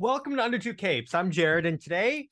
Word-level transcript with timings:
Welcome 0.00 0.36
to 0.36 0.44
Under 0.44 0.60
Two 0.60 0.74
Capes. 0.74 1.12
I'm 1.12 1.28
Jared, 1.28 1.66
and 1.66 1.80
today 1.80 2.28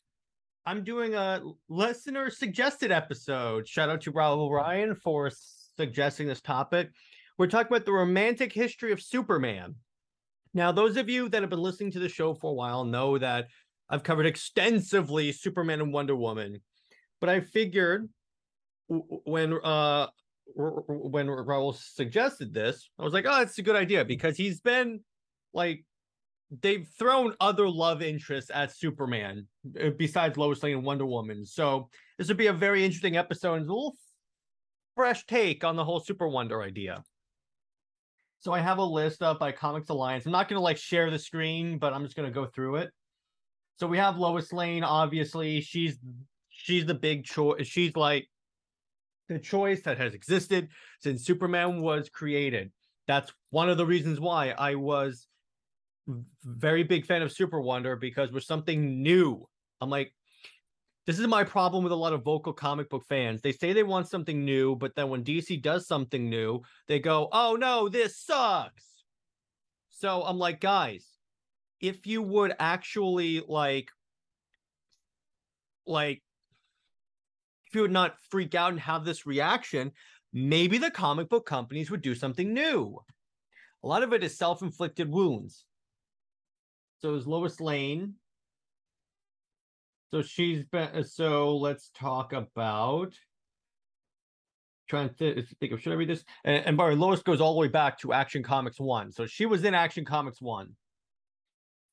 I'm 0.67 0.85
doing 0.85 1.17
a 1.17 1.43
listener 1.69 2.31
suggested 2.31 2.93
episode. 2.93 3.67
Shout 3.67 3.91
out 3.91 4.03
to 4.03 4.13
Raul 4.13 4.49
Ryan 4.53 4.95
for 4.95 5.33
suggesting 5.77 6.29
this 6.29 6.41
topic. 6.41 6.91
We're 7.39 7.49
talking 7.49 7.73
about 7.73 7.85
the 7.85 7.93
romantic 7.93 8.53
history 8.53 8.93
of 8.93 9.03
Superman. 9.03 9.75
Now, 10.55 10.71
those 10.71 10.97
of 10.97 11.09
you 11.09 11.29
that 11.29 11.43
have 11.43 11.51
been 11.51 11.59
listening 11.59 11.91
to 11.91 11.99
the 11.99 12.09
show 12.09 12.35
for 12.35 12.53
a 12.53 12.55
while 12.55 12.85
know 12.85 13.19
that 13.19 13.49
I've 13.91 14.05
covered 14.05 14.27
extensively 14.27 15.33
Superman 15.33 15.81
and 15.81 15.93
Wonder 15.93 16.15
Woman, 16.15 16.61
but 17.21 17.29
I 17.29 17.41
figured 17.41 18.09
when 18.87 19.55
uh 19.55 20.07
when 20.55 21.27
Raul 21.27 21.75
suggested 21.75 22.55
this, 22.55 22.89
I 22.97 23.03
was 23.03 23.13
like, 23.13 23.25
oh, 23.27 23.43
it's 23.43 23.59
a 23.59 23.63
good 23.63 23.75
idea 23.75 24.05
because 24.05 24.37
he's 24.37 24.61
been 24.61 25.01
like 25.53 25.85
they've 26.61 26.87
thrown 26.99 27.35
other 27.41 27.69
love 27.69 28.03
interests 28.03 28.51
at 28.55 28.77
Superman 28.77 29.47
uh, 29.81 29.91
besides 29.91 30.37
Lois 30.37 30.63
Lane 30.63 30.77
and 30.77 30.85
Wonder 30.85 31.07
Woman. 31.07 31.45
So 31.45 31.89
this 32.19 32.29
would 32.29 32.37
be 32.37 32.47
a 32.47 32.53
very 32.53 32.85
interesting 32.85 33.17
episode 33.17 33.55
and 33.55 33.69
a 33.69 33.73
little 33.73 33.97
fresh 34.95 35.27
take 35.27 35.65
on 35.65 35.77
the 35.77 35.85
whole 35.85 36.01
Super 36.01 36.29
Wonder 36.29 36.63
idea. 36.63 37.03
So 38.41 38.53
I 38.53 38.61
have 38.61 38.79
a 38.79 38.85
list 38.85 39.23
up 39.23 39.41
by 39.41 39.51
Comics 39.53 39.89
Alliance. 39.89 40.25
I'm 40.25 40.33
not 40.33 40.49
going 40.49 40.59
to 40.59 40.63
like 40.63 40.77
share 40.77 41.11
the 41.11 41.19
screen, 41.19 41.79
but 41.79 41.93
I'm 41.93 42.05
just 42.05 42.17
going 42.17 42.29
to 42.29 42.35
go 42.35 42.47
through 42.47 42.77
it. 42.77 42.91
So 43.79 43.87
we 43.87 43.99
have 43.99 44.19
Lois 44.19 44.53
Lane. 44.53 44.85
Obviously, 44.85 45.61
she's 45.61 45.99
she's 46.49 46.87
the 46.87 46.95
big 46.95 47.25
choice. 47.25 47.67
She's 47.67 47.97
like 47.97 48.29
the 49.29 49.39
choice 49.39 49.83
that 49.83 49.99
has 49.99 50.15
existed 50.15 50.69
since 51.01 51.25
Superman 51.25 51.83
was 51.83 52.09
created. 52.09 52.71
That's 53.07 53.33
one 53.51 53.69
of 53.69 53.79
the 53.79 53.87
reasons 53.87 54.21
why 54.21 54.51
I 54.51 54.77
was 54.77 55.27
very 56.45 56.83
big 56.83 57.05
fan 57.05 57.23
of 57.23 57.33
Super 57.33 57.61
Wonder 57.61 57.97
because 57.97 58.33
we're 58.33 58.41
something 58.41 59.03
new. 59.03 59.47
I'm 59.81 59.91
like, 59.91 60.13
this 61.07 61.19
is 61.19 61.27
my 61.29 61.45
problem 61.45 61.85
with 61.85 61.93
a 61.93 61.97
lot 61.97 62.13
of 62.13 62.25
vocal 62.25 62.53
comic 62.53 62.91
book 62.91 63.05
fans. 63.09 63.41
They 63.41 63.53
say 63.53 63.73
they 63.73 63.85
want 63.85 64.09
something 64.09 64.45
new, 64.45 64.75
but 64.75 64.95
then 64.97 65.09
when 65.09 65.23
DC 65.23 65.63
does 65.63 65.87
something 65.87 66.29
new, 66.29 66.63
they 66.89 66.99
go, 66.99 67.29
oh 67.33 67.57
no, 67.59 67.89
this 67.89 68.19
sucks. 68.19 68.85
So 69.91 70.23
I'm 70.25 70.39
like, 70.39 70.61
guys, 70.61 71.07
if 71.81 72.07
you 72.07 72.23
would 72.23 72.55
actually 72.59 73.43
like, 73.47 73.91
like, 75.87 76.23
if 77.69 77.75
you 77.75 77.83
would 77.83 77.93
not 77.93 78.17
freak 78.31 78.55
out 78.55 78.73
and 78.73 78.81
have 78.81 79.05
this 79.05 79.27
reaction, 79.27 79.93
maybe 80.33 80.79
the 80.79 80.91
comic 80.91 81.29
book 81.29 81.47
companies 81.47 81.91
would 81.91 82.03
do 82.03 82.15
something 82.15 82.53
new. 82.53 82.99
A 83.85 83.87
lot 83.87 84.03
of 84.03 84.13
it 84.13 84.25
is 84.25 84.37
self 84.37 84.63
inflicted 84.63 85.09
wounds. 85.09 85.65
So 86.99 87.15
is 87.15 87.27
Lois 87.27 87.61
Lane. 87.61 88.15
So 90.11 90.23
she's 90.23 90.65
been. 90.65 91.05
So 91.05 91.57
let's 91.57 91.91
talk 91.95 92.33
about. 92.33 93.15
Trying 94.89 95.11
to 95.19 95.43
think 95.59 95.73
of 95.73 95.83
should 95.83 95.93
I 95.93 95.97
read 95.97 96.09
this? 96.09 96.25
And, 96.45 96.65
and 96.65 96.77
by 96.77 96.85
the 96.85 96.95
way, 96.95 97.01
Lois 97.01 97.23
goes 97.23 97.41
all 97.41 97.55
the 97.55 97.61
way 97.61 97.69
back 97.69 97.99
to 98.01 98.13
Action 98.13 98.43
Comics 98.43 98.79
one. 98.79 99.11
So 99.11 99.27
she 99.27 99.45
was 99.45 99.65
in 99.65 99.75
Action 99.75 100.05
Comics 100.05 100.41
one. 100.41 100.77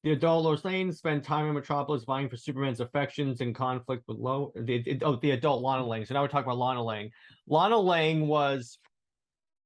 The 0.03 0.11
adult 0.11 0.43
Lois 0.43 0.65
Lane 0.65 0.91
spent 0.91 1.23
time 1.23 1.47
in 1.47 1.53
Metropolis 1.53 2.03
vying 2.03 2.29
for 2.29 2.35
Superman's 2.35 2.81
affections 2.81 3.39
in 3.39 3.53
conflict 3.53 4.03
with 4.07 4.17
Lo. 4.17 4.51
The, 4.55 4.99
oh, 5.01 5.15
the 5.15 5.31
adult 5.31 5.63
Lana 5.63 5.85
Lang. 5.85 6.05
So 6.05 6.13
now 6.13 6.21
we're 6.21 6.27
talking 6.27 6.43
about 6.43 6.57
Lana 6.57 6.83
Lang. 6.83 7.09
Lana 7.47 7.77
Lang 7.77 8.27
was 8.27 8.77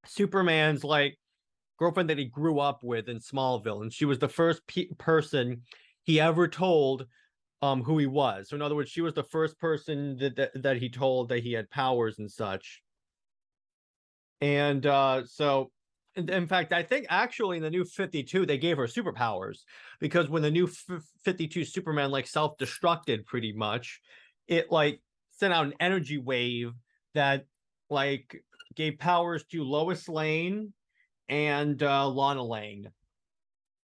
Superman's 0.05 0.83
like 0.83 1.17
girlfriend 1.78 2.09
that 2.09 2.17
he 2.17 2.25
grew 2.25 2.59
up 2.59 2.83
with 2.83 3.09
in 3.09 3.20
Smallville, 3.20 3.81
and 3.81 3.94
she 3.94 4.06
was 4.06 4.20
the 4.20 4.30
first 4.30 4.66
pe- 4.67 4.89
person 4.97 5.61
he 6.03 6.20
ever 6.20 6.47
told 6.47 7.08
um 7.61 7.83
who 7.83 7.97
he 7.97 8.06
was. 8.06 8.49
So 8.49 8.55
in 8.55 8.61
other 8.61 8.76
words, 8.76 8.89
she 8.92 9.02
was 9.02 9.14
the 9.14 9.23
first 9.23 9.58
person 9.60 10.17
that, 10.17 10.36
that 10.36 10.64
that 10.64 10.77
he 10.77 10.89
told 10.89 11.30
that 11.30 11.43
he 11.43 11.54
had 11.54 11.70
powers 11.70 12.20
and 12.20 12.32
such. 12.32 12.82
And 14.42 14.86
uh 14.86 15.26
so 15.26 15.71
in, 16.15 16.48
fact, 16.48 16.73
I 16.73 16.82
think 16.82 17.05
actually 17.10 17.58
in 17.58 17.64
the 17.64 17.70
new 17.70 17.86
52 17.86 18.45
they 18.45 18.58
gave 18.58 18.77
her 18.77 18.88
superpowers 18.88 19.59
because 19.99 20.30
when 20.30 20.42
the 20.42 20.52
new 20.52 20.65
f- 20.67 21.04
52 21.23 21.64
Superman 21.64 22.09
like 22.09 22.26
self-destructed 22.26 23.26
pretty 23.26 23.54
much, 23.54 24.02
it 24.48 24.71
like 24.71 25.02
sent 25.32 25.54
out 25.54 25.65
an 25.65 25.73
energy 25.80 26.17
wave 26.17 26.71
that 27.14 27.45
like 27.89 28.44
gave 28.76 28.98
powers 28.98 29.44
to 29.45 29.64
Lois 29.64 30.09
Lane, 30.09 30.73
and 31.30 31.82
uh, 31.82 32.08
Lana 32.08 32.43
Lang. 32.43 32.88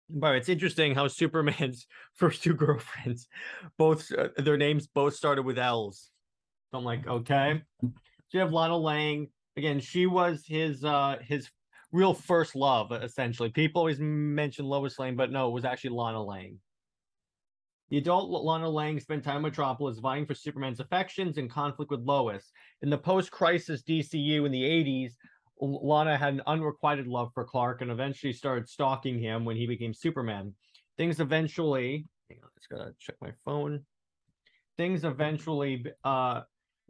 But 0.10 0.36
it's 0.36 0.50
interesting 0.50 0.94
how 0.94 1.08
Superman's 1.08 1.88
first 2.14 2.44
two 2.44 2.54
girlfriends, 2.54 3.28
both 3.78 4.12
uh, 4.12 4.30
their 4.38 4.58
names 4.58 4.88
both 4.88 5.16
started 5.16 5.44
with 5.44 5.58
L's. 5.58 6.10
So 6.72 6.78
I'm 6.78 6.84
like, 6.84 7.08
okay. 7.08 7.62
So 7.82 7.90
you 8.32 8.40
have 8.40 8.54
Lana 8.54 8.78
Lang 8.78 9.28
again. 9.58 9.80
She 9.80 10.06
was 10.06 10.44
his 10.46 10.84
uh 10.84 11.18
his 11.22 11.50
real 11.92 12.14
first 12.14 12.56
love, 12.56 12.92
essentially. 12.92 13.50
People 13.50 13.80
always 13.80 14.00
mention 14.00 14.66
Lois 14.66 14.98
Lane, 15.00 15.16
but 15.16 15.32
no, 15.32 15.48
it 15.48 15.54
was 15.54 15.66
actually 15.66 15.92
Lana 15.92 16.22
Lang. 16.22 16.60
The 17.90 18.00
adult 18.00 18.32
Lana 18.32 18.68
Lang 18.68 19.00
spent 19.00 19.24
time 19.24 19.38
in 19.38 19.42
Metropolis 19.44 20.00
vying 20.00 20.26
for 20.26 20.34
Superman's 20.34 20.80
affections 20.80 21.38
and 21.38 21.50
conflict 21.50 21.92
with 21.92 22.02
Lois. 22.02 22.52
In 22.82 22.90
the 22.90 22.98
post 22.98 23.30
crisis 23.30 23.84
DCU 23.84 24.46
in 24.46 24.52
the 24.52 24.64
80s, 24.64 25.12
Lana 25.60 26.18
had 26.18 26.34
an 26.34 26.42
unrequited 26.48 27.08
love 27.08 27.32
for 27.34 27.44
Clark 27.44 27.82
and 27.82 27.92
eventually 27.92 28.34
started 28.34 28.68
stalking 28.68 29.20
him 29.20 29.46
when 29.46 29.56
he 29.56 29.68
became 29.68 29.94
Superman. 29.94 30.54
Things 30.98 31.20
eventually, 31.20 32.08
hang 32.30 32.40
on, 32.44 32.50
just 32.58 32.70
gotta 32.70 32.94
check 33.00 33.16
my 33.22 33.32
phone. 33.46 33.86
Things 34.78 35.04
eventually, 35.04 35.86
uh, 36.04 36.42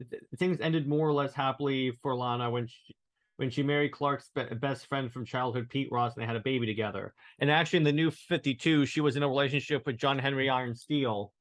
th- 0.10 0.24
things 0.38 0.60
ended 0.62 0.88
more 0.88 1.08
or 1.08 1.14
less 1.14 1.34
happily 1.34 1.92
for 2.02 2.16
Lana 2.16 2.50
when 2.50 2.68
she, 2.68 2.96
when 3.38 3.50
she 3.50 3.64
married 3.64 3.92
Clark's 3.92 4.30
be- 4.34 4.44
best 4.56 4.88
friend 4.88 5.12
from 5.12 5.26
childhood, 5.26 5.70
Pete 5.70 5.92
Ross, 5.92 6.16
and 6.16 6.24
they 6.24 6.28
had 6.28 6.36
a 6.36 6.42
baby 6.42 6.66
together. 6.66 7.14
And 7.40 7.52
actually, 7.52 7.78
in 7.78 7.84
the 7.84 7.92
new 7.92 8.12
52, 8.12 8.86
she 8.86 9.02
was 9.02 9.16
in 9.16 9.24
a 9.24 9.28
relationship 9.28 9.86
with 9.86 9.98
John 9.98 10.20
Henry 10.20 10.50
Iron 10.50 10.76
Steel. 10.76 11.34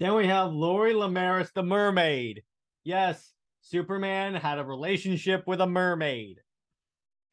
Then 0.00 0.14
we 0.14 0.26
have 0.26 0.52
Lori 0.52 0.94
Lemaris, 0.94 1.52
the 1.52 1.62
mermaid. 1.62 2.42
Yes, 2.82 3.33
Superman 3.66 4.34
had 4.34 4.58
a 4.58 4.64
relationship 4.64 5.46
with 5.46 5.62
a 5.62 5.66
mermaid. 5.66 6.38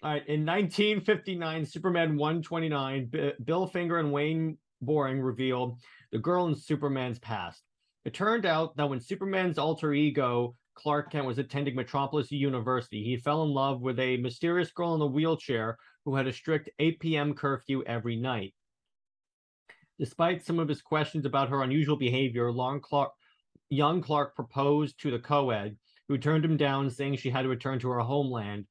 All 0.02 0.12
right, 0.12 0.25
in 0.30 0.46
1959, 0.46 1.66
Superman 1.66 2.16
129, 2.16 3.06
B- 3.08 3.31
Bill 3.44 3.68
Finger 3.68 4.00
and 4.00 4.14
Wayne 4.14 4.58
Boring 4.81 5.22
revealed 5.22 5.81
the 6.14 6.19
girl 6.19 6.47
in 6.47 6.56
Superman's 6.56 7.19
past. 7.19 7.64
It 8.06 8.14
turned 8.14 8.46
out 8.46 8.78
that 8.78 8.90
when 8.90 9.02
Superman's 9.02 9.58
alter 9.58 9.94
ego, 9.94 10.56
Clark 10.74 11.12
Kent, 11.12 11.28
was 11.28 11.38
attending 11.38 11.75
Metropolis 11.75 12.31
University, 12.31 13.03
he 13.03 13.18
fell 13.18 13.44
in 13.44 13.50
love 13.50 13.81
with 13.81 14.00
a 14.00 14.16
mysterious 14.18 14.72
girl 14.72 14.96
in 14.96 15.02
a 15.02 15.06
wheelchair 15.06 15.78
who 16.06 16.16
had 16.16 16.28
a 16.28 16.34
strict 16.34 16.69
8 16.80 16.98
p.m. 17.02 17.34
curfew 17.34 17.84
every 17.86 18.16
night. 18.16 18.53
Despite 20.00 20.46
some 20.46 20.59
of 20.59 20.69
his 20.69 20.81
questions 20.81 21.25
about 21.25 21.50
her 21.50 21.62
unusual 21.62 21.98
behavior, 21.98 22.53
Clark, 22.80 23.12
young 23.69 24.02
Clark 24.02 24.34
proposed 24.34 24.98
to 25.02 25.12
the 25.12 25.19
co-ed, 25.19 25.75
who 26.11 26.17
turned 26.17 26.44
him 26.44 26.57
down, 26.57 26.89
saying 26.89 27.16
she 27.16 27.29
had 27.29 27.44
to 27.44 27.47
return 27.47 27.79
to 27.79 27.89
her 27.89 27.99
homeland, 27.99 28.66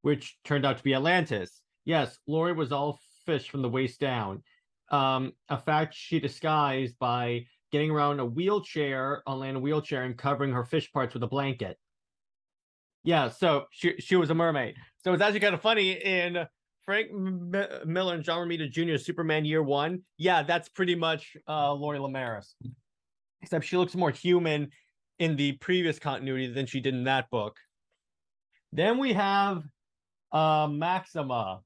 which 0.00 0.38
turned 0.42 0.64
out 0.64 0.78
to 0.78 0.82
be 0.82 0.94
Atlantis. 0.94 1.60
Yes, 1.84 2.18
Lori 2.26 2.54
was 2.54 2.72
all 2.72 2.98
fish 3.26 3.50
from 3.50 3.60
the 3.60 3.68
waist 3.68 4.00
down. 4.00 4.42
Um, 4.90 5.32
a 5.50 5.58
fact 5.58 5.94
she 5.94 6.18
disguised 6.18 6.98
by 6.98 7.44
getting 7.72 7.90
around 7.90 8.20
a 8.20 8.24
wheelchair, 8.24 9.22
on 9.26 9.40
land 9.40 9.58
a 9.58 9.60
wheelchair, 9.60 10.04
and 10.04 10.16
covering 10.16 10.50
her 10.52 10.64
fish 10.64 10.90
parts 10.90 11.12
with 11.12 11.22
a 11.22 11.26
blanket. 11.26 11.76
Yeah, 13.04 13.28
so 13.28 13.66
she 13.70 13.96
she 13.98 14.16
was 14.16 14.30
a 14.30 14.34
mermaid. 14.34 14.76
So 15.04 15.12
it's 15.12 15.22
actually 15.22 15.40
kind 15.40 15.54
of 15.54 15.60
funny 15.60 15.92
in 15.92 16.46
Frank 16.86 17.10
M- 17.12 17.52
Miller 17.84 18.14
and 18.14 18.24
John 18.24 18.48
Romita 18.48 18.70
Jr. 18.70 18.96
Superman 18.96 19.44
Year 19.44 19.62
One. 19.62 20.04
Yeah, 20.16 20.42
that's 20.42 20.70
pretty 20.70 20.94
much 20.94 21.36
uh, 21.46 21.74
Lori 21.74 21.98
Lemaris, 21.98 22.54
except 23.42 23.66
she 23.66 23.76
looks 23.76 23.94
more 23.94 24.10
human 24.10 24.70
in 25.18 25.36
the 25.36 25.52
previous 25.52 25.98
continuity 25.98 26.52
than 26.52 26.66
she 26.66 26.80
did 26.80 26.94
in 26.94 27.04
that 27.04 27.30
book. 27.30 27.56
Then 28.72 28.98
we 28.98 29.12
have 29.14 29.64
uh, 30.32 30.68
Maxima. 30.70 31.60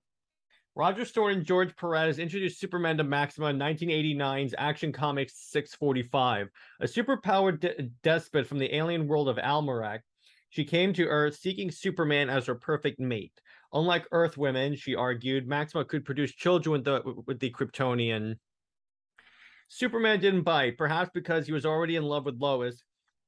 Roger 0.74 1.04
Stern 1.04 1.32
and 1.34 1.44
George 1.44 1.76
Perez 1.76 2.18
introduced 2.18 2.58
Superman 2.58 2.96
to 2.96 3.04
Maxima 3.04 3.48
in 3.48 3.58
1989's 3.58 4.54
Action 4.56 4.90
Comics 4.90 5.34
645, 5.50 6.48
a 6.80 6.84
superpowered 6.86 7.60
de- 7.60 7.90
despot 8.02 8.46
from 8.46 8.58
the 8.58 8.74
alien 8.74 9.06
world 9.06 9.28
of 9.28 9.38
Almerac. 9.38 10.00
She 10.48 10.64
came 10.64 10.94
to 10.94 11.06
Earth 11.06 11.36
seeking 11.36 11.70
Superman 11.70 12.30
as 12.30 12.46
her 12.46 12.54
perfect 12.54 13.00
mate. 13.00 13.38
Unlike 13.74 14.08
Earth 14.12 14.38
women, 14.38 14.74
she 14.76 14.94
argued, 14.94 15.46
Maxima 15.46 15.84
could 15.84 16.04
produce 16.06 16.34
children 16.34 16.72
with 16.72 16.84
the 16.84 17.02
with 17.26 17.40
the 17.40 17.50
Kryptonian. 17.50 18.36
Superman 19.68 20.20
didn't 20.20 20.42
bite, 20.42 20.76
perhaps 20.76 21.10
because 21.12 21.46
he 21.46 21.52
was 21.52 21.64
already 21.64 21.96
in 21.96 22.02
love 22.02 22.26
with 22.26 22.38
Lois, 22.38 22.82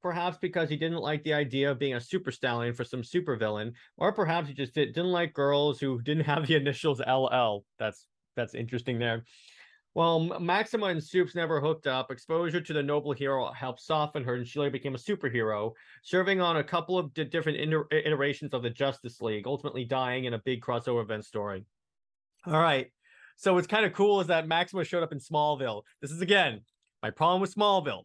perhaps 0.04 0.36
because 0.36 0.68
he 0.68 0.76
didn't 0.76 0.98
like 0.98 1.24
the 1.24 1.32
idea 1.32 1.70
of 1.70 1.78
being 1.78 1.94
a 1.94 2.00
super 2.00 2.30
stallion 2.30 2.74
for 2.74 2.84
some 2.84 3.00
supervillain, 3.00 3.72
or 3.96 4.12
perhaps 4.12 4.46
he 4.46 4.52
just 4.52 4.74
did, 4.74 4.94
not 4.94 5.06
like 5.06 5.32
girls 5.32 5.80
who 5.80 6.00
didn't 6.04 6.24
have 6.24 6.46
the 6.46 6.54
initials 6.54 7.00
LL. 7.00 7.64
That's 7.78 8.06
that's 8.36 8.54
interesting 8.54 8.98
there. 8.98 9.24
Well, 9.94 10.20
Maxima 10.40 10.86
and 10.86 11.02
Supes 11.02 11.34
never 11.34 11.58
hooked 11.58 11.86
up. 11.86 12.10
Exposure 12.10 12.60
to 12.60 12.72
the 12.74 12.82
noble 12.82 13.12
hero 13.12 13.50
helped 13.52 13.80
soften 13.80 14.24
her, 14.24 14.34
and 14.34 14.46
she 14.46 14.58
later 14.58 14.72
became 14.72 14.94
a 14.94 14.98
superhero, 14.98 15.72
serving 16.02 16.42
on 16.42 16.58
a 16.58 16.64
couple 16.64 16.98
of 16.98 17.14
different 17.14 17.58
iterations 17.90 18.52
of 18.52 18.62
the 18.62 18.70
Justice 18.70 19.22
League, 19.22 19.46
ultimately 19.46 19.86
dying 19.86 20.24
in 20.26 20.34
a 20.34 20.42
big 20.44 20.60
crossover 20.60 21.02
event 21.02 21.24
story. 21.24 21.64
All 22.46 22.60
right. 22.60 22.90
So 23.36 23.54
what's 23.54 23.66
kind 23.66 23.86
of 23.86 23.94
cool 23.94 24.20
is 24.20 24.26
that 24.26 24.46
Maxima 24.46 24.84
showed 24.84 25.02
up 25.02 25.12
in 25.12 25.18
Smallville. 25.18 25.82
This 26.02 26.10
is 26.10 26.20
again 26.20 26.60
my 27.02 27.08
problem 27.08 27.40
with 27.40 27.54
Smallville. 27.54 28.02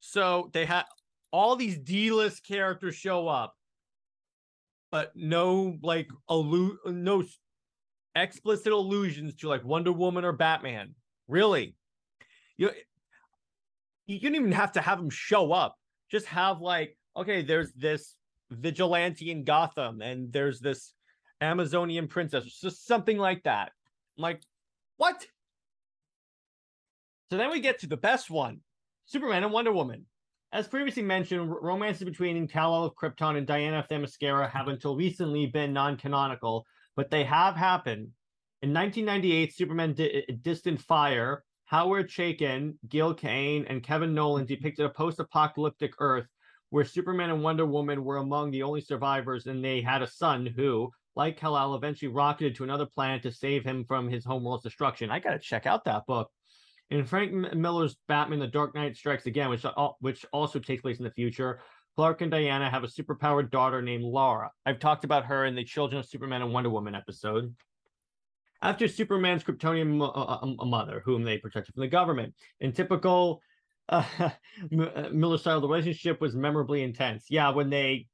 So 0.00 0.50
they 0.52 0.64
had 0.64 0.84
all 1.30 1.56
these 1.56 1.78
D-list 1.78 2.44
characters 2.44 2.94
show 2.94 3.28
up, 3.28 3.54
but 4.90 5.12
no 5.14 5.78
like 5.82 6.08
allu- 6.30 6.78
no 6.86 7.24
explicit 8.14 8.72
allusions 8.72 9.34
to 9.36 9.48
like 9.48 9.64
Wonder 9.64 9.92
Woman 9.92 10.24
or 10.24 10.32
Batman. 10.32 10.94
Really? 11.28 11.74
You 12.56 12.70
you 14.06 14.20
don't 14.20 14.34
even 14.34 14.52
have 14.52 14.72
to 14.72 14.80
have 14.80 14.98
them 14.98 15.10
show 15.10 15.52
up. 15.52 15.76
Just 16.10 16.26
have 16.26 16.60
like, 16.60 16.96
okay, 17.16 17.42
there's 17.42 17.72
this 17.74 18.14
vigilante 18.50 19.30
in 19.30 19.44
Gotham, 19.44 20.00
and 20.00 20.32
there's 20.32 20.60
this 20.60 20.94
Amazonian 21.40 22.08
princess, 22.08 22.44
just 22.60 22.86
something 22.86 23.18
like 23.18 23.42
that. 23.44 23.70
I'm 24.16 24.22
like, 24.22 24.40
what? 24.96 25.26
So 27.30 27.36
then 27.36 27.50
we 27.50 27.60
get 27.60 27.80
to 27.80 27.86
the 27.86 27.96
best 27.96 28.30
one 28.30 28.60
Superman 29.06 29.44
and 29.44 29.52
Wonder 29.52 29.72
Woman. 29.72 30.06
As 30.50 30.66
previously 30.66 31.02
mentioned, 31.02 31.50
romances 31.60 32.04
between 32.04 32.48
Kal-El 32.48 32.84
of 32.84 32.94
Krypton 32.94 33.36
and 33.36 33.46
Diana 33.46 33.80
of 33.80 33.88
Themyscira 33.88 34.48
have 34.50 34.68
until 34.68 34.96
recently 34.96 35.46
been 35.46 35.74
non 35.74 35.98
canonical, 35.98 36.64
but 36.96 37.10
they 37.10 37.24
have 37.24 37.54
happened. 37.54 38.12
In 38.62 38.72
1998, 38.72 39.54
Superman 39.54 39.92
Di- 39.92 40.24
uh, 40.26 40.32
Distant 40.40 40.80
Fire, 40.80 41.44
Howard 41.66 42.08
Chaykin, 42.08 42.78
Gil 42.88 43.12
Kane, 43.12 43.66
and 43.66 43.82
Kevin 43.82 44.14
Nowlan 44.14 44.46
depicted 44.46 44.86
a 44.86 44.90
post 44.90 45.20
apocalyptic 45.20 45.92
Earth 45.98 46.26
where 46.70 46.84
Superman 46.84 47.30
and 47.30 47.42
Wonder 47.42 47.66
Woman 47.66 48.02
were 48.02 48.16
among 48.16 48.50
the 48.50 48.62
only 48.62 48.80
survivors, 48.80 49.46
and 49.46 49.62
they 49.62 49.82
had 49.82 50.00
a 50.00 50.06
son 50.06 50.46
who, 50.46 50.90
like 51.14 51.38
Kal-El, 51.38 51.74
eventually 51.74 52.10
rocketed 52.10 52.54
to 52.56 52.64
another 52.64 52.86
planet 52.86 53.22
to 53.22 53.32
save 53.32 53.64
him 53.64 53.84
from 53.84 54.08
his 54.08 54.24
homeworld's 54.24 54.64
destruction. 54.64 55.10
I 55.10 55.18
got 55.18 55.32
to 55.32 55.38
check 55.38 55.66
out 55.66 55.84
that 55.84 56.06
book. 56.06 56.30
In 56.90 57.04
Frank 57.04 57.32
Miller's 57.54 57.96
Batman: 58.08 58.38
The 58.38 58.46
Dark 58.46 58.74
Knight 58.74 58.96
Strikes 58.96 59.26
Again, 59.26 59.50
which 59.50 59.64
which 60.00 60.24
also 60.32 60.58
takes 60.58 60.82
place 60.82 60.98
in 60.98 61.04
the 61.04 61.10
future, 61.10 61.60
Clark 61.98 62.20
and 62.22 62.30
Diana 62.30 62.70
have 62.70 62.84
a 62.84 62.86
superpowered 62.86 63.50
daughter 63.50 63.82
named 63.82 64.04
Lara. 64.04 64.52
I've 64.64 64.78
talked 64.78 65.04
about 65.04 65.26
her 65.26 65.44
in 65.46 65.56
the 65.56 65.64
Children 65.64 65.98
of 65.98 66.06
Superman 66.06 66.42
and 66.42 66.52
Wonder 66.52 66.70
Woman 66.70 66.94
episode. 66.94 67.54
After 68.62 68.86
Superman's 68.86 69.44
Kryptonian 69.44 70.00
uh, 70.00 70.62
uh, 70.62 70.64
mother, 70.64 71.02
whom 71.04 71.24
they 71.24 71.38
protected 71.38 71.74
from 71.74 71.82
the 71.82 71.88
government, 71.88 72.34
in 72.60 72.72
typical 72.72 73.42
uh, 73.88 74.04
Miller 74.70 75.38
style, 75.38 75.60
the 75.60 75.68
relationship 75.68 76.20
was 76.20 76.36
memorably 76.36 76.82
intense. 76.82 77.26
Yeah, 77.30 77.50
when 77.50 77.68
they 77.68 78.06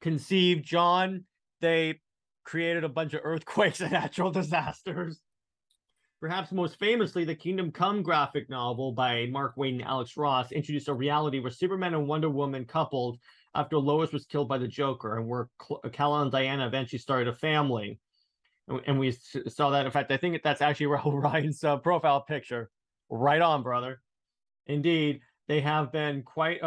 conceived 0.00 0.64
John, 0.64 1.24
they 1.60 2.00
created 2.44 2.82
a 2.82 2.88
bunch 2.88 3.14
of 3.14 3.20
earthquakes 3.22 3.80
and 3.80 3.92
natural 3.92 4.32
disasters. 4.32 5.20
Perhaps 6.22 6.52
most 6.52 6.78
famously, 6.78 7.24
the 7.24 7.34
Kingdom 7.34 7.72
Come 7.72 8.00
graphic 8.00 8.48
novel 8.48 8.92
by 8.92 9.26
Mark 9.26 9.56
Waid 9.56 9.70
and 9.70 9.82
Alex 9.82 10.16
Ross 10.16 10.52
introduced 10.52 10.86
a 10.86 10.94
reality 10.94 11.40
where 11.40 11.50
Superman 11.50 11.94
and 11.94 12.06
Wonder 12.06 12.30
Woman 12.30 12.64
coupled 12.64 13.18
after 13.56 13.76
Lois 13.76 14.12
was 14.12 14.24
killed 14.24 14.48
by 14.48 14.56
the 14.56 14.68
Joker, 14.68 15.18
and 15.18 15.26
where 15.26 15.48
Kal-El 15.90 16.22
and 16.22 16.30
Diana 16.30 16.64
eventually 16.64 17.00
started 17.00 17.26
a 17.26 17.34
family. 17.34 17.98
And 18.86 19.00
we 19.00 19.10
saw 19.48 19.70
that. 19.70 19.84
In 19.84 19.90
fact, 19.90 20.12
I 20.12 20.16
think 20.16 20.40
that's 20.44 20.62
actually 20.62 20.86
Raoul 20.94 21.18
Ryan's 21.18 21.64
uh, 21.64 21.78
profile 21.78 22.20
picture. 22.20 22.70
Right 23.10 23.42
on, 23.42 23.64
brother. 23.64 24.00
Indeed, 24.68 25.22
they 25.48 25.60
have 25.60 25.90
been 25.90 26.22
quite 26.22 26.60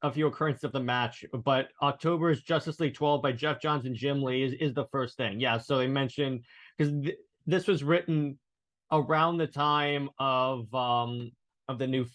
a 0.00 0.10
few 0.10 0.26
occurrences 0.26 0.64
of 0.64 0.72
the 0.72 0.80
match, 0.80 1.22
but 1.44 1.68
October's 1.82 2.40
Justice 2.40 2.80
League 2.80 2.94
12 2.94 3.20
by 3.20 3.32
Geoff 3.32 3.60
Johns 3.60 3.84
and 3.84 3.94
Jim 3.94 4.22
Lee 4.22 4.42
is, 4.42 4.54
is 4.54 4.72
the 4.72 4.86
first 4.86 5.18
thing. 5.18 5.38
Yeah, 5.38 5.58
so 5.58 5.76
they 5.76 5.86
mentioned 5.86 6.44
because 6.78 6.94
th- 6.94 7.18
this 7.46 7.66
was 7.66 7.84
written 7.84 8.38
around 8.92 9.38
the 9.38 9.46
time 9.46 10.10
of 10.18 10.72
um 10.74 11.32
of 11.68 11.78
the 11.78 11.86
new 11.86 12.06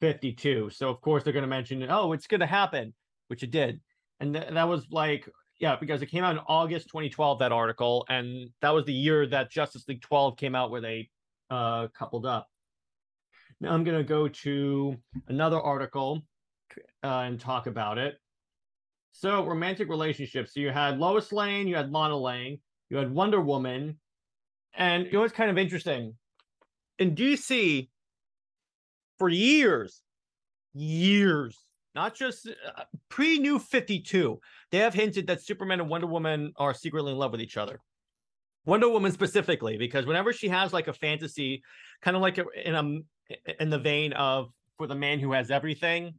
52 0.00 0.70
so 0.70 0.90
of 0.90 1.00
course 1.00 1.22
they're 1.22 1.32
going 1.32 1.42
to 1.42 1.48
mention 1.48 1.86
oh 1.88 2.12
it's 2.12 2.26
going 2.26 2.40
to 2.40 2.46
happen 2.46 2.92
which 3.28 3.42
it 3.42 3.50
did. 3.50 3.80
And 4.20 4.34
th- 4.34 4.50
that 4.50 4.68
was 4.68 4.86
like 4.90 5.28
yeah 5.58 5.76
because 5.76 6.02
it 6.02 6.06
came 6.06 6.24
out 6.24 6.36
in 6.36 6.42
august 6.48 6.88
2012 6.88 7.38
that 7.38 7.52
article 7.52 8.04
and 8.08 8.50
that 8.60 8.70
was 8.70 8.84
the 8.84 8.92
year 8.92 9.26
that 9.26 9.50
justice 9.50 9.84
league 9.88 10.02
12 10.02 10.36
came 10.36 10.54
out 10.54 10.70
where 10.70 10.80
they 10.80 11.08
uh 11.50 11.88
coupled 11.96 12.26
up. 12.26 12.48
Now 13.60 13.72
i'm 13.72 13.84
going 13.84 13.96
to 13.96 14.04
go 14.04 14.28
to 14.28 14.96
another 15.28 15.60
article 15.60 16.22
uh, 17.04 17.20
and 17.20 17.40
talk 17.40 17.68
about 17.68 17.96
it. 17.96 18.16
So 19.12 19.46
romantic 19.46 19.88
relationships. 19.88 20.52
So 20.52 20.60
you 20.60 20.70
had 20.70 20.98
lois 20.98 21.32
lane 21.32 21.68
you 21.68 21.76
had 21.76 21.92
lana 21.92 22.16
lane 22.16 22.58
you 22.90 22.96
had 22.96 23.12
wonder 23.12 23.40
woman 23.40 23.98
and 24.76 25.06
you 25.06 25.12
know 25.12 25.20
what's 25.20 25.32
kind 25.32 25.50
of 25.50 25.58
interesting? 25.58 26.14
In 26.98 27.14
DC, 27.14 27.88
for 29.18 29.28
years, 29.28 30.02
years, 30.74 31.58
not 31.94 32.14
just 32.14 32.46
uh, 32.46 32.84
pre 33.08 33.38
New 33.38 33.58
52, 33.58 34.38
they 34.70 34.78
have 34.78 34.94
hinted 34.94 35.26
that 35.26 35.42
Superman 35.42 35.80
and 35.80 35.88
Wonder 35.88 36.06
Woman 36.06 36.52
are 36.56 36.74
secretly 36.74 37.12
in 37.12 37.18
love 37.18 37.32
with 37.32 37.40
each 37.40 37.56
other. 37.56 37.80
Wonder 38.66 38.88
Woman 38.88 39.12
specifically, 39.12 39.78
because 39.78 40.06
whenever 40.06 40.32
she 40.32 40.48
has 40.48 40.72
like 40.72 40.88
a 40.88 40.92
fantasy, 40.92 41.62
kind 42.02 42.16
of 42.16 42.22
like 42.22 42.38
in 42.64 42.74
a 42.74 43.62
in 43.62 43.70
the 43.70 43.78
vein 43.78 44.12
of 44.12 44.50
for 44.76 44.86
the 44.86 44.94
man 44.94 45.18
who 45.20 45.32
has 45.32 45.50
everything, 45.50 46.14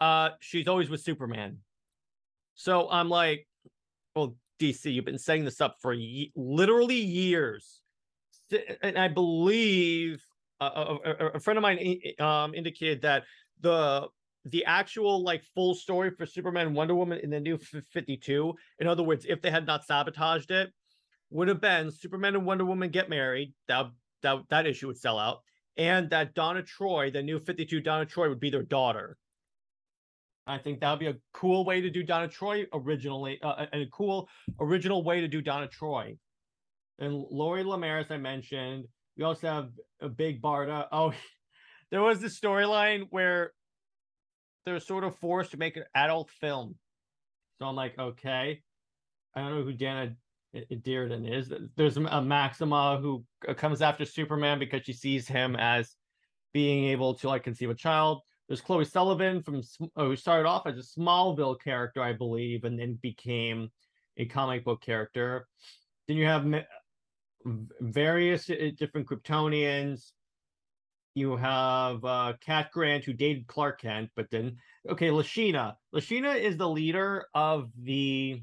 uh, 0.00 0.30
she's 0.40 0.68
always 0.68 0.90
with 0.90 1.00
Superman. 1.00 1.58
So 2.54 2.90
I'm 2.90 3.08
like, 3.08 3.46
well, 4.14 4.36
DC, 4.60 4.92
you've 4.92 5.04
been 5.04 5.18
setting 5.18 5.44
this 5.44 5.60
up 5.60 5.76
for 5.80 5.96
literally 6.36 7.00
years. 7.00 7.80
And 8.82 8.98
I 8.98 9.08
believe 9.08 10.22
a, 10.60 11.30
a, 11.34 11.40
friend 11.40 11.56
of 11.56 11.62
mine 11.62 12.00
um, 12.18 12.54
indicated 12.54 13.02
that 13.02 13.24
the 13.60 14.08
the 14.46 14.64
actual 14.64 15.22
like 15.22 15.42
full 15.54 15.74
story 15.74 16.10
for 16.10 16.26
Superman 16.26 16.74
Wonder 16.74 16.94
Woman 16.94 17.20
in 17.22 17.30
the 17.30 17.40
new 17.40 17.58
52, 17.58 18.54
in 18.78 18.86
other 18.86 19.02
words, 19.02 19.26
if 19.28 19.40
they 19.42 19.50
had 19.50 19.66
not 19.66 19.84
sabotaged 19.84 20.50
it, 20.50 20.72
would 21.30 21.48
have 21.48 21.60
been 21.60 21.90
Superman 21.90 22.34
and 22.34 22.44
Wonder 22.44 22.64
Woman 22.64 22.90
get 22.90 23.08
married. 23.08 23.52
That 23.68 23.90
that 24.22 24.38
that 24.50 24.66
issue 24.66 24.88
would 24.88 24.98
sell 24.98 25.18
out, 25.18 25.40
and 25.76 26.10
that 26.10 26.34
Donna 26.34 26.62
Troy, 26.62 27.10
the 27.10 27.22
new 27.22 27.38
52 27.38 27.80
Donna 27.80 28.04
Troy, 28.04 28.28
would 28.28 28.40
be 28.40 28.50
their 28.50 28.62
daughter. 28.62 29.16
I 30.46 30.58
think 30.58 30.80
that 30.80 30.90
would 30.90 30.98
be 30.98 31.06
a 31.06 31.16
cool 31.32 31.64
way 31.64 31.80
to 31.80 31.90
do 31.90 32.02
Donna 32.02 32.28
Troy 32.28 32.66
originally, 32.72 33.38
uh, 33.42 33.66
and 33.72 33.82
a 33.82 33.86
cool 33.86 34.28
original 34.58 35.04
way 35.04 35.20
to 35.20 35.28
do 35.28 35.40
Donna 35.40 35.68
Troy. 35.68 36.16
And 36.98 37.14
Lori 37.30 37.64
Lemaris, 37.64 38.10
I 38.10 38.16
mentioned. 38.16 38.86
We 39.16 39.24
also 39.24 39.48
have 39.48 39.70
a 40.00 40.08
big 40.08 40.42
Barda. 40.42 40.86
Oh, 40.92 41.12
there 41.90 42.02
was 42.02 42.20
this 42.20 42.38
storyline 42.38 43.06
where 43.10 43.52
they're 44.64 44.80
sort 44.80 45.04
of 45.04 45.16
forced 45.16 45.52
to 45.52 45.56
make 45.56 45.76
an 45.76 45.84
adult 45.94 46.30
film. 46.30 46.76
So 47.58 47.66
I'm 47.66 47.76
like, 47.76 47.98
okay. 47.98 48.62
I 49.34 49.40
don't 49.40 49.50
know 49.50 49.62
who 49.62 49.72
Dana 49.72 50.14
Dearden 50.54 51.30
is. 51.30 51.52
There's 51.76 51.96
a 51.96 52.22
Maxima 52.22 52.98
who 53.00 53.24
comes 53.56 53.82
after 53.82 54.04
Superman 54.04 54.58
because 54.58 54.82
she 54.84 54.92
sees 54.92 55.28
him 55.28 55.56
as 55.56 55.94
being 56.52 56.86
able 56.86 57.14
to 57.14 57.28
like 57.28 57.44
conceive 57.44 57.70
a 57.70 57.74
child. 57.74 58.20
There's 58.50 58.60
Chloe 58.60 58.84
Sullivan 58.84 59.44
from 59.44 59.62
oh, 59.94 60.08
who 60.08 60.16
started 60.16 60.48
off 60.48 60.66
as 60.66 60.76
a 60.76 61.00
Smallville 61.00 61.60
character, 61.62 62.02
I 62.02 62.12
believe, 62.14 62.64
and 62.64 62.76
then 62.76 62.98
became 63.00 63.70
a 64.16 64.26
comic 64.26 64.64
book 64.64 64.82
character. 64.82 65.46
Then 66.08 66.16
you 66.16 66.26
have 66.26 66.52
various 67.44 68.50
uh, 68.50 68.70
different 68.76 69.06
Kryptonians. 69.06 70.10
You 71.14 71.36
have 71.36 72.04
uh, 72.04 72.32
Cat 72.40 72.72
Grant, 72.72 73.04
who 73.04 73.12
dated 73.12 73.46
Clark 73.46 73.82
Kent, 73.82 74.10
but 74.16 74.28
then 74.32 74.56
okay, 74.88 75.10
Lashina. 75.10 75.74
Lashina 75.94 76.36
is 76.36 76.56
the 76.56 76.68
leader 76.68 77.26
of 77.32 77.70
the 77.80 78.42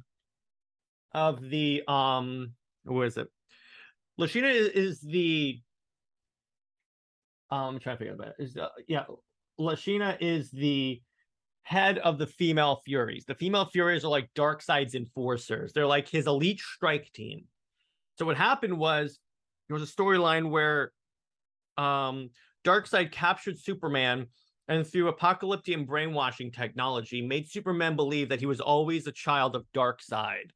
of 1.14 1.42
the 1.42 1.84
um 1.86 2.54
what 2.86 3.08
is 3.08 3.18
it? 3.18 3.28
Lashina 4.18 4.54
is, 4.54 4.70
is 4.70 5.02
the 5.02 5.60
um 7.52 7.76
I'm 7.76 7.80
trying 7.82 7.98
to 7.98 8.00
figure 8.00 8.14
out 8.14 8.20
that 8.20 8.36
is 8.42 8.56
uh, 8.56 8.70
yeah 8.88 9.04
Lashina 9.60 10.18
is 10.20 10.52
the 10.52 11.02
head 11.64 11.98
of 12.00 12.18
the 12.18 12.28
female 12.28 12.82
Furies. 12.86 13.26
The 13.26 13.36
female 13.36 13.66
Furies 13.66 14.06
are 14.06 14.10
like 14.10 14.30
Darkseid's 14.36 14.96
enforcers. 14.96 15.74
They're 15.74 15.86
like 15.86 16.08
his 16.08 16.28
elite 16.28 16.60
strike 16.60 17.12
team. 17.12 17.44
So 18.16 18.26
what 18.26 18.38
happened 18.38 18.78
was 18.78 19.20
there 19.68 19.78
was 19.78 19.88
a 19.88 19.94
storyline 19.94 20.50
where 20.50 20.92
um 21.78 22.30
Darkseid 22.64 23.12
captured 23.12 23.60
Superman 23.60 24.28
and 24.68 24.86
through 24.86 25.08
apocalyptic 25.08 25.88
brainwashing 25.88 26.52
technology 26.52 27.22
made 27.22 27.50
Superman 27.50 27.96
believe 27.96 28.30
that 28.30 28.40
he 28.40 28.46
was 28.46 28.60
always 28.60 29.08
a 29.08 29.12
child 29.12 29.56
of 29.56 29.66
Darkseid. 29.74 30.52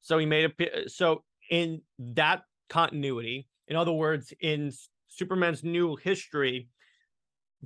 So 0.00 0.18
he 0.18 0.26
made 0.26 0.52
a 0.60 0.88
so 0.88 1.24
in 1.50 1.82
that 1.98 2.42
continuity, 2.68 3.48
in 3.68 3.76
other 3.76 3.92
words, 3.92 4.32
in 4.40 4.72
Superman's 5.08 5.64
new 5.64 5.96
history, 5.96 6.68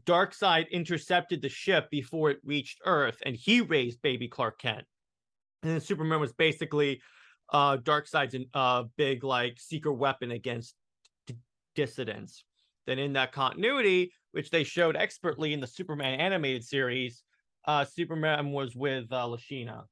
Darkseid 0.04 0.70
intercepted 0.70 1.42
the 1.42 1.48
ship 1.48 1.90
before 1.90 2.30
it 2.30 2.38
reached 2.44 2.80
Earth, 2.84 3.18
and 3.26 3.36
he 3.36 3.60
raised 3.60 4.00
baby 4.02 4.28
Clark 4.28 4.58
Kent. 4.58 4.84
And 5.62 5.72
then 5.72 5.80
Superman 5.80 6.20
was 6.20 6.32
basically 6.32 7.00
uh 7.52 7.76
Darkseid's 7.76 8.36
uh 8.54 8.84
big 8.96 9.22
like 9.22 9.60
secret 9.60 9.94
weapon 9.94 10.30
against 10.30 10.74
d- 11.26 11.36
dissidents. 11.74 12.44
Then 12.86 12.98
in 12.98 13.12
that 13.12 13.32
continuity, 13.32 14.12
which 14.32 14.50
they 14.50 14.64
showed 14.64 14.96
expertly 14.96 15.52
in 15.52 15.60
the 15.60 15.66
Superman 15.66 16.18
animated 16.18 16.64
series, 16.64 17.22
uh 17.66 17.84
Superman 17.84 18.50
was 18.50 18.74
with 18.74 19.12
uh 19.12 19.26
Lashina. 19.26 19.84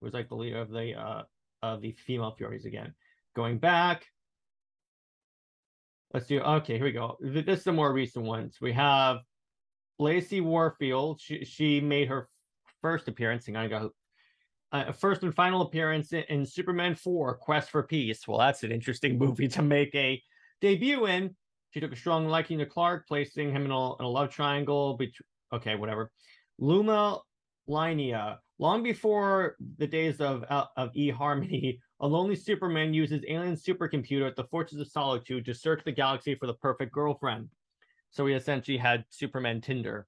Was 0.00 0.14
like 0.14 0.28
the 0.28 0.36
leader 0.36 0.60
of 0.60 0.70
the 0.70 0.94
uh 0.94 1.22
of 1.62 1.82
the 1.82 1.92
female 1.92 2.32
Furies 2.32 2.64
again. 2.64 2.94
Going 3.36 3.58
back, 3.58 4.06
let's 6.12 6.26
do 6.26 6.40
okay. 6.40 6.76
Here 6.76 6.84
we 6.84 6.92
go. 6.92 7.16
This 7.20 7.58
is 7.58 7.64
the 7.64 7.72
more 7.72 7.92
recent 7.92 8.24
ones. 8.24 8.56
We 8.60 8.72
have 8.72 9.18
Lacy 9.98 10.40
Warfield. 10.40 11.20
She 11.20 11.44
she 11.44 11.80
made 11.80 12.08
her 12.08 12.28
first 12.80 13.08
appearance. 13.08 13.48
And 13.48 13.58
I 13.58 13.68
got 13.68 13.90
uh, 14.72 14.92
first 14.92 15.22
and 15.22 15.34
final 15.34 15.62
appearance 15.62 16.12
in, 16.12 16.24
in, 16.28 16.46
Superman 16.46 16.94
4 16.94 17.36
Quest 17.36 17.70
for 17.70 17.82
Peace. 17.82 18.26
Well, 18.26 18.38
that's 18.38 18.62
an 18.62 18.72
interesting 18.72 19.18
movie 19.24 19.48
to 19.48 19.62
make 19.62 19.94
a 19.94 20.22
debut 20.60 21.06
in. 21.06 21.34
She 21.70 21.80
took 21.80 21.92
a 21.92 21.96
strong 21.96 22.26
liking 22.28 22.58
to 22.58 22.66
Clark, 22.66 23.06
placing 23.06 23.50
him 23.50 23.64
in 23.64 23.70
a, 23.70 23.96
in 23.96 24.04
a 24.04 24.08
love 24.08 24.30
triangle. 24.30 24.96
Between, 24.96 25.26
okay, 25.52 25.76
whatever. 25.76 26.10
Luma 26.58 27.20
Lynai. 27.68 28.36
Long 28.58 28.82
before 28.82 29.56
the 29.78 29.86
days 29.86 30.20
of, 30.20 30.42
of 30.44 30.92
eHarmony, 30.92 31.78
a 32.00 32.06
lonely 32.06 32.36
Superman 32.36 32.94
uses 32.94 33.22
alien 33.28 33.54
supercomputer 33.54 34.26
at 34.26 34.36
the 34.36 34.44
Fortress 34.44 34.80
of 34.80 34.88
Solitude 34.88 35.44
to 35.44 35.54
search 35.54 35.84
the 35.84 35.92
galaxy 35.92 36.34
for 36.34 36.46
the 36.46 36.54
perfect 36.54 36.92
girlfriend. 36.92 37.48
So 38.10 38.26
he 38.26 38.34
essentially 38.34 38.78
had 38.78 39.04
Superman 39.10 39.60
Tinder. 39.60 40.06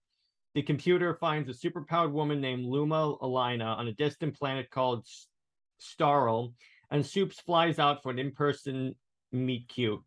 The 0.54 0.62
computer 0.62 1.14
finds 1.14 1.48
a 1.48 1.52
superpowered 1.68 2.12
woman 2.12 2.40
named 2.40 2.64
Luma 2.64 3.16
Lynai 3.22 3.64
on 3.64 3.88
a 3.88 3.92
distant 3.92 4.38
planet 4.38 4.70
called 4.70 5.06
Staryl, 5.80 6.54
and 6.90 7.04
Supes 7.04 7.40
flies 7.40 7.78
out 7.78 8.02
for 8.02 8.10
an 8.10 8.18
in-person 8.18 8.94
meet 9.30 9.68
cute. 9.68 10.02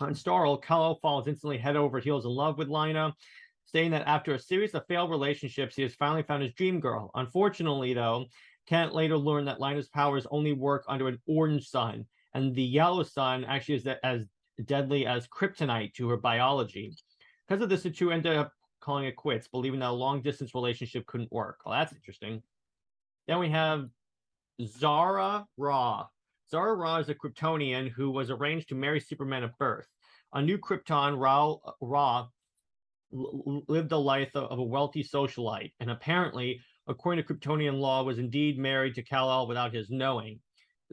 On 0.00 0.12
Staryl, 0.12 0.62
Kal-El 0.62 0.98
falls 1.00 1.26
instantly 1.26 1.58
head 1.58 1.76
over 1.76 1.98
heels 1.98 2.24
in 2.24 2.30
love 2.30 2.58
with 2.58 2.68
Lynai, 2.68 3.12
saying 3.64 3.90
that 3.92 4.06
after 4.06 4.34
a 4.34 4.38
series 4.38 4.74
of 4.74 4.86
failed 4.86 5.10
relationships, 5.10 5.74
he 5.74 5.82
has 5.82 5.94
finally 5.94 6.22
found 6.22 6.42
his 6.42 6.52
dream 6.54 6.80
girl. 6.80 7.10
Unfortunately, 7.14 7.94
though, 7.94 8.26
Kent 8.66 8.94
later 8.94 9.16
learned 9.16 9.48
that 9.48 9.60
Linus' 9.60 9.88
powers 9.88 10.26
only 10.30 10.52
work 10.52 10.84
under 10.88 11.08
an 11.08 11.20
orange 11.26 11.68
sun, 11.68 12.04
and 12.34 12.54
the 12.54 12.62
yellow 12.62 13.02
sun 13.02 13.44
actually 13.44 13.76
is 13.76 13.86
as 14.02 14.26
deadly 14.64 15.06
as 15.06 15.28
kryptonite 15.28 15.94
to 15.94 16.08
her 16.08 16.16
biology. 16.16 16.92
Because 17.46 17.62
of 17.62 17.68
this, 17.68 17.82
the 17.82 17.90
two 17.90 18.10
ended 18.10 18.36
up 18.36 18.52
calling 18.80 19.04
it 19.04 19.16
quits, 19.16 19.48
believing 19.48 19.80
that 19.80 19.90
a 19.90 19.92
long 19.92 20.20
distance 20.20 20.54
relationship 20.54 21.06
couldn't 21.06 21.32
work. 21.32 21.60
Well, 21.64 21.78
that's 21.78 21.92
interesting. 21.92 22.42
Then 23.28 23.38
we 23.38 23.48
have 23.50 23.88
Zara 24.62 25.46
Ra. 25.56 26.06
Zara 26.50 26.74
Ra 26.74 26.98
is 26.98 27.08
a 27.08 27.14
Kryptonian 27.14 27.90
who 27.90 28.10
was 28.10 28.30
arranged 28.30 28.68
to 28.68 28.74
marry 28.74 29.00
Superman 29.00 29.44
at 29.44 29.56
birth. 29.58 29.86
A 30.32 30.42
New 30.42 30.58
Krypton, 30.58 31.18
Ra, 31.18 31.56
Ra 31.80 32.26
lived 33.12 33.88
the 33.88 34.00
life 34.00 34.34
of 34.34 34.58
a 34.58 34.62
wealthy 34.62 35.02
socialite, 35.02 35.72
and 35.80 35.90
apparently, 35.90 36.60
according 36.86 37.24
to 37.24 37.34
Kryptonian 37.34 37.80
law, 37.80 38.02
was 38.02 38.18
indeed 38.18 38.58
married 38.58 38.94
to 38.94 39.02
Kal-El 39.02 39.46
without 39.46 39.74
his 39.74 39.90
knowing. 39.90 40.40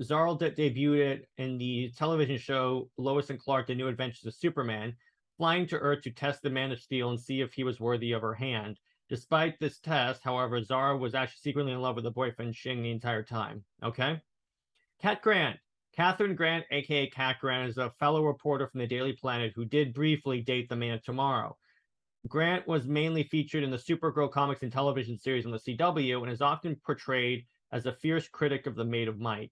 Zarl 0.01 0.39
de- 0.39 0.51
debuted 0.51 0.99
it 0.99 1.29
in 1.37 1.57
the 1.57 1.91
television 1.97 2.37
show 2.37 2.89
Lois 2.97 3.29
and 3.29 3.39
Clark: 3.39 3.67
The 3.67 3.75
New 3.75 3.87
Adventures 3.87 4.25
of 4.25 4.33
Superman, 4.33 4.95
flying 5.37 5.67
to 5.67 5.77
Earth 5.77 6.01
to 6.03 6.11
test 6.11 6.41
the 6.41 6.49
Man 6.49 6.71
of 6.71 6.79
Steel 6.79 7.09
and 7.09 7.19
see 7.19 7.41
if 7.41 7.53
he 7.53 7.63
was 7.63 7.79
worthy 7.79 8.11
of 8.11 8.21
her 8.21 8.33
hand. 8.33 8.79
Despite 9.09 9.59
this 9.59 9.79
test, 9.79 10.23
however, 10.23 10.63
Zara 10.63 10.97
was 10.97 11.13
actually 11.13 11.41
secretly 11.41 11.73
in 11.73 11.81
love 11.81 11.95
with 11.95 12.05
her 12.05 12.11
boyfriend 12.11 12.55
Ching 12.55 12.81
the 12.81 12.89
entire 12.89 13.21
time. 13.21 13.63
Okay. 13.83 14.21
Cat 14.99 15.21
Grant. 15.21 15.59
Catherine 15.95 16.35
Grant, 16.35 16.65
aka 16.71 17.07
Cat 17.07 17.37
Grant, 17.39 17.69
is 17.69 17.77
a 17.77 17.91
fellow 17.91 18.23
reporter 18.23 18.65
from 18.65 18.79
the 18.79 18.87
Daily 18.87 19.13
Planet 19.13 19.53
who 19.55 19.65
did 19.65 19.93
briefly 19.93 20.41
date 20.41 20.69
the 20.69 20.75
Man 20.75 20.95
of 20.95 21.03
Tomorrow. 21.03 21.55
Grant 22.27 22.65
was 22.67 22.87
mainly 22.87 23.23
featured 23.23 23.63
in 23.63 23.71
the 23.71 23.77
Supergirl 23.77 24.31
comics 24.31 24.63
and 24.63 24.71
television 24.71 25.17
series 25.17 25.45
on 25.45 25.51
the 25.51 25.59
CW 25.59 26.23
and 26.23 26.31
is 26.31 26.41
often 26.41 26.75
portrayed 26.77 27.45
as 27.73 27.85
a 27.85 27.91
fierce 27.91 28.29
critic 28.29 28.65
of 28.65 28.75
the 28.75 28.85
Maid 28.85 29.09
of 29.09 29.19
Might. 29.19 29.51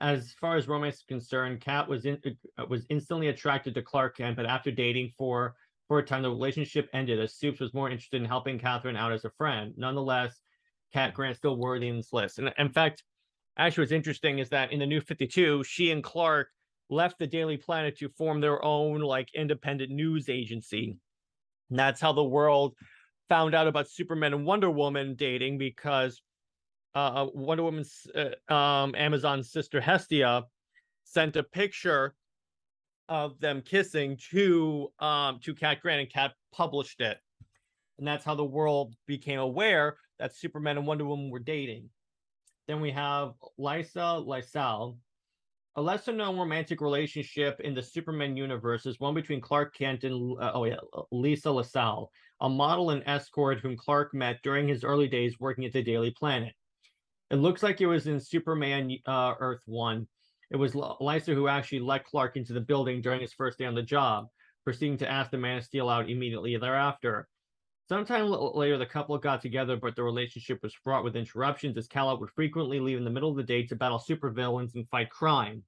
As 0.00 0.32
far 0.34 0.56
as 0.56 0.68
romance 0.68 0.96
is 0.96 1.04
concerned, 1.08 1.60
Cat 1.60 1.88
was 1.88 2.04
in, 2.04 2.20
uh, 2.58 2.66
was 2.68 2.86
instantly 2.90 3.28
attracted 3.28 3.74
to 3.74 3.82
Clark 3.82 4.18
Kent, 4.18 4.36
but 4.36 4.46
after 4.46 4.70
dating 4.70 5.14
for 5.18 5.56
for 5.88 5.98
a 5.98 6.04
time, 6.04 6.22
the 6.22 6.30
relationship 6.30 6.88
ended 6.92 7.20
as 7.20 7.36
Supes 7.36 7.60
was 7.60 7.72
more 7.72 7.88
interested 7.88 8.20
in 8.20 8.28
helping 8.28 8.58
Catherine 8.58 8.96
out 8.96 9.12
as 9.12 9.24
a 9.24 9.30
friend. 9.30 9.72
Nonetheless, 9.76 10.40
Cat 10.92 11.14
Grant 11.14 11.36
still 11.36 11.56
worthy 11.56 11.88
in 11.88 11.96
this 11.96 12.12
list. 12.12 12.38
And 12.38 12.52
in 12.58 12.70
fact, 12.70 13.04
actually, 13.56 13.82
what's 13.82 13.92
interesting 13.92 14.38
is 14.38 14.48
that 14.50 14.72
in 14.72 14.80
the 14.80 14.86
New 14.86 15.00
Fifty 15.00 15.26
Two, 15.26 15.64
she 15.64 15.90
and 15.90 16.04
Clark 16.04 16.50
left 16.88 17.18
the 17.18 17.26
Daily 17.26 17.56
Planet 17.56 17.98
to 17.98 18.08
form 18.10 18.40
their 18.40 18.64
own 18.64 19.00
like 19.00 19.28
independent 19.34 19.90
news 19.90 20.28
agency 20.28 20.98
and 21.70 21.78
that's 21.78 22.00
how 22.00 22.12
the 22.12 22.24
world 22.24 22.74
found 23.28 23.54
out 23.54 23.66
about 23.66 23.88
Superman 23.88 24.34
and 24.34 24.46
Wonder 24.46 24.70
Woman 24.70 25.14
dating 25.14 25.58
because 25.58 26.22
uh, 26.94 26.98
uh 27.24 27.26
Wonder 27.34 27.64
Woman's 27.64 28.06
uh, 28.14 28.52
um, 28.52 28.94
Amazon's 28.96 29.50
sister 29.50 29.80
Hestia 29.80 30.44
sent 31.04 31.36
a 31.36 31.42
picture 31.42 32.14
of 33.08 33.38
them 33.40 33.62
kissing 33.62 34.18
to 34.30 34.88
um, 34.98 35.38
to 35.42 35.54
Cat 35.54 35.80
Grant, 35.80 36.00
and 36.00 36.12
Cat 36.12 36.32
published 36.52 37.00
it, 37.00 37.18
and 37.98 38.06
that's 38.06 38.24
how 38.24 38.34
the 38.34 38.44
world 38.44 38.94
became 39.06 39.38
aware 39.38 39.96
that 40.18 40.34
Superman 40.34 40.78
and 40.78 40.86
Wonder 40.86 41.04
Woman 41.04 41.30
were 41.30 41.38
dating. 41.38 41.88
Then 42.66 42.80
we 42.80 42.90
have 42.90 43.34
Lisa 43.58 44.18
LaSalle, 44.18 44.98
a 45.76 45.82
lesser 45.82 46.12
known 46.12 46.38
romantic 46.38 46.80
relationship 46.80 47.60
in 47.60 47.74
the 47.74 47.82
Superman 47.82 48.36
universe 48.36 48.86
is 48.86 48.98
one 48.98 49.14
between 49.14 49.42
Clark 49.42 49.74
Kent 49.76 50.04
and 50.04 50.36
uh, 50.40 50.52
oh 50.54 50.64
yeah, 50.64 50.76
Lisa 51.12 51.50
LaSalle, 51.50 52.10
a 52.40 52.48
model 52.48 52.90
and 52.90 53.02
escort 53.06 53.60
whom 53.60 53.76
Clark 53.76 54.14
met 54.14 54.40
during 54.42 54.66
his 54.66 54.84
early 54.84 55.06
days 55.06 55.38
working 55.38 55.66
at 55.66 55.72
the 55.72 55.82
Daily 55.82 56.10
Planet. 56.10 56.54
It 57.30 57.36
looks 57.36 57.62
like 57.62 57.80
it 57.80 57.86
was 57.86 58.06
in 58.06 58.18
Superman 58.18 58.96
uh, 59.06 59.34
Earth 59.38 59.62
1. 59.66 60.06
It 60.50 60.56
was 60.56 60.74
Lisa 60.74 61.34
who 61.34 61.48
actually 61.48 61.80
let 61.80 62.04
Clark 62.04 62.36
into 62.36 62.54
the 62.54 62.60
building 62.60 63.02
during 63.02 63.20
his 63.20 63.34
first 63.34 63.58
day 63.58 63.66
on 63.66 63.74
the 63.74 63.82
job, 63.82 64.26
proceeding 64.64 64.96
to 64.98 65.10
ask 65.10 65.30
the 65.30 65.36
Man 65.36 65.58
of 65.58 65.64
Steel 65.64 65.90
out 65.90 66.08
immediately 66.08 66.56
thereafter. 66.56 67.28
Sometime 67.88 68.28
later, 68.28 68.78
the 68.78 68.86
couple 68.86 69.16
got 69.16 69.40
together, 69.40 69.76
but 69.76 69.94
the 69.94 70.02
relationship 70.02 70.60
was 70.62 70.74
fraught 70.74 71.04
with 71.04 71.14
interruptions 71.14 71.76
as 71.76 71.86
Kal-El 71.86 72.18
would 72.18 72.30
frequently 72.30 72.80
leave 72.80 72.98
in 72.98 73.04
the 73.04 73.10
middle 73.10 73.30
of 73.30 73.36
the 73.36 73.44
day 73.44 73.64
to 73.64 73.76
battle 73.76 74.02
supervillains 74.04 74.74
and 74.74 74.88
fight 74.88 75.08
crime. 75.08 75.62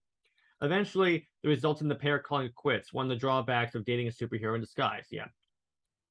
Eventually, 0.61 1.29
the 1.45 1.49
result 1.49 1.81
in 1.81 1.87
the 1.87 1.95
pair 1.95 2.19
calling 2.19 2.47
it 2.47 2.55
quits, 2.57 2.93
one 2.93 3.05
of 3.05 3.11
the 3.11 3.17
drawbacks 3.17 3.77
of 3.77 3.85
dating 3.85 4.09
a 4.09 4.11
superhero 4.11 4.57
in 4.57 4.61
disguise. 4.61 5.07
Yeah. 5.13 5.27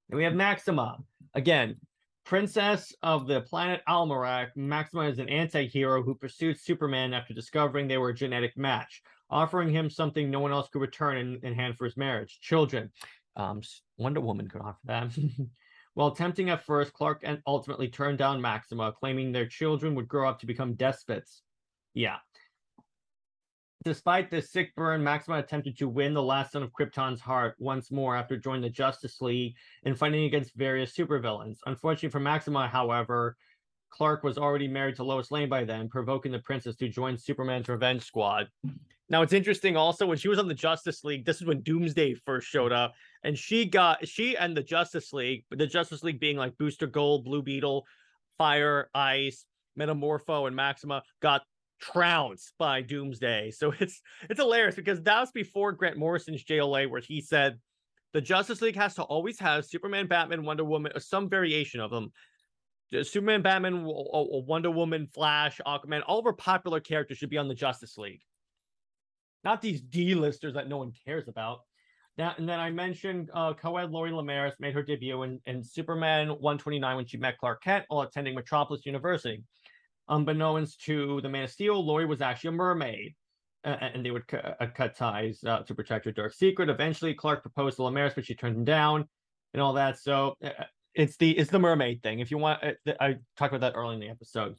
And 0.10 0.18
we 0.18 0.24
have 0.24 0.34
Maxima. 0.34 0.98
Again, 1.34 1.76
princess 2.24 2.96
of 3.04 3.28
the 3.28 3.42
planet 3.42 3.82
Almerac, 3.90 4.56
Maxima 4.56 5.02
is 5.02 5.20
an 5.20 5.28
anti-hero 5.28 6.02
who 6.04 6.16
pursued 6.16 6.58
Superman 6.58 7.14
after 7.14 7.34
discovering 7.34 7.90
they 7.90 7.98
were 7.98 8.10
a 8.10 8.16
genetic 8.16 8.56
match, 8.56 9.02
offering 9.30 9.70
him 9.70 9.90
something 9.90 10.32
no 10.32 10.40
one 10.40 10.54
else 10.54 10.70
could 10.70 10.82
return 10.82 11.18
in, 11.18 11.40
in 11.44 11.54
hand 11.54 11.78
for 11.78 11.84
his 11.84 11.98
marriage, 11.98 12.40
children. 12.40 12.92
Um, 13.36 13.62
Wonder 13.98 14.22
Woman 14.22 14.48
could 14.48 14.62
offer 14.62 14.80
that. 14.86 15.12
While 15.98 16.12
tempting 16.12 16.51
at 16.51 16.62
first, 16.62 16.94
Clark 16.94 17.22
and 17.24 17.42
ultimately 17.48 17.88
turned 17.88 18.20
down 18.20 18.39
Maxima, 18.39 18.92
claiming 18.92 19.32
their 19.32 19.48
children 19.48 19.96
would 19.96 20.08
grow 20.08 20.30
up 20.30 20.39
to 20.39 20.46
become 20.46 20.75
despots. 20.75 21.42
Yeah. 21.96 22.18
Despite 23.84 24.30
this 24.30 24.51
sick 24.51 24.75
burn, 24.75 25.04
Maxima 25.04 25.39
attempted 25.39 25.75
to 25.80 25.89
win 25.89 26.13
the 26.13 26.22
last 26.22 26.51
son 26.51 26.62
of 26.62 26.72
Krypton's 26.72 27.20
heart 27.20 27.56
once 27.58 27.89
more 27.89 28.16
after 28.16 28.38
joining 28.38 28.62
the 28.62 28.70
Justice 28.70 29.20
League 29.22 29.56
and 29.86 29.98
fighting 29.98 30.25
against 30.25 30.54
various 30.54 30.96
supervillains. 30.96 31.58
Unfortunately 31.66 32.10
for 32.10 32.20
Maxima, 32.20 32.68
however, 32.68 33.36
Clark 33.89 34.24
was 34.24 34.38
already 34.38 34.68
married 34.68 34.98
to 34.98 35.04
Lois 35.04 35.32
Lane 35.32 35.50
by 35.50 35.63
then, 35.63 35.89
provoking 35.89 36.32
the 36.32 36.38
princess 36.38 36.75
to 36.75 36.89
join 36.89 37.18
Superman's 37.18 37.70
revenge 37.70 38.04
squad. 38.04 38.50
Now 39.10 39.22
it's 39.22 39.34
interesting 39.34 39.77
also 39.77 40.06
when 40.06 40.18
she 40.18 40.27
was 40.27 40.38
on 40.38 40.48
the 40.48 40.54
Justice 40.54 41.04
League, 41.04 41.25
this 41.25 41.38
is 41.38 41.48
when 41.48 41.62
Doomsday 41.62 42.16
first 42.16 42.48
showed 42.48 42.74
up, 42.74 42.94
and 43.27 43.38
she 43.38 43.65
got 43.65 44.07
she 44.07 44.38
and 44.38 44.55
the 44.55 44.63
Justice 44.63 45.12
League, 45.12 45.43
the 45.51 45.67
Justice 45.67 46.01
League 46.01 46.17
being 46.19 46.38
like 46.38 46.57
Booster 46.57 46.88
Gold, 46.88 47.25
Blue 47.25 47.41
Beetle, 47.41 47.86
Fire, 48.38 48.89
Ice, 48.96 49.43
Metamorpho, 49.77 50.48
and 50.48 50.55
Maxima 50.55 51.03
got 51.22 51.41
trounced 51.81 52.53
by 52.57 52.81
Doomsday. 52.81 53.51
So 53.57 53.74
it's 53.79 54.01
it's 54.29 54.39
hilarious 54.39 54.75
because 54.75 55.01
that 55.03 55.19
was 55.19 55.31
before 55.31 55.74
Grant 55.74 55.98
Morrison's 55.98 56.46
JLA 56.46 56.89
where 56.89 57.01
he 57.01 57.19
said 57.19 57.60
the 58.13 58.22
Justice 58.22 58.62
League 58.62 58.77
has 58.77 58.96
to 58.96 59.03
always 59.03 59.38
have 59.39 59.65
Superman, 59.65 60.07
Batman, 60.07 60.46
Wonder 60.46 60.63
Woman, 60.63 60.93
or 60.96 61.01
some 61.01 61.29
variation 61.29 61.81
of 61.81 61.91
them. 61.91 62.13
Superman, 63.03 63.41
Batman, 63.41 63.84
Wonder 63.84 64.72
Woman, 64.72 65.05
Flash, 65.13 65.60
Aquaman, 65.67 66.01
all 66.07 66.19
of 66.19 66.25
our 66.25 66.31
popular 66.31 66.79
characters 66.79 67.17
should 67.17 67.29
be 67.29 67.38
on 67.38 67.50
the 67.50 67.53
Justice 67.53 67.98
League 67.98 68.22
not 69.43 69.62
these 69.62 69.81
D-listers 69.81 70.55
that 70.55 70.67
no 70.67 70.77
one 70.77 70.91
cares 71.05 71.27
about. 71.27 71.62
That, 72.18 72.40
and 72.40 72.50
then 72.50 72.60
I 72.60 72.72
mentioned 72.72 73.30
uh, 73.34 73.54
co-ed 73.54 73.92
Lori 73.92 74.12
Lemaris 74.12 74.54
made 74.60 74.74
her 74.74 74.82
debut 74.82 75.22
in, 75.22 75.40
in 75.46 75.64
Superman 75.64 76.30
129 76.30 76.96
when 76.96 77.06
she 77.06 77.18
met 77.18 77.38
Clark 77.38 77.62
Kent 77.62 77.86
while 77.90 78.02
attending 78.02 78.34
Metropolis 78.34 78.86
University. 78.86 79.44
Unbeknownst 80.10 80.82
to 80.86 81.22
the 81.22 81.30
Man 81.30 81.44
of 81.44 81.52
Steel, 81.52 81.86
Lori 81.86 82.06
was 82.06 82.22
actually 82.22 82.50
a 82.50 82.54
mermaid, 82.54 83.14
uh, 83.66 83.78
and 83.94 84.04
they 84.04 84.10
would 84.10 84.24
uh, 84.34 84.66
cut 84.74 84.96
ties 84.96 85.44
uh, 85.46 85.60
to 85.60 85.76
protect 85.76 86.06
her 86.06 86.12
dark 86.12 86.34
secret. 86.34 86.70
Eventually, 86.70 87.14
Clark 87.14 87.44
proposed 87.44 87.76
to 87.76 87.84
Lemaris, 87.84 88.16
but 88.16 88.26
she 88.26 88.34
turned 88.34 88.56
him 88.56 88.64
down, 88.64 89.06
and 89.54 89.62
all 89.62 89.74
that. 89.74 90.00
So 90.00 90.36
uh, 90.44 90.50
it's 90.96 91.18
the 91.18 91.38
it's 91.38 91.52
the 91.52 91.60
mermaid 91.60 92.02
thing. 92.02 92.20
If 92.20 92.32
you 92.32 92.40
want, 92.40 92.64
uh, 92.64 92.94
I 93.00 93.18
talked 93.38 93.54
about 93.54 93.62
that 93.62 93.78
early 93.78 93.96
in 93.96 94.00
the 94.00 94.10
episode. 94.10 94.56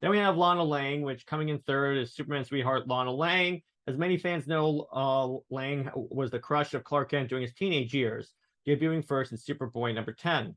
Then 0.00 0.10
we 0.10 0.18
have 0.18 0.36
Lana 0.36 0.62
Lang, 0.62 1.02
which 1.02 1.26
coming 1.26 1.50
in 1.50 1.58
third 1.60 1.98
is 1.98 2.14
Superman 2.14 2.44
sweetheart 2.44 2.88
Lana 2.88 3.12
Lang. 3.12 3.62
As 3.86 3.96
many 3.96 4.16
fans 4.16 4.46
know, 4.46 4.86
uh, 4.92 5.54
Lang 5.54 5.90
was 5.94 6.30
the 6.30 6.38
crush 6.38 6.74
of 6.74 6.84
Clark 6.84 7.10
Kent 7.10 7.28
during 7.28 7.42
his 7.42 7.54
teenage 7.54 7.92
years, 7.92 8.32
debuting 8.66 9.06
first 9.06 9.32
in 9.32 9.38
Superboy 9.38 9.94
number 9.94 10.12
10. 10.12 10.54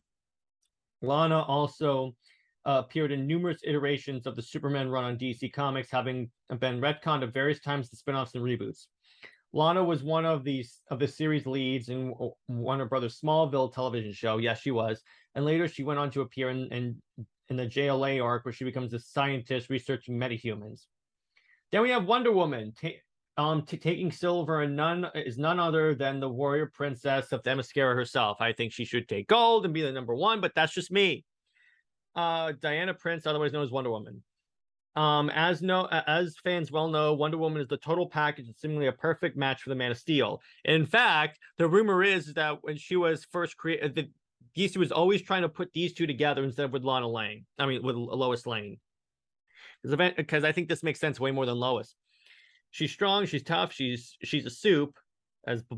Lana 1.02 1.42
also 1.42 2.16
uh, 2.66 2.82
appeared 2.86 3.12
in 3.12 3.28
numerous 3.28 3.60
iterations 3.66 4.26
of 4.26 4.36
the 4.36 4.42
Superman 4.42 4.90
run 4.90 5.04
on 5.04 5.18
DC 5.18 5.52
Comics, 5.52 5.92
having 5.92 6.30
been 6.60 6.80
retconned 6.80 7.24
at 7.24 7.34
various 7.34 7.60
times 7.60 7.90
in 7.92 7.98
spin-offs 7.98 8.36
and 8.36 8.44
reboots. 8.44 8.86
Lana 9.52 9.84
was 9.84 10.02
one 10.02 10.26
of 10.26 10.44
these 10.44 10.82
of 10.90 11.00
the 11.00 11.08
series 11.08 11.46
leads 11.46 11.90
in 11.90 12.14
Warner 12.48 12.86
Brothers 12.86 13.20
Smallville 13.20 13.72
television 13.72 14.12
show. 14.12 14.38
Yes, 14.38 14.60
she 14.62 14.72
was. 14.72 15.02
And 15.36 15.46
later 15.46 15.68
she 15.68 15.84
went 15.84 16.00
on 16.00 16.10
to 16.12 16.22
appear 16.22 16.50
in, 16.50 16.68
in, 16.72 17.26
in 17.54 17.58
the 17.58 17.68
JLA 17.68 18.24
arc 18.24 18.46
where 18.46 18.54
she 18.54 18.64
becomes 18.64 18.94
a 18.94 19.00
scientist 19.00 19.70
researching 19.70 20.18
metahumans. 20.18 20.88
Then 21.72 21.82
we 21.82 21.92
have 21.92 22.06
Wonder 22.06 22.32
Woman, 22.32 22.74
um, 23.38 23.64
taking 23.64 24.12
silver 24.12 24.62
and 24.62 24.76
none 24.76 25.08
is 25.16 25.38
none 25.38 25.60
other 25.60 25.96
than 25.96 26.20
the 26.20 26.30
warrior 26.30 26.68
princess 26.74 27.32
of 27.32 27.44
Themyscira 27.44 27.96
herself. 27.96 28.38
I 28.42 28.54
think 28.54 28.74
she 28.74 28.86
should 28.86 29.08
take 29.08 29.28
gold 29.28 29.66
and 29.66 29.74
be 29.74 29.82
the 29.82 29.92
number 29.92 30.16
one, 30.16 30.42
but 30.42 30.54
that's 30.56 30.74
just 30.74 30.92
me. 30.92 31.26
Uh, 32.16 32.54
Diana 32.60 32.94
Prince, 32.94 33.26
otherwise 33.26 33.54
known 33.54 33.64
as 33.64 33.72
Wonder 33.72 33.90
Woman. 33.90 34.24
Um, 34.96 35.32
as 35.32 35.64
no 35.64 35.88
as 35.88 36.36
fans 36.44 36.72
well 36.72 36.88
know, 36.88 37.14
Wonder 37.14 37.40
Woman 37.40 37.62
is 37.62 37.68
the 37.68 37.78
total 37.78 38.08
package 38.08 38.46
and 38.46 38.56
seemingly 38.56 38.86
a 38.86 38.92
perfect 38.92 39.36
match 39.36 39.64
for 39.64 39.70
the 39.70 39.76
Man 39.76 39.90
of 39.90 39.98
Steel. 39.98 40.40
In 40.66 40.86
fact, 40.86 41.40
the 41.58 41.68
rumor 41.68 42.04
is 42.04 42.34
that 42.36 42.64
when 42.64 42.78
she 42.78 42.96
was 42.96 43.26
first 43.32 43.58
created, 43.58 44.12
DC 44.58 44.78
was 44.78 44.92
always 44.92 45.22
trying 45.22 45.42
to 45.42 45.50
put 45.50 45.74
these 45.74 45.94
two 45.94 46.08
together 46.08 46.44
instead 46.44 46.66
of 46.66 46.72
with 46.72 46.84
Lana 46.84 47.08
Lang. 47.08 47.46
I 47.58 47.66
mean, 47.66 47.84
with 47.84 47.96
Lois 47.96 48.46
Lane. 48.46 48.78
Because 49.84 50.44
I 50.44 50.52
think 50.52 50.70
this 50.70 50.84
makes 50.84 51.00
sense 51.00 51.20
way 51.20 51.32
more 51.32 51.46
than 51.46 51.56
Lois 51.56 51.96
she's 52.74 52.92
strong, 52.92 53.26
she's 53.26 53.44
tough, 53.44 53.72
she's 53.72 54.18
she's 54.22 54.46
a 54.46 54.50
soup, 54.50 55.00
as 55.48 55.64
B- 55.64 55.78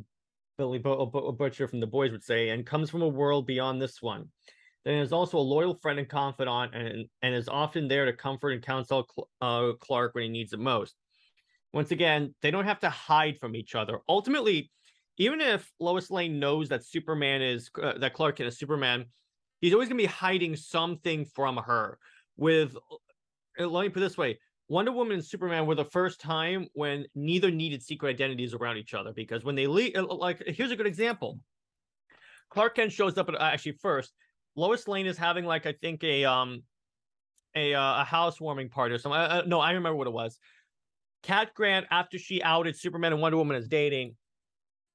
Billy 0.58 0.79
Bo- 0.79 1.05
Butcher 1.05 1.67
from 1.67 1.82
The 1.82 1.88
Boys 1.88 2.12
would 2.12 2.24
say, 2.24 2.50
and 2.50 2.65
comes 2.65 2.89
from 2.89 3.03
a 3.03 3.08
world 3.08 3.46
beyond 3.46 3.79
this 3.79 4.01
one. 4.01 4.29
Then 4.86 4.96
is 4.96 5.12
also 5.12 5.38
a 5.38 5.39
loyal 5.39 5.75
friend 5.75 6.00
and 6.00 6.10
confidant, 6.10 6.74
and 6.74 7.05
and 7.22 7.36
is 7.36 7.50
often 7.50 7.88
there 7.88 8.05
to 8.05 8.13
comfort 8.13 8.51
and 8.51 8.63
counsel 8.63 9.08
uh, 9.41 9.74
Clark 9.79 10.15
when 10.15 10.24
he 10.24 10.29
needs 10.29 10.53
it 10.53 10.60
most. 10.60 10.96
Once 11.74 11.91
again, 11.91 12.34
they 12.41 12.51
don't 12.51 12.65
have 12.65 12.79
to 12.79 12.89
hide 12.89 13.38
from 13.38 13.55
each 13.55 13.75
other. 13.75 14.00
Ultimately, 14.08 14.72
even 15.18 15.42
if 15.42 15.72
Lois 15.80 16.12
Lane 16.12 16.40
knows 16.40 16.70
that 16.70 16.84
Superman 16.84 17.42
is 17.42 17.70
uh, 17.82 17.98
that 18.00 18.14
Clark 18.14 18.38
Kent 18.38 18.48
is 18.48 18.58
Superman, 18.58 19.06
he's 19.62 19.74
always 19.74 19.90
going 19.90 19.98
to 19.98 20.04
be 20.04 20.12
hiding 20.12 20.56
something 20.56 21.26
from 21.26 21.58
her. 21.58 21.98
With 22.38 22.76
uh, 23.60 23.68
let 23.68 23.84
me 23.84 23.90
put 23.90 24.02
this 24.02 24.18
way: 24.18 24.40
Wonder 24.68 24.92
Woman 24.92 25.14
and 25.14 25.26
Superman 25.26 25.66
were 25.66 25.76
the 25.76 25.86
first 25.86 26.20
time 26.20 26.68
when 26.74 27.06
neither 27.16 27.52
needed 27.52 27.82
secret 27.82 28.10
identities 28.10 28.54
around 28.54 28.78
each 28.78 28.94
other 28.94 29.14
because 29.14 29.44
when 29.44 29.56
they 29.56 29.68
leave, 29.68 29.96
uh, 29.96 30.06
like 30.06 30.44
here's 30.48 30.72
a 30.72 30.76
good 30.76 30.88
example. 30.88 31.40
Clark 32.50 32.75
Kent 32.75 32.92
shows 32.92 33.18
up 33.18 33.30
at 33.30 33.40
actually 33.40 33.74
first. 33.74 34.14
Lois 34.56 34.88
Lane 34.88 35.06
is 35.06 35.18
having 35.18 35.46
like 35.46 35.66
I 35.66 35.74
think 35.74 36.04
a 36.04 36.25
um 36.25 36.64
a 37.56 37.74
uh, 37.74 38.01
a 38.01 38.04
housewarming 38.04 38.70
party 38.70 38.96
or 38.96 38.98
something. 38.98 39.20
Uh, 39.20 39.44
no, 39.48 39.60
I 39.60 39.72
remember 39.72 39.96
what 39.96 40.08
it 40.08 40.14
was. 40.14 40.38
Cat 41.24 41.54
Grant, 41.56 41.88
after 41.90 42.20
she 42.20 42.44
outed 42.44 42.78
Superman 42.78 43.14
and 43.14 43.22
Wonder 43.22 43.38
Woman 43.38 43.58
as 43.58 43.68
dating, 43.68 44.16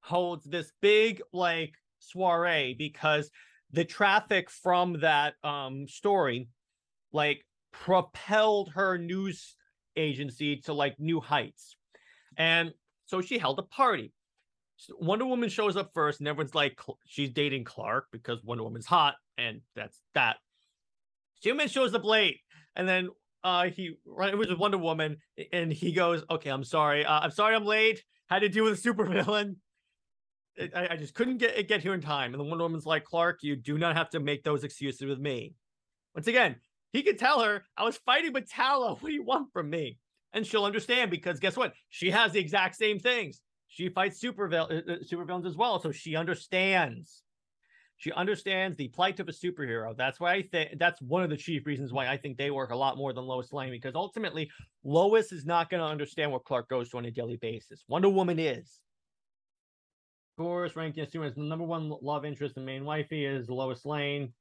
holds 0.01 0.45
this 0.45 0.71
big 0.81 1.21
like 1.31 1.73
soiree 1.99 2.75
because 2.77 3.29
the 3.71 3.85
traffic 3.85 4.49
from 4.49 4.99
that 5.01 5.35
um 5.43 5.87
story 5.87 6.47
like 7.13 7.45
propelled 7.71 8.69
her 8.69 8.97
news 8.97 9.55
agency 9.95 10.57
to 10.57 10.73
like 10.73 10.99
new 10.99 11.19
heights. 11.19 11.75
And 12.37 12.73
so 13.05 13.21
she 13.21 13.37
held 13.37 13.59
a 13.59 13.63
party. 13.63 14.13
Wonder 14.99 15.25
Woman 15.25 15.49
shows 15.49 15.77
up 15.77 15.91
first, 15.93 16.19
and 16.19 16.27
everyone's 16.27 16.55
like, 16.55 16.79
she's 17.05 17.29
dating 17.29 17.65
Clark 17.65 18.05
because 18.11 18.43
Wonder 18.43 18.63
Woman's 18.63 18.87
hot, 18.87 19.15
and 19.37 19.61
that's 19.75 20.01
that. 20.15 20.37
Superman 21.41 21.67
shows 21.67 21.93
up 21.93 22.03
late, 22.03 22.39
and 22.75 22.87
then 22.87 23.09
uh 23.43 23.65
he 23.65 23.95
right 24.05 24.33
it 24.33 24.37
was 24.37 24.55
Wonder 24.55 24.77
Woman, 24.77 25.17
and 25.51 25.71
he 25.71 25.91
goes, 25.91 26.23
"Okay, 26.29 26.49
I'm 26.49 26.63
sorry. 26.63 27.05
Uh, 27.05 27.19
I'm 27.19 27.31
sorry, 27.31 27.55
I'm 27.55 27.65
late. 27.65 28.03
Had 28.29 28.39
to 28.39 28.49
deal 28.49 28.63
with 28.63 28.79
a 28.79 28.89
supervillain. 28.89 29.55
I, 30.59 30.89
I 30.91 30.95
just 30.97 31.13
couldn't 31.13 31.37
get 31.37 31.67
get 31.67 31.81
here 31.81 31.93
in 31.93 32.01
time." 32.01 32.33
And 32.33 32.39
the 32.39 32.45
Wonder 32.45 32.63
Woman's 32.63 32.85
like, 32.85 33.05
"Clark, 33.05 33.39
you 33.41 33.55
do 33.55 33.77
not 33.77 33.95
have 33.95 34.09
to 34.11 34.19
make 34.19 34.43
those 34.43 34.63
excuses 34.63 35.07
with 35.07 35.19
me." 35.19 35.55
Once 36.13 36.27
again, 36.27 36.57
he 36.91 37.03
could 37.03 37.17
tell 37.17 37.41
her, 37.41 37.63
I 37.77 37.83
was 37.83 37.97
fighting 37.97 38.33
with 38.33 38.49
Tala. 38.49 38.95
What 38.99 39.09
do 39.09 39.13
you 39.13 39.23
want 39.23 39.51
from 39.53 39.69
me? 39.69 39.97
And 40.33 40.45
she'll 40.45 40.65
understand 40.65 41.11
because 41.11 41.39
guess 41.39 41.57
what? 41.57 41.73
She 41.89 42.11
has 42.11 42.33
the 42.33 42.39
exact 42.39 42.75
same 42.75 42.99
things. 42.99 43.41
She 43.67 43.89
fights 43.89 44.19
super, 44.19 44.53
uh, 44.53 44.65
uh, 44.65 44.95
super 45.05 45.23
villains 45.25 45.45
as 45.45 45.55
well. 45.55 45.79
So 45.79 45.91
she 45.91 46.15
understands. 46.15 47.23
She 47.97 48.11
understands 48.13 48.75
the 48.77 48.87
plight 48.87 49.19
of 49.19 49.29
a 49.29 49.31
superhero. 49.31 49.95
That's 49.95 50.19
why 50.19 50.33
I 50.33 50.41
think 50.41 50.79
that's 50.79 51.01
one 51.01 51.23
of 51.23 51.29
the 51.29 51.37
chief 51.37 51.65
reasons 51.65 51.93
why 51.93 52.07
I 52.07 52.17
think 52.17 52.35
they 52.35 52.49
work 52.49 52.71
a 52.71 52.75
lot 52.75 52.97
more 52.97 53.13
than 53.13 53.25
Lois 53.25 53.53
Lane 53.53 53.71
because 53.71 53.93
ultimately 53.95 54.49
Lois 54.83 55.31
is 55.31 55.45
not 55.45 55.69
going 55.69 55.81
to 55.81 55.87
understand 55.87 56.31
what 56.31 56.43
Clark 56.43 56.67
goes 56.67 56.89
through 56.89 57.01
on 57.01 57.05
a 57.05 57.11
daily 57.11 57.37
basis. 57.37 57.83
Wonder 57.87 58.09
Woman 58.09 58.39
is. 58.39 58.79
Course, 60.37 60.75
ranking 60.75 61.03
as 61.03 61.11
the 61.11 61.31
number 61.35 61.65
one 61.65 61.93
love 62.01 62.25
interest 62.25 62.57
and 62.57 62.65
main 62.65 62.85
wifey 62.85 63.25
is 63.25 63.49
Lois 63.49 63.85
Lane. 63.85 64.33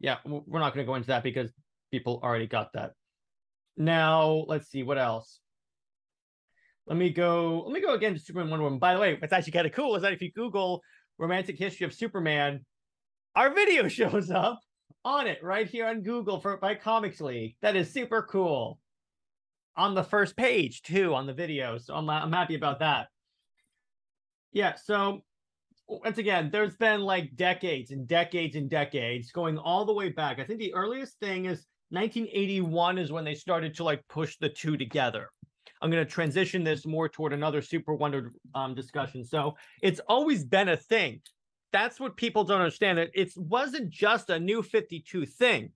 Yeah, 0.00 0.16
we're 0.24 0.58
not 0.58 0.74
going 0.74 0.84
to 0.84 0.90
go 0.90 0.96
into 0.96 1.08
that 1.08 1.22
because 1.22 1.52
people 1.90 2.20
already 2.22 2.46
got 2.46 2.72
that. 2.72 2.92
Now, 3.76 4.44
let's 4.48 4.68
see 4.68 4.82
what 4.82 4.98
else. 4.98 5.40
Let 6.86 6.96
me 6.98 7.10
go. 7.10 7.62
Let 7.64 7.72
me 7.72 7.80
go 7.80 7.94
again 7.94 8.14
to 8.14 8.20
Superman 8.20 8.50
Wonder 8.50 8.64
Woman. 8.64 8.78
By 8.78 8.94
the 8.94 9.00
way, 9.00 9.16
what's 9.18 9.32
actually 9.32 9.52
kind 9.52 9.66
of 9.66 9.72
cool 9.72 9.96
is 9.96 10.02
that 10.02 10.12
if 10.12 10.20
you 10.20 10.32
Google 10.32 10.82
romantic 11.18 11.58
history 11.58 11.86
of 11.86 11.94
Superman, 11.94 12.64
our 13.36 13.54
video 13.54 13.88
shows 13.88 14.30
up 14.30 14.60
on 15.04 15.26
it 15.26 15.42
right 15.42 15.68
here 15.68 15.86
on 15.86 16.02
Google 16.02 16.40
for 16.40 16.56
by 16.56 16.74
Comics 16.74 17.20
League. 17.20 17.56
That 17.62 17.76
is 17.76 17.92
super 17.92 18.22
cool. 18.22 18.78
On 19.76 19.94
the 19.94 20.04
first 20.04 20.36
page 20.36 20.82
too, 20.82 21.14
on 21.14 21.26
the 21.26 21.34
video. 21.34 21.78
So 21.78 21.94
I'm 21.94 22.08
I'm 22.08 22.32
happy 22.32 22.54
about 22.54 22.80
that. 22.80 23.08
Yeah. 24.52 24.74
So 24.76 25.22
once 25.86 26.18
again, 26.18 26.50
there's 26.50 26.76
been 26.76 27.00
like 27.00 27.36
decades 27.36 27.90
and 27.90 28.06
decades 28.08 28.56
and 28.56 28.70
decades 28.70 29.30
going 29.32 29.58
all 29.58 29.84
the 29.84 29.92
way 29.92 30.08
back. 30.08 30.38
I 30.38 30.44
think 30.44 30.58
the 30.58 30.74
earliest 30.74 31.18
thing 31.20 31.46
is 31.46 31.66
1981 31.90 32.98
is 32.98 33.12
when 33.12 33.24
they 33.24 33.34
started 33.34 33.74
to 33.74 33.84
like 33.84 34.06
push 34.08 34.36
the 34.38 34.48
two 34.48 34.76
together. 34.76 35.28
I'm 35.82 35.90
going 35.90 36.04
to 36.04 36.10
transition 36.10 36.64
this 36.64 36.86
more 36.86 37.08
toward 37.08 37.32
another 37.32 37.60
Super 37.60 37.94
Wonder 37.94 38.30
um, 38.54 38.74
discussion. 38.74 39.24
So 39.24 39.56
it's 39.82 40.00
always 40.08 40.44
been 40.44 40.70
a 40.70 40.76
thing. 40.76 41.20
That's 41.72 42.00
what 42.00 42.16
people 42.16 42.44
don't 42.44 42.60
understand. 42.60 42.98
It 42.98 43.10
it 43.14 43.32
wasn't 43.36 43.90
just 43.90 44.30
a 44.30 44.40
new 44.40 44.62
52 44.62 45.26
thing. 45.26 45.72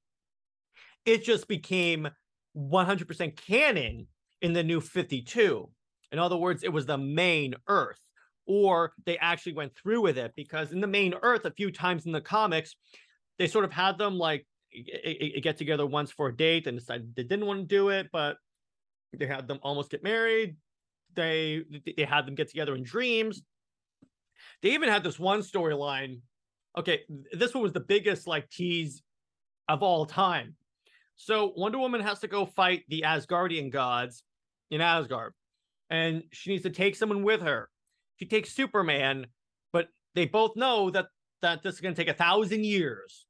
It 1.04 1.24
just 1.24 1.48
became 1.48 2.08
100% 2.56 3.36
canon 3.36 4.06
in 4.40 4.52
the 4.52 4.62
new 4.62 4.80
52. 4.80 5.68
In 6.12 6.18
other 6.18 6.36
words, 6.36 6.62
it 6.62 6.72
was 6.72 6.86
the 6.86 6.98
main 6.98 7.54
Earth, 7.66 8.00
or 8.48 8.92
they 9.04 9.18
actually 9.18 9.52
went 9.52 9.76
through 9.76 10.00
with 10.00 10.18
it 10.18 10.32
because 10.34 10.72
in 10.72 10.80
the 10.80 10.86
main 10.86 11.14
Earth, 11.22 11.44
a 11.44 11.50
few 11.52 11.70
times 11.70 12.06
in 12.06 12.12
the 12.12 12.20
comics, 12.20 12.74
they 13.38 13.46
sort 13.46 13.64
of 13.64 13.72
had 13.72 13.98
them 13.98 14.18
like 14.18 14.46
get 15.42 15.56
together 15.56 15.86
once 15.86 16.10
for 16.10 16.28
a 16.28 16.36
date 16.36 16.66
and 16.66 16.78
decided 16.78 17.14
they 17.14 17.22
didn't 17.22 17.46
want 17.46 17.60
to 17.60 17.66
do 17.66 17.90
it, 17.90 18.08
but 18.12 18.36
they 19.16 19.26
had 19.26 19.46
them 19.46 19.60
almost 19.62 19.90
get 19.90 20.02
married. 20.02 20.56
They 21.14 21.62
they 21.96 22.04
had 22.04 22.26
them 22.26 22.34
get 22.34 22.48
together 22.48 22.74
in 22.74 22.82
dreams. 22.82 23.42
They 24.62 24.70
even 24.70 24.88
had 24.88 25.04
this 25.04 25.18
one 25.18 25.40
storyline. 25.40 26.20
Okay, 26.76 27.00
this 27.32 27.54
one 27.54 27.62
was 27.62 27.72
the 27.72 27.80
biggest 27.80 28.26
like 28.26 28.48
tease 28.50 29.02
of 29.68 29.82
all 29.82 30.06
time. 30.06 30.54
So 31.16 31.52
Wonder 31.56 31.78
Woman 31.78 32.00
has 32.00 32.20
to 32.20 32.28
go 32.28 32.46
fight 32.46 32.84
the 32.88 33.04
Asgardian 33.06 33.70
gods 33.70 34.22
in 34.70 34.80
Asgard, 34.80 35.32
and 35.90 36.22
she 36.32 36.50
needs 36.50 36.62
to 36.62 36.70
take 36.70 36.94
someone 36.96 37.22
with 37.22 37.40
her. 37.42 37.68
She 38.18 38.26
takes 38.26 38.54
Superman, 38.54 39.26
but 39.72 39.88
they 40.14 40.26
both 40.26 40.56
know 40.56 40.90
that 40.90 41.06
that 41.40 41.62
this 41.62 41.76
is 41.76 41.80
going 41.80 41.94
to 41.94 42.00
take 42.00 42.12
a 42.12 42.16
thousand 42.16 42.64
years. 42.64 43.26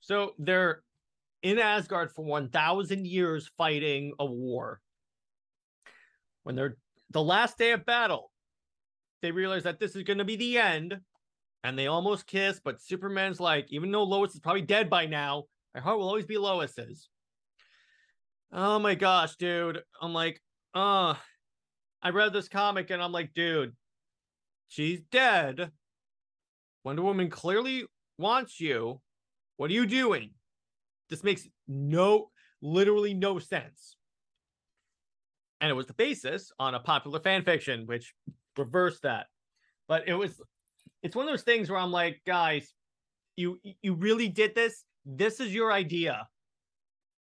So 0.00 0.32
they're 0.38 0.82
in 1.42 1.58
Asgard 1.58 2.12
for 2.12 2.24
1,000 2.24 3.04
years 3.04 3.50
fighting 3.58 4.12
a 4.18 4.24
war. 4.24 4.80
When 6.44 6.54
they're 6.54 6.76
the 7.10 7.22
last 7.22 7.58
day 7.58 7.72
of 7.72 7.84
battle, 7.84 8.30
they 9.22 9.32
realize 9.32 9.64
that 9.64 9.80
this 9.80 9.96
is 9.96 10.02
going 10.02 10.18
to 10.18 10.24
be 10.24 10.36
the 10.36 10.58
end, 10.58 10.98
and 11.64 11.78
they 11.78 11.88
almost 11.88 12.26
kiss. 12.26 12.60
But 12.64 12.80
Superman's 12.80 13.40
like, 13.40 13.66
even 13.70 13.90
though 13.90 14.04
Lois 14.04 14.34
is 14.34 14.40
probably 14.40 14.62
dead 14.62 14.88
by 14.88 15.06
now, 15.06 15.44
my 15.74 15.80
heart 15.80 15.98
will 15.98 16.08
always 16.08 16.26
be 16.26 16.38
Lois's. 16.38 17.08
Oh 18.52 18.78
my 18.78 18.94
gosh, 18.94 19.36
dude! 19.36 19.80
I'm 20.00 20.12
like, 20.12 20.40
uh, 20.74 21.14
I 22.02 22.10
read 22.10 22.32
this 22.32 22.48
comic 22.48 22.90
and 22.90 23.00
I'm 23.00 23.12
like, 23.12 23.32
dude, 23.34 23.74
she's 24.68 25.00
dead. 25.10 25.70
Wonder 26.84 27.02
Woman 27.02 27.30
clearly 27.30 27.84
wants 28.18 28.60
you. 28.60 29.00
What 29.56 29.70
are 29.70 29.74
you 29.74 29.86
doing? 29.86 30.30
This 31.10 31.22
makes 31.22 31.46
no, 31.68 32.30
literally 32.60 33.14
no 33.14 33.38
sense. 33.38 33.96
And 35.60 35.70
it 35.70 35.74
was 35.74 35.86
the 35.86 35.94
basis 35.94 36.50
on 36.58 36.74
a 36.74 36.80
popular 36.80 37.20
fan 37.20 37.44
fiction, 37.44 37.86
which 37.86 38.14
reversed 38.56 39.02
that. 39.02 39.26
But 39.86 40.08
it 40.08 40.14
was, 40.14 40.40
it's 41.02 41.14
one 41.14 41.26
of 41.26 41.32
those 41.32 41.42
things 41.42 41.70
where 41.70 41.78
I'm 41.78 41.92
like, 41.92 42.20
guys, 42.26 42.74
you 43.36 43.58
you 43.80 43.94
really 43.94 44.28
did 44.28 44.54
this. 44.54 44.84
This 45.06 45.40
is 45.40 45.54
your 45.54 45.72
idea 45.72 46.28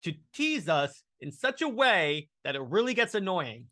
to 0.03 0.13
tease 0.33 0.69
us 0.69 1.03
in 1.19 1.31
such 1.31 1.61
a 1.61 1.69
way 1.69 2.29
that 2.43 2.55
it 2.55 2.61
really 2.61 2.93
gets 2.93 3.15
annoying. 3.15 3.65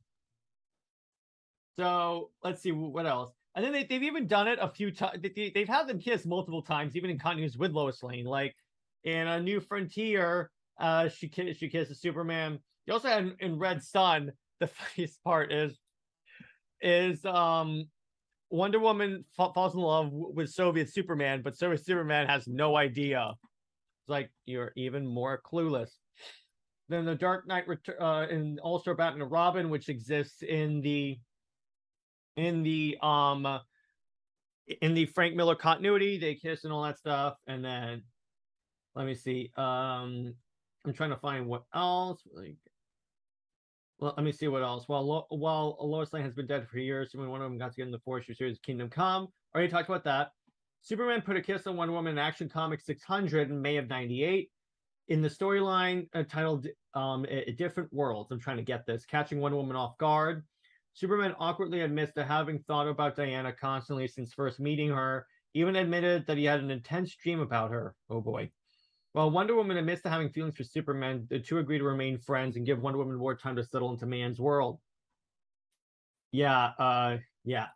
So 1.77 2.31
let's 2.43 2.61
see 2.61 2.71
what 2.71 3.05
else. 3.05 3.31
And 3.55 3.63
then 3.63 3.71
they, 3.71 3.83
they've 3.83 4.03
even 4.03 4.27
done 4.27 4.47
it 4.47 4.57
a 4.59 4.69
few 4.69 4.91
times. 4.91 5.19
They, 5.21 5.51
they've 5.53 5.67
had 5.67 5.87
them 5.87 5.99
kiss 5.99 6.25
multiple 6.25 6.63
times, 6.63 6.95
even 6.95 7.09
in 7.09 7.19
continues 7.19 7.57
with 7.57 7.71
Lois 7.71 8.01
Lane. 8.01 8.25
Like 8.25 8.55
in 9.03 9.27
a 9.27 9.39
New 9.39 9.59
Frontier, 9.59 10.49
uh, 10.79 11.09
she 11.09 11.29
she 11.57 11.69
kisses 11.69 12.01
Superman. 12.01 12.59
You 12.85 12.93
also 12.93 13.09
had 13.09 13.35
in, 13.39 13.59
Red 13.59 13.83
Sun. 13.83 14.31
The 14.59 14.67
funniest 14.67 15.21
part 15.25 15.51
is 15.51 15.77
is 16.79 17.25
um 17.25 17.85
Wonder 18.49 18.79
Woman 18.79 19.25
falls 19.35 19.73
in 19.73 19.81
love 19.81 20.09
with 20.13 20.51
Soviet 20.51 20.93
Superman, 20.93 21.41
but 21.43 21.57
Soviet 21.57 21.83
Superman 21.83 22.27
has 22.27 22.47
no 22.47 22.77
idea. 22.77 23.33
It's 24.03 24.09
like 24.09 24.29
you're 24.45 24.71
even 24.77 25.05
more 25.05 25.41
clueless 25.43 25.89
than 26.87 27.03
the 27.03 27.15
Dark 27.15 27.47
Knight 27.47 27.65
uh, 27.99 28.27
in 28.29 28.59
All 28.61 28.79
Star 28.79 28.93
Batman 28.93 29.23
and 29.23 29.31
Robin, 29.31 29.69
which 29.69 29.89
exists 29.89 30.43
in 30.43 30.81
the 30.81 31.17
in 32.35 32.63
the 32.63 32.97
um 33.01 33.59
in 34.81 34.93
the 34.93 35.05
Frank 35.07 35.35
Miller 35.35 35.55
continuity, 35.55 36.17
they 36.17 36.35
kiss 36.35 36.63
and 36.63 36.73
all 36.73 36.83
that 36.83 36.97
stuff, 36.97 37.35
and 37.47 37.63
then 37.63 38.03
let 38.95 39.05
me 39.05 39.15
see. 39.15 39.51
Um, 39.57 40.35
I'm 40.85 40.93
trying 40.93 41.09
to 41.09 41.17
find 41.17 41.47
what 41.47 41.63
else. 41.73 42.21
Like, 42.33 42.57
well, 43.99 44.13
let 44.15 44.25
me 44.25 44.31
see 44.31 44.47
what 44.47 44.63
else. 44.63 44.87
While 44.87 45.05
Lo- 45.05 45.27
while 45.29 45.77
Lois 45.81 46.13
Lane 46.13 46.23
has 46.23 46.33
been 46.33 46.47
dead 46.47 46.67
for 46.67 46.79
years, 46.79 47.11
when 47.13 47.29
one 47.29 47.41
of 47.41 47.49
them 47.49 47.57
got 47.57 47.71
to 47.71 47.77
get 47.77 47.85
in 47.85 47.91
the 47.91 47.99
Force 47.99 48.25
series 48.31 48.59
Kingdom 48.59 48.89
Come. 48.89 49.27
Already 49.53 49.71
talked 49.71 49.89
about 49.89 50.03
that. 50.05 50.31
Superman 50.81 51.21
put 51.21 51.37
a 51.37 51.41
kiss 51.41 51.65
on 51.67 51.77
Wonder 51.77 51.93
Woman 51.93 52.13
in 52.13 52.17
Action 52.19 52.49
Comics 52.49 52.85
600 52.85 53.49
in 53.49 53.61
May 53.61 53.77
of 53.77 53.87
'98. 53.87 54.49
In 55.09 55.21
the 55.21 55.29
storyline 55.29 56.07
uh, 56.13 56.23
titled 56.23 56.67
um, 56.93 57.25
a, 57.25 57.49
a 57.49 57.51
Different 57.51 57.91
Worlds, 57.93 58.31
I'm 58.31 58.39
trying 58.39 58.57
to 58.57 58.63
get 58.63 58.85
this, 58.85 59.05
catching 59.05 59.39
Wonder 59.39 59.57
Woman 59.57 59.75
off 59.75 59.97
guard. 59.97 60.43
Superman 60.93 61.35
awkwardly 61.39 61.81
admits 61.81 62.13
to 62.13 62.23
having 62.23 62.63
thought 62.63 62.87
about 62.87 63.15
Diana 63.15 63.53
constantly 63.53 64.07
since 64.07 64.33
first 64.33 64.59
meeting 64.59 64.89
her, 64.89 65.27
even 65.53 65.75
admitted 65.75 66.27
that 66.27 66.37
he 66.37 66.45
had 66.45 66.59
an 66.59 66.71
intense 66.71 67.15
dream 67.15 67.39
about 67.39 67.71
her. 67.71 67.95
Oh 68.09 68.21
boy. 68.21 68.51
While 69.13 69.31
Wonder 69.31 69.55
Woman 69.55 69.77
admits 69.77 70.03
to 70.03 70.09
having 70.09 70.29
feelings 70.31 70.55
for 70.57 70.63
Superman, 70.63 71.27
the 71.29 71.39
two 71.39 71.59
agree 71.59 71.79
to 71.79 71.83
remain 71.83 72.17
friends 72.19 72.57
and 72.57 72.65
give 72.65 72.81
Wonder 72.81 72.99
Woman 72.99 73.17
more 73.17 73.35
time 73.35 73.55
to 73.57 73.63
settle 73.63 73.91
into 73.91 74.05
man's 74.05 74.39
world. 74.39 74.81
Yeah, 76.31 76.73
uh, 76.77 77.17
yeah. 77.43 77.69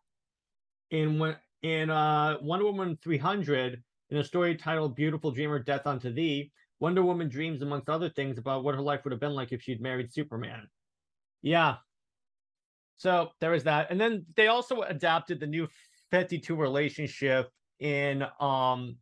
In 0.90 1.36
in 1.62 1.90
uh, 1.90 2.40
Wonder 2.42 2.66
Woman 2.66 2.98
300, 2.98 3.84
in 4.10 4.18
a 4.18 4.24
story 4.24 4.56
titled 4.56 4.96
"Beautiful 4.96 5.32
Dreamer, 5.32 5.60
Death 5.60 5.86
Unto 5.88 6.12
Thee," 6.12 6.52
Wonder 6.80 7.04
Woman 7.04 7.30
dreams, 7.30 7.62
amongst 7.62 7.90
other 7.90 8.10
things, 8.10 8.38
about 8.38 8.64
what 8.64 8.76
her 8.76 8.82
life 8.82 9.04
would 9.04 9.12
have 9.12 9.20
been 9.20 9.34
like 9.34 9.52
if 9.52 9.62
she'd 9.62 9.82
married 9.82 10.12
Superman. 10.12 10.70
Yeah, 11.42 11.78
so 12.98 13.30
there 13.40 13.52
was 13.52 13.64
that. 13.64 13.92
And 13.92 14.02
then 14.02 14.26
they 14.36 14.48
also 14.48 14.82
adapted 14.82 15.40
the 15.40 15.48
new 15.48 15.68
52 16.12 16.56
relationship 16.56 17.50
in 17.80 18.26
um 18.40 18.98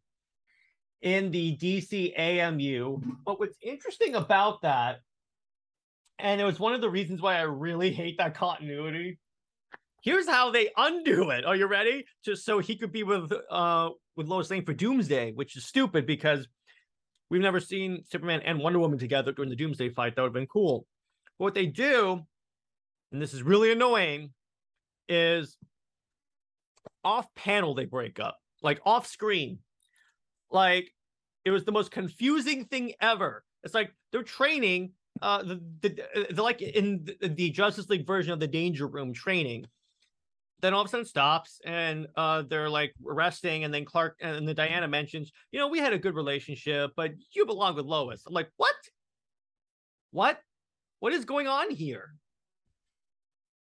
in 1.01 1.31
the 1.31 1.58
DC 1.58 2.17
AMU. 2.17 2.99
But 3.25 3.39
what's 3.39 3.58
interesting 3.62 4.15
about 4.15 4.62
that, 4.63 4.99
and 6.19 6.41
it 6.41 6.43
was 6.43 6.60
one 6.60 6.73
of 6.73 6.81
the 6.81 6.89
reasons 6.89 7.21
why 7.21 7.38
I 7.38 7.43
really 7.43 7.91
hate 7.91 8.17
that 8.17 8.34
continuity. 8.34 9.19
Here's 10.01 10.27
how 10.27 10.51
they 10.51 10.69
undo 10.77 11.31
it. 11.31 11.45
Are 11.45 11.55
you 11.55 11.67
ready? 11.67 12.05
Just 12.23 12.45
so 12.45 12.60
he 12.60 12.75
could 12.75 12.91
be 12.91 13.03
with 13.03 13.31
uh 13.49 13.89
with 14.17 14.27
Lois 14.27 14.51
Lane 14.51 14.65
for 14.65 14.73
Doomsday, 14.73 15.31
which 15.34 15.55
is 15.55 15.65
stupid 15.65 16.05
because 16.05 16.47
we've 17.29 17.41
never 17.41 17.60
seen 17.62 18.03
Superman 18.10 18.41
and 18.43 18.60
Wonder 18.60 18.79
Woman 18.79 18.99
together 18.99 19.31
during 19.31 19.49
the 19.49 19.55
Doomsday 19.55 19.89
fight. 19.89 20.15
That 20.15 20.23
would 20.23 20.29
have 20.29 20.34
been 20.34 20.47
cool. 20.47 20.86
But 21.39 21.43
what 21.45 21.53
they 21.53 21.65
do 21.65 22.25
and 23.15 23.21
this 23.21 23.34
is 23.34 23.43
really 23.43 23.71
annoying, 23.71 24.32
is 25.08 25.56
off 27.01 27.34
panel 27.34 27.73
they 27.73 27.86
break 27.86 28.19
up, 28.19 28.38
like 28.62 28.82
off 28.86 29.08
screen. 29.08 29.60
Like 30.51 30.91
it 31.45 31.51
was 31.51 31.63
the 31.63 31.71
most 31.71 31.91
confusing 31.91 32.65
thing 32.65 32.91
ever. 32.99 33.45
It's 33.63 33.73
like 33.73 33.93
they're 34.12 34.21
training, 34.21 34.91
uh, 35.21 35.43
the, 35.43 35.62
the, 35.80 36.28
the 36.32 36.43
like 36.43 36.62
in 36.62 37.08
the, 37.21 37.49
Justice 37.51 37.88
League 37.88 38.06
version 38.06 38.34
of 38.34 38.41
the 38.41 38.49
Danger 38.49 38.86
Room 38.86 39.13
training. 39.13 39.65
Then 40.60 40.73
all 40.73 40.82
of 40.82 40.88
a 40.88 40.89
sudden 40.89 41.06
stops 41.06 41.62
and 41.65 42.08
uh, 42.17 42.41
they're 42.41 42.69
like 42.69 42.93
resting, 43.01 43.63
and 43.63 43.73
then 43.73 43.86
Clark 43.86 44.17
and 44.19 44.45
the 44.45 44.54
Diana 44.54 44.89
mentions, 44.89 45.32
you 45.54 45.60
know, 45.60 45.69
we 45.69 45.80
had 45.80 45.93
a 45.93 45.99
good 45.99 46.15
relationship, 46.15 46.91
but 46.97 47.13
you 47.32 47.45
belong 47.45 47.78
with 47.78 47.86
Lois. 47.86 48.23
I'm 48.28 48.34
like, 48.34 48.49
what? 48.58 48.75
What? 50.12 50.41
What 50.99 51.13
is 51.13 51.23
going 51.23 51.47
on 51.47 51.71
here? 51.71 52.15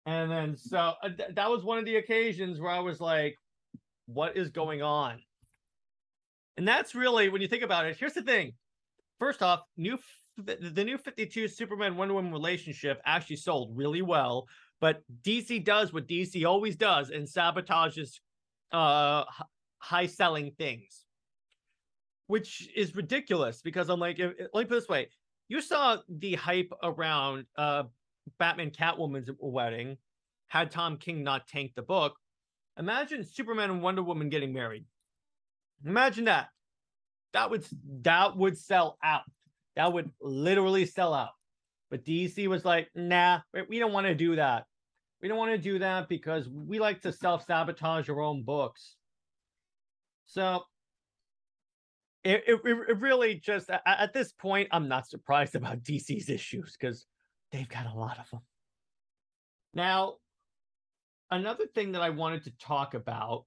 And 0.07 0.31
then 0.31 0.57
so 0.57 0.95
uh, 1.03 1.09
th- 1.09 1.31
that 1.35 1.51
was 1.51 1.65
one 1.65 1.79
of 1.79 1.85
the 1.85 1.97
occasions 1.97 2.61
where 2.61 2.71
I 2.71 2.81
was 2.81 3.01
like, 3.01 3.37
what 4.07 4.37
is 4.37 4.51
going 4.51 4.83
on? 4.83 5.21
And 6.57 6.67
that's 6.67 6.95
really 6.95 7.29
when 7.29 7.41
you 7.41 7.49
think 7.49 7.63
about 7.63 7.87
it. 7.87 7.97
Here's 7.99 8.15
the 8.15 8.23
thing. 8.23 8.53
First 9.19 9.43
off, 9.43 9.61
new 9.77 9.99
the 10.37 10.85
new 10.85 10.99
52 10.99 11.49
Superman 11.49 11.97
Wonder 11.97 12.15
Woman 12.15 12.33
relationship 12.33 13.01
actually 13.05 13.37
sold 13.37 13.77
really 13.77 14.03
well, 14.03 14.47
but 14.81 15.03
DC 15.23 15.65
does 15.65 15.93
what 15.93 16.07
DC 16.07 16.47
always 16.47 16.77
does 16.77 17.11
and 17.11 17.27
sabotages 17.27 18.21
uh 18.73 19.25
high 19.79 20.07
selling 20.07 20.53
things. 20.59 21.05
Which 22.27 22.69
is 22.77 22.95
ridiculous 22.95 23.63
because 23.63 23.89
I'm 23.89 24.01
like, 24.01 24.19
let 24.19 24.37
me 24.39 24.65
put 24.65 24.71
this 24.71 24.89
way. 24.89 25.09
You 25.49 25.61
saw 25.61 25.99
the 26.09 26.35
hype 26.35 26.73
around 26.83 27.47
uh 27.57 27.85
Batman 28.39 28.71
Catwoman's 28.71 29.31
wedding, 29.39 29.97
had 30.49 30.71
Tom 30.71 30.97
King 30.97 31.23
not 31.23 31.47
tanked 31.47 31.77
the 31.77 31.83
book, 31.83 32.15
imagine 32.79 33.25
Superman 33.25 33.71
and 33.71 33.83
Wonder 33.83 34.03
Woman 34.03 34.29
getting 34.29 34.53
married. 34.53 34.85
Imagine 35.85 36.25
that. 36.25 36.49
That 37.33 37.51
would 37.51 37.65
that 38.03 38.37
would 38.37 38.57
sell 38.57 38.99
out. 39.03 39.23
That 39.77 39.93
would 39.93 40.11
literally 40.21 40.87
sell 40.87 41.15
out. 41.15 41.31
But 41.91 42.05
DC 42.05 42.47
was 42.49 42.65
like, 42.65 42.89
nah, 42.95 43.41
we 43.69 43.79
don't 43.79 43.93
want 43.93 44.07
to 44.07 44.15
do 44.15 44.37
that. 44.37 44.65
We 45.23 45.29
don't 45.29 45.39
want 45.39 45.53
to 45.53 45.59
do 45.59 45.79
that 45.79 46.09
because 46.09 46.49
we 46.49 46.79
like 46.79 47.03
to 47.03 47.13
self-sabotage 47.13 48.09
our 48.09 48.21
own 48.21 48.45
books. 48.45 48.97
So 50.27 50.65
it, 52.25 52.45
it, 52.47 52.61
it 52.65 52.99
really 53.01 53.37
just 53.37 53.71
at 53.71 54.13
this 54.13 54.33
point, 54.33 54.69
I'm 54.71 54.89
not 54.89 55.09
surprised 55.09 55.55
about 55.55 55.83
DC's 55.83 56.29
issues 56.29 56.77
because 56.79 57.07
They've 57.53 57.69
got 57.69 57.87
a 57.87 57.99
lot 57.99 58.19
of 58.19 58.31
them. 58.31 58.41
Now, 59.75 60.15
another 61.31 61.67
thing 61.67 61.93
that 61.93 62.03
I 62.03 62.11
wanted 62.11 62.45
to 62.45 62.53
talk 62.59 62.95
about 62.95 63.45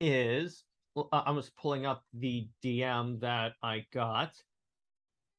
is 0.00 0.64
I 1.12 1.30
was 1.30 1.50
pulling 1.60 1.86
up 1.86 2.02
the 2.14 2.48
DM 2.64 3.20
that 3.20 3.52
I 3.62 3.84
got 3.92 4.32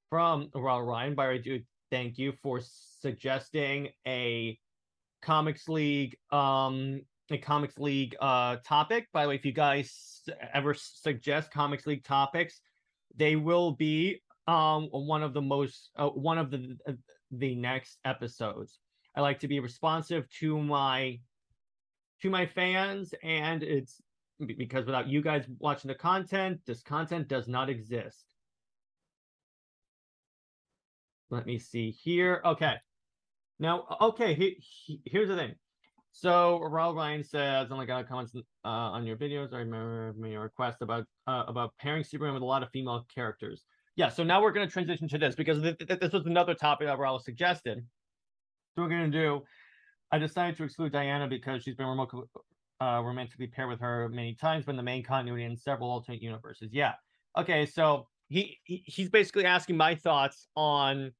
from 0.09 0.49
well, 0.53 0.81
Ryan 0.81 1.15
By 1.15 1.31
I 1.31 1.37
do 1.37 1.61
thank 1.91 2.17
you 2.17 2.33
for 2.43 2.61
suggesting 2.61 3.89
a 4.05 4.57
comics 5.21 5.67
league 5.67 6.15
um 6.31 7.01
a 7.31 7.37
comics 7.37 7.77
league 7.77 8.15
uh 8.21 8.57
topic 8.65 9.07
by 9.11 9.23
the 9.23 9.29
way 9.29 9.35
if 9.35 9.45
you 9.45 9.51
guys 9.51 10.21
ever 10.53 10.73
suggest 10.73 11.51
comics 11.51 11.87
league 11.87 12.03
topics 12.03 12.61
they 13.15 13.35
will 13.35 13.71
be 13.71 14.21
um 14.47 14.87
one 14.91 15.23
of 15.23 15.33
the 15.33 15.41
most 15.41 15.89
uh, 15.97 16.07
one 16.07 16.37
of 16.37 16.51
the 16.51 16.77
uh, 16.87 16.93
the 17.31 17.55
next 17.55 17.97
episodes. 18.05 18.79
I 19.15 19.21
like 19.21 19.39
to 19.39 19.47
be 19.47 19.59
responsive 19.59 20.29
to 20.39 20.57
my 20.57 21.19
to 22.21 22.29
my 22.29 22.45
fans 22.45 23.13
and 23.23 23.63
it's 23.63 24.01
because 24.57 24.85
without 24.85 25.07
you 25.07 25.21
guys 25.21 25.45
watching 25.59 25.87
the 25.87 25.95
content, 25.95 26.61
this 26.65 26.83
content 26.83 27.27
does 27.27 27.47
not 27.47 27.69
exist. 27.69 28.25
Let 31.29 31.45
me 31.45 31.57
see 31.57 31.91
here. 31.91 32.41
Okay. 32.45 32.75
Now, 33.59 33.85
okay, 33.99 34.33
he, 34.35 34.57
he, 34.59 35.01
here's 35.05 35.27
the 35.27 35.35
thing. 35.35 35.55
So 36.11 36.59
Raul 36.63 36.95
Ryan 36.95 37.23
says, 37.23 37.71
"Only 37.71 37.85
got 37.85 38.07
comments 38.07 38.35
uh, 38.35 38.67
on 38.67 39.05
your 39.05 39.17
videos. 39.17 39.53
I 39.53 39.57
remember 39.57 40.27
your 40.27 40.41
request 40.41 40.81
about 40.81 41.05
uh, 41.27 41.43
about 41.47 41.73
pairing 41.79 42.03
Superman 42.03 42.33
with 42.33 42.43
a 42.43 42.45
lot 42.45 42.63
of 42.63 42.69
female 42.71 43.05
characters. 43.13 43.65
Yeah. 43.97 44.09
So 44.09 44.23
now 44.23 44.41
we're 44.41 44.51
going 44.51 44.65
to 44.65 44.71
transition 44.71 45.09
to 45.09 45.17
this 45.17 45.35
because 45.35 45.61
th- 45.61 45.77
th- 45.79 45.99
this 45.99 46.13
was 46.13 46.25
another 46.25 46.53
topic 46.53 46.87
that 46.87 46.97
Raul 46.97 47.21
suggested. 47.21 47.83
So 48.75 48.83
we're 48.83 48.89
going 48.89 49.11
to 49.11 49.17
do. 49.17 49.41
I 50.11 50.19
decided 50.19 50.55
to 50.57 50.63
exclude 50.63 50.93
Diana 50.93 51.27
because 51.27 51.63
she's 51.63 51.75
been 51.75 51.87
remote, 51.87 52.29
uh, 52.79 53.01
romantically 53.03 53.47
paired 53.47 53.69
with 53.69 53.81
her 53.81 54.07
many 54.09 54.35
times, 54.35 54.65
but 54.65 54.71
in 54.71 54.77
the 54.77 54.83
main 54.83 55.03
continuity 55.03 55.43
in 55.43 55.57
several 55.57 55.89
alternate 55.89 56.21
universes. 56.21 56.69
Yeah. 56.71 56.93
Okay. 57.37 57.65
So 57.65 58.07
he, 58.29 58.59
he 58.63 58.83
he's 58.85 59.09
basically 59.09 59.45
asking 59.45 59.77
my 59.77 59.95
thoughts 59.95 60.47
on 60.55 61.11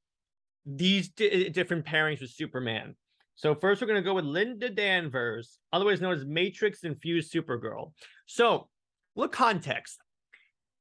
these 0.66 1.10
di- 1.10 1.50
different 1.50 1.86
pairings 1.86 2.22
with 2.22 2.30
Superman. 2.30 2.96
So 3.36 3.56
first, 3.56 3.82
we're 3.82 3.88
going 3.88 4.02
to 4.02 4.08
go 4.08 4.14
with 4.14 4.26
Linda 4.26 4.70
Danvers, 4.70 5.60
otherwise 5.74 6.02
known 6.02 6.14
as 6.14 6.26
Matrix 6.26 6.84
Infused 6.84 7.32
Supergirl. 7.32 7.92
So, 8.26 8.68
look 9.16 9.32
context. 9.32 10.00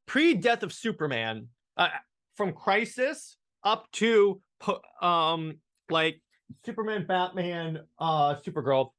Pre-death 0.06 0.62
of 0.62 0.72
Superman, 0.72 1.48
uh, 1.76 1.88
from 2.34 2.52
Crisis 2.52 3.36
up 3.64 3.90
to 3.92 4.40
um 5.02 5.58
like 5.90 6.20
Superman, 6.64 7.06
Batman, 7.06 7.80
uh, 7.98 8.36
Supergirl, 8.36 8.90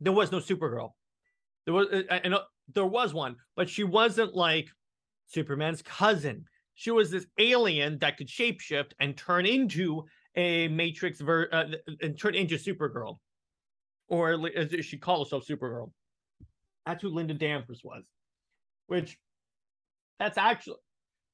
there 0.00 0.12
was 0.12 0.32
no 0.32 0.38
Supergirl. 0.38 0.90
There 1.64 1.74
was, 1.74 1.86
uh, 1.92 2.18
and 2.24 2.34
uh, 2.34 2.40
there 2.74 2.86
was 2.86 3.14
one, 3.14 3.36
but 3.56 3.68
she 3.68 3.84
wasn't 3.84 4.34
like 4.34 4.68
Superman's 5.26 5.82
cousin. 5.82 6.44
She 6.74 6.90
was 6.90 7.10
this 7.10 7.26
alien 7.38 7.98
that 8.00 8.16
could 8.16 8.28
shapeshift 8.28 8.92
and 8.98 9.16
turn 9.16 9.46
into 9.46 10.04
a 10.34 10.68
Matrix 10.68 11.20
ver 11.20 11.48
uh, 11.52 11.64
and 12.00 12.18
turn 12.18 12.34
into 12.34 12.56
Supergirl, 12.56 13.18
or 14.08 14.48
as 14.56 14.84
she 14.84 14.98
called 14.98 15.26
herself, 15.26 15.46
Supergirl. 15.46 15.92
That's 16.86 17.02
who 17.02 17.10
Linda 17.10 17.34
Danvers 17.34 17.82
was. 17.84 18.02
Which, 18.88 19.18
that's 20.18 20.36
actually 20.36 20.76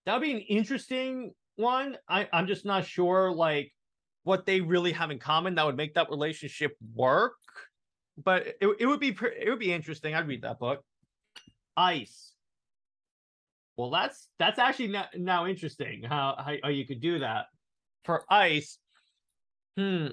that 0.08 0.14
would 0.14 0.22
be 0.22 0.32
an 0.32 0.40
interesting 0.40 1.34
one. 1.56 1.98
I 2.08 2.26
I'm 2.32 2.46
just 2.46 2.64
not 2.64 2.86
sure 2.86 3.30
like 3.30 3.74
what 4.22 4.46
they 4.46 4.62
really 4.62 4.92
have 4.92 5.10
in 5.10 5.18
common 5.18 5.56
that 5.56 5.66
would 5.66 5.76
make 5.76 5.92
that 5.94 6.08
relationship 6.08 6.74
work. 6.94 7.34
But 8.16 8.46
it, 8.62 8.68
it 8.80 8.86
would 8.86 9.00
be 9.00 9.08
it 9.08 9.50
would 9.50 9.58
be 9.58 9.70
interesting. 9.70 10.14
I'd 10.14 10.26
read 10.26 10.42
that 10.42 10.58
book. 10.58 10.82
Ice. 11.76 12.32
Well, 13.76 13.90
that's 13.90 14.28
that's 14.38 14.58
actually 14.58 14.88
now, 14.88 15.08
now 15.14 15.46
interesting 15.46 16.04
how, 16.04 16.36
how 16.38 16.54
how 16.62 16.70
you 16.70 16.86
could 16.86 17.02
do 17.02 17.18
that 17.18 17.44
for 18.04 18.24
ice. 18.30 18.78
Hmm. 19.76 20.06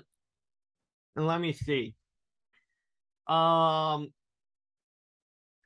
And 1.15 1.25
Let 1.25 1.39
me 1.39 1.53
see. 1.53 1.95
Um. 3.27 4.10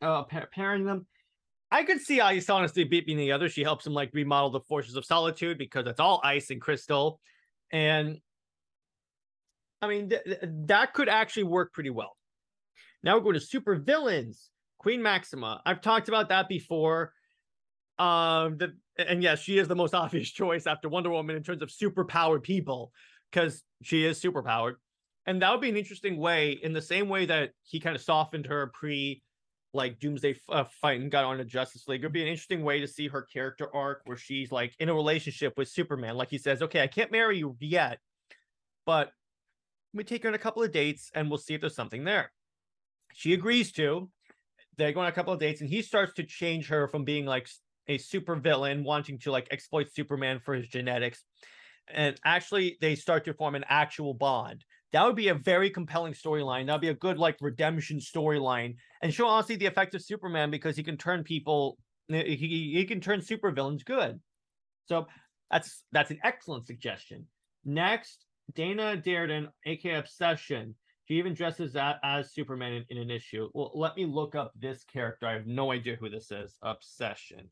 Uh, 0.04 0.24
pairing 0.54 0.86
them. 0.86 1.08
I 1.72 1.84
could 1.84 2.02
see 2.02 2.20
Ice 2.20 2.50
honestly 2.50 2.84
beating 2.84 3.18
the 3.18 3.32
other. 3.32 3.50
She 3.50 3.64
helps 3.64 3.86
him 3.86 3.94
like 3.94 4.12
remodel 4.14 4.50
the 4.50 4.62
Fortress 4.62 4.96
of 4.96 5.06
Solitude 5.06 5.58
because 5.58 5.86
it's 5.86 6.00
all 6.00 6.20
ice 6.24 6.50
and 6.50 6.60
crystal, 6.60 7.20
and 7.72 8.20
I 9.82 9.88
mean 9.88 10.10
th- 10.10 10.24
th- 10.24 10.40
that 10.42 10.94
could 10.94 11.10
actually 11.10 11.44
work 11.44 11.74
pretty 11.74 11.92
well. 11.92 12.18
Now 13.04 13.16
we're 13.16 13.24
going 13.24 13.36
to 13.36 13.40
super 13.40 13.76
villains. 13.76 14.50
Queen 14.80 15.02
Maxima. 15.02 15.62
I've 15.66 15.82
talked 15.82 16.08
about 16.08 16.30
that 16.30 16.48
before. 16.48 17.14
Um, 18.00 18.58
the 18.58 18.76
and 18.98 19.22
yes, 19.22 19.40
she 19.40 19.60
is 19.60 19.68
the 19.68 19.76
most 19.76 19.94
obvious 19.94 20.30
choice 20.32 20.66
after 20.66 20.90
Wonder 20.90 21.10
Woman 21.10 21.36
in 21.36 21.44
terms 21.44 21.62
of 21.62 21.70
superpowered 21.70 22.44
people 22.44 22.92
because 23.32 23.64
she 23.84 24.06
is 24.06 24.20
superpowered. 24.20 24.76
And 25.26 25.42
that 25.42 25.52
would 25.52 25.62
be 25.62 25.70
an 25.70 25.78
interesting 25.78 26.18
way, 26.18 26.58
in 26.64 26.74
the 26.74 26.82
same 26.82 27.08
way 27.08 27.26
that 27.28 27.52
he 27.64 27.80
kind 27.80 27.96
of 27.96 28.02
softened 28.02 28.48
her 28.48 28.72
pre 28.74 29.22
like 29.74 30.00
Doomsday 30.00 30.40
uh, 30.50 30.64
fight 30.82 31.00
and 31.00 31.12
got 31.12 31.26
on 31.26 31.38
to 31.38 31.46
Justice 31.46 31.88
League. 31.88 32.02
It 32.02 32.06
would 32.06 32.14
be 32.14 32.22
an 32.22 32.28
interesting 32.28 32.64
way 32.64 32.80
to 32.80 32.88
see 32.88 33.08
her 33.08 33.22
character 33.22 33.74
arc 33.74 34.02
where 34.06 34.18
she's 34.18 34.52
like 34.52 34.74
in 34.80 34.90
a 34.90 34.94
relationship 34.94 35.54
with 35.58 35.68
Superman. 35.68 36.16
Like 36.16 36.30
he 36.30 36.38
says, 36.38 36.62
okay, 36.62 36.82
I 36.82 36.88
can't 36.88 37.12
marry 37.12 37.38
you 37.38 37.56
yet, 37.60 38.00
but 38.86 39.12
we 39.94 40.04
take 40.04 40.24
her 40.24 40.30
on 40.30 40.36
a 40.36 40.40
couple 40.40 40.64
of 40.64 40.72
dates 40.72 41.12
and 41.14 41.30
we'll 41.30 41.38
see 41.38 41.54
if 41.54 41.62
there's 41.62 41.76
something 41.76 42.04
there. 42.04 42.32
She 43.14 43.34
agrees 43.34 43.72
to. 43.74 44.10
They 44.78 44.94
go 44.94 45.02
on 45.02 45.08
a 45.08 45.12
couple 45.12 45.34
of 45.34 45.40
dates 45.40 45.62
and 45.62 45.70
he 45.70 45.82
starts 45.82 46.14
to 46.14 46.24
change 46.24 46.70
her 46.70 46.88
from 46.88 47.04
being 47.04 47.26
like 47.26 47.48
a 47.88 47.98
super 47.98 48.36
villain 48.36 48.84
wanting 48.84 49.20
to 49.20 49.32
like 49.32 49.48
exploit 49.52 49.92
Superman 49.94 50.40
for 50.40 50.54
his 50.54 50.68
genetics 50.68 51.24
and 51.92 52.20
actually 52.24 52.78
they 52.82 52.96
start 52.96 53.26
to 53.26 53.34
form 53.34 53.56
an 53.56 53.66
actual 53.68 54.14
bond. 54.14 54.66
That 54.92 55.06
would 55.06 55.16
be 55.16 55.28
a 55.28 55.36
very 55.36 55.70
compelling 55.70 56.14
storyline. 56.14 56.66
That'd 56.66 56.82
be 56.82 56.90
a 56.90 56.96
good 56.96 57.18
like 57.18 57.38
redemption 57.42 58.00
storyline, 58.00 58.76
and 59.02 59.14
show 59.14 59.28
honestly 59.28 59.56
the 59.56 59.68
effect 59.68 59.94
of 59.94 60.02
Superman 60.02 60.50
because 60.50 60.76
he 60.76 60.84
can 60.84 60.98
turn 60.98 61.24
people, 61.24 61.78
he, 62.08 62.72
he 62.74 62.86
can 62.86 63.00
turn 63.00 63.20
supervillains 63.20 63.86
good. 63.86 64.20
So 64.86 65.08
that's 65.52 65.84
that's 65.92 66.12
an 66.12 66.20
excellent 66.24 66.66
suggestion. 66.66 67.28
Next, 67.66 68.26
Dana 68.56 69.02
Dearden, 69.04 69.48
aka 69.66 69.96
Obsession. 69.96 70.76
She 71.08 71.16
even 71.16 71.34
dresses 71.34 71.76
as 72.04 72.34
Superman 72.34 72.74
in, 72.74 72.86
in 72.90 72.98
an 73.00 73.10
issue. 73.10 73.50
Well, 73.54 73.72
let 73.74 73.96
me 73.96 74.06
look 74.06 74.36
up 74.36 74.54
this 74.56 74.84
character. 74.84 75.26
I 75.26 75.34
have 75.34 75.48
no 75.48 75.72
idea 75.72 75.96
who 75.96 76.08
this 76.08 76.32
is. 76.32 76.56
Obsession, 76.62 77.50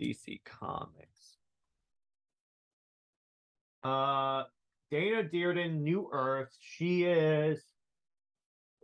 DC 0.00 0.42
Comics. 0.44 1.38
Uh, 3.84 4.44
Dana 4.92 5.24
Dearden, 5.24 5.80
New 5.80 6.10
Earth. 6.12 6.54
She 6.60 7.04
is 7.04 7.64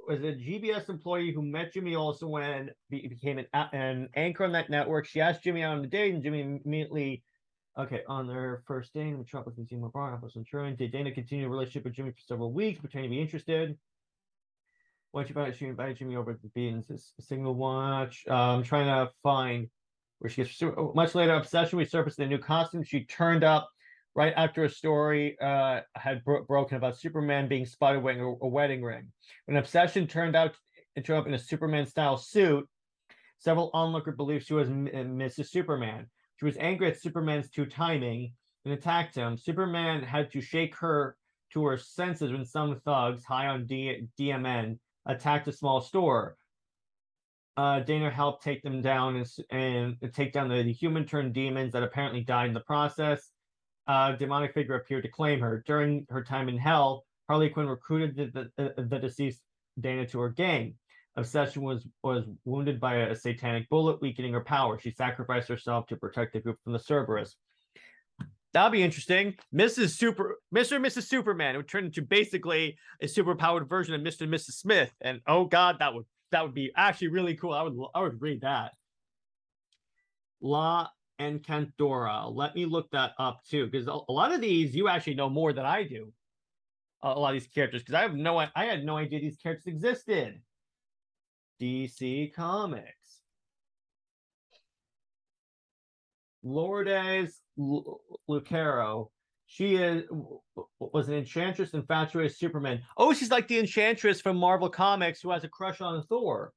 was 0.09 0.21
a 0.21 0.33
GBS 0.33 0.89
employee 0.89 1.33
who 1.33 1.43
met 1.43 1.75
Jimmy 1.75 1.95
Olsen 1.95 2.31
when 2.31 2.71
he 2.89 3.07
became 3.09 3.37
an, 3.37 3.47
an 3.75 4.09
anchor 4.17 4.45
on 4.45 4.53
that 4.53 4.71
network. 4.71 5.05
She 5.05 5.21
asked 5.21 5.45
Jimmy 5.45 5.63
out 5.63 5.77
on 5.77 5.85
a 5.85 5.87
date, 5.87 6.15
and 6.15 6.23
Jimmy 6.23 6.61
immediately, 6.65 7.23
okay, 7.79 8.05
on 8.09 8.27
their 8.27 8.63
first 8.67 8.95
date, 8.95 9.09
in 9.09 9.19
the 9.19 9.25
Trump 9.25 9.45
was 9.45 9.57
Consumer 9.57 9.91
Bar, 9.91 10.15
Apple 10.15 10.31
Centurion. 10.31 10.77
Did 10.77 10.93
Dana 10.93 11.13
continue 11.13 11.45
a 11.45 11.51
relationship 11.51 11.85
with 11.85 11.93
Jimmy 11.93 12.13
for 12.13 12.23
several 12.27 12.55
weeks, 12.55 12.81
pretending 12.81 13.11
to 13.11 13.15
be 13.15 13.21
interested? 13.21 13.77
Once 15.13 15.29
she 15.29 15.35
found 15.35 15.55
she 15.55 15.67
invited 15.67 15.99
Jimmy 15.99 16.17
over 16.17 16.33
to 16.33 16.41
the 16.41 16.49
Beans, 16.55 16.87
a 16.91 17.23
single 17.23 17.55
watch. 17.55 18.27
Um, 18.29 18.63
trying 18.63 18.87
to 18.87 19.13
find 19.23 19.69
where 20.21 20.31
she 20.31 20.43
gets 20.43 20.63
much 20.95 21.15
later. 21.15 21.35
Obsession 21.35 21.79
resurfaced 21.79 22.19
in 22.19 22.25
a 22.25 22.29
new 22.29 22.39
costume. 22.39 22.83
She 22.83 23.05
turned 23.05 23.45
up 23.45 23.69
right 24.19 24.35
after 24.37 24.65
a 24.65 24.69
story 24.69 25.39
uh, 25.41 25.81
had 25.95 26.25
bro- 26.25 26.43
broken 26.43 26.77
about 26.77 26.99
Superman 26.99 27.47
being 27.47 27.65
spotted 27.65 28.03
wearing 28.03 28.21
a, 28.21 28.27
a 28.27 28.49
wedding 28.49 28.83
ring. 28.83 29.13
When 29.47 29.57
Obsession 29.57 30.09
turned 30.09 30.35
out 30.35 30.57
to 30.97 31.05
show 31.05 31.17
up 31.17 31.29
in 31.29 31.35
a 31.35 31.39
Superman 31.39 31.87
style 31.87 32.17
suit, 32.17 32.69
several 33.39 33.71
onlookers 33.73 34.17
believed 34.17 34.45
she 34.45 34.55
was 34.55 34.69
M- 34.69 34.89
Mrs. 34.89 35.51
Superman. 35.51 36.09
She 36.41 36.47
was 36.47 36.57
angry 36.57 36.89
at 36.89 37.01
Superman's 37.01 37.49
two 37.49 37.65
timing 37.65 38.33
and 38.65 38.75
attacked 38.75 39.15
him. 39.15 39.39
Superman 39.39 40.03
had 40.03 40.33
to 40.33 40.41
shake 40.41 40.75
her 40.75 41.17
to 41.53 41.65
her 41.67 41.79
senses 41.79 42.33
when 42.33 42.45
some 42.45 42.81
thugs, 42.85 43.25
high 43.25 43.47
on 43.47 43.67
D- 43.67 44.09
DMN, 44.19 44.81
attacked 45.07 45.47
a 45.47 45.53
small 45.53 45.81
store. 45.81 46.37
Uh, 47.57 47.81
Dana 47.81 48.11
helped 48.11 48.43
take 48.43 48.65
them 48.65 48.83
down 48.83 49.15
and, 49.15 49.97
and 50.03 50.13
take 50.13 50.33
down 50.33 50.49
the, 50.49 50.65
the 50.65 50.73
human 50.73 51.07
turned 51.07 51.35
demons 51.35 51.73
that 51.73 51.85
apparently 51.85 52.25
died 52.25 52.49
in 52.49 52.55
the 52.55 52.61
process 52.61 53.31
uh, 53.89 54.13
demonic 54.13 54.53
figure 54.53 54.77
appeared 54.77 55.03
to 55.03 55.09
claim 55.09 55.41
her. 55.41 55.65
During 55.67 56.07
her 56.11 56.23
time 56.23 56.49
in 56.49 56.59
hell, 56.59 57.05
Harley 57.27 57.49
Quinn 57.49 57.67
recruited 57.67 58.33
the, 58.33 58.51
the, 58.57 58.83
the 58.83 58.99
deceased 58.99 59.41
Dana 59.81 60.07
to 60.07 60.21
her 60.21 60.29
gang. 60.29 60.75
Obsession 61.17 61.63
was 61.63 61.85
was 62.05 62.25
wounded 62.45 62.79
by 62.79 62.97
a, 62.97 63.17
satanic 63.17 63.69
bullet, 63.69 64.01
weakening 64.01 64.33
her 64.35 64.45
power. 64.45 64.79
She 64.79 64.93
sacrificed 64.93 65.49
herself 65.49 65.87
to 65.89 65.97
protect 65.97 66.33
the 66.33 66.41
group 66.41 66.59
from 66.63 66.75
the 66.75 66.79
Cerberus. 66.79 67.35
That'll 68.53 68.71
be 68.71 68.83
interesting. 68.83 69.35
Mrs. 69.55 69.91
Super, 69.91 70.39
Mr. 70.55 70.77
and 70.77 70.85
Mrs. 70.85 71.05
Superman 71.05 71.57
would 71.57 71.69
turn 71.69 71.87
into 71.87 72.03
basically 72.03 72.79
a 73.03 73.07
superpowered 73.07 73.69
version 73.69 73.95
of 73.95 74.01
Mr. 74.01 74.23
and 74.23 74.33
Mrs. 74.33 74.53
Smith. 74.53 74.93
And 75.01 75.21
oh 75.27 75.45
god, 75.45 75.79
that 75.81 75.93
would 75.93 76.05
that 76.31 76.45
would 76.45 76.55
be 76.55 76.71
actually 76.77 77.09
really 77.09 77.35
cool. 77.35 77.53
I 77.53 77.63
would 77.63 77.77
I 77.95 78.01
would 78.03 78.23
read 78.23 78.43
that. 78.43 78.73
La 80.41 80.89
Encantora. 81.21 82.35
Let 82.35 82.55
me 82.55 82.65
look 82.67 82.91
that 82.91 83.13
up 83.19 83.45
too, 83.45 83.67
because 83.67 83.87
a 83.87 84.13
lot 84.13 84.33
of 84.33 84.41
these 84.41 84.75
you 84.75 84.89
actually 84.89 85.15
know 85.15 85.29
more 85.29 85.53
than 85.53 85.67
I 85.67 85.85
do. 85.85 86.13
A 87.03 87.19
lot 87.19 87.35
of 87.35 87.41
these 87.41 87.49
characters, 87.49 87.83
because 87.83 87.95
I 87.95 88.03
have 88.03 88.15
no, 88.15 88.39
I 88.39 88.65
had 88.65 88.85
no 88.85 88.97
idea 88.97 89.21
these 89.21 89.37
characters 89.37 89.67
existed. 89.67 90.41
DC 91.61 92.35
Comics. 92.35 93.21
Lourdes 96.43 97.41
Lucero. 98.29 99.11
She 99.47 99.77
is 99.77 100.05
was 100.79 101.09
an 101.09 101.15
enchantress 101.15 101.73
infatuated 101.73 102.37
Superman. 102.37 102.83
Oh, 102.97 103.13
she's 103.13 103.31
like 103.31 103.49
the 103.49 103.59
enchantress 103.59 104.21
from 104.21 104.37
Marvel 104.37 104.69
Comics 104.69 105.21
who 105.21 105.31
has 105.31 105.45
a 105.45 105.49
crush 105.49 105.81
on 105.81 106.03
Thor. 106.05 106.53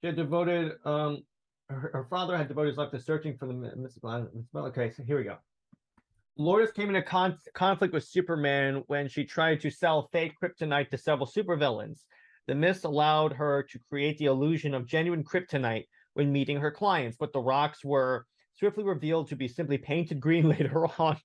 She 0.00 0.06
had 0.08 0.16
devoted 0.16 0.72
um 0.84 1.22
her, 1.68 1.90
her, 1.92 2.06
father 2.10 2.36
had 2.36 2.48
devoted 2.48 2.68
his 2.68 2.78
life 2.78 2.90
to 2.90 2.98
searching 2.98 3.36
for 3.36 3.46
the 3.46 3.54
mystical. 3.54 4.10
Uh, 4.10 4.58
okay, 4.58 4.90
so 4.90 5.02
here 5.02 5.16
we 5.16 5.24
go. 5.24 5.36
Lourdes 6.36 6.72
came 6.72 6.88
into 6.88 7.02
con- 7.02 7.38
conflict 7.54 7.94
with 7.94 8.04
Superman 8.04 8.82
when 8.88 9.08
she 9.08 9.24
tried 9.24 9.60
to 9.60 9.70
sell 9.70 10.08
fake 10.12 10.34
kryptonite 10.42 10.90
to 10.90 10.98
several 10.98 11.26
supervillains. 11.26 12.00
The 12.46 12.54
mist 12.54 12.84
allowed 12.84 13.32
her 13.32 13.62
to 13.70 13.78
create 13.88 14.18
the 14.18 14.26
illusion 14.26 14.74
of 14.74 14.86
genuine 14.86 15.24
kryptonite 15.24 15.84
when 16.14 16.32
meeting 16.32 16.58
her 16.58 16.70
clients, 16.70 17.16
but 17.18 17.32
the 17.32 17.40
rocks 17.40 17.84
were 17.84 18.26
swiftly 18.54 18.84
revealed 18.84 19.28
to 19.28 19.36
be 19.36 19.48
simply 19.48 19.78
painted 19.78 20.20
green 20.20 20.48
later 20.48 20.86
on. 20.98 21.16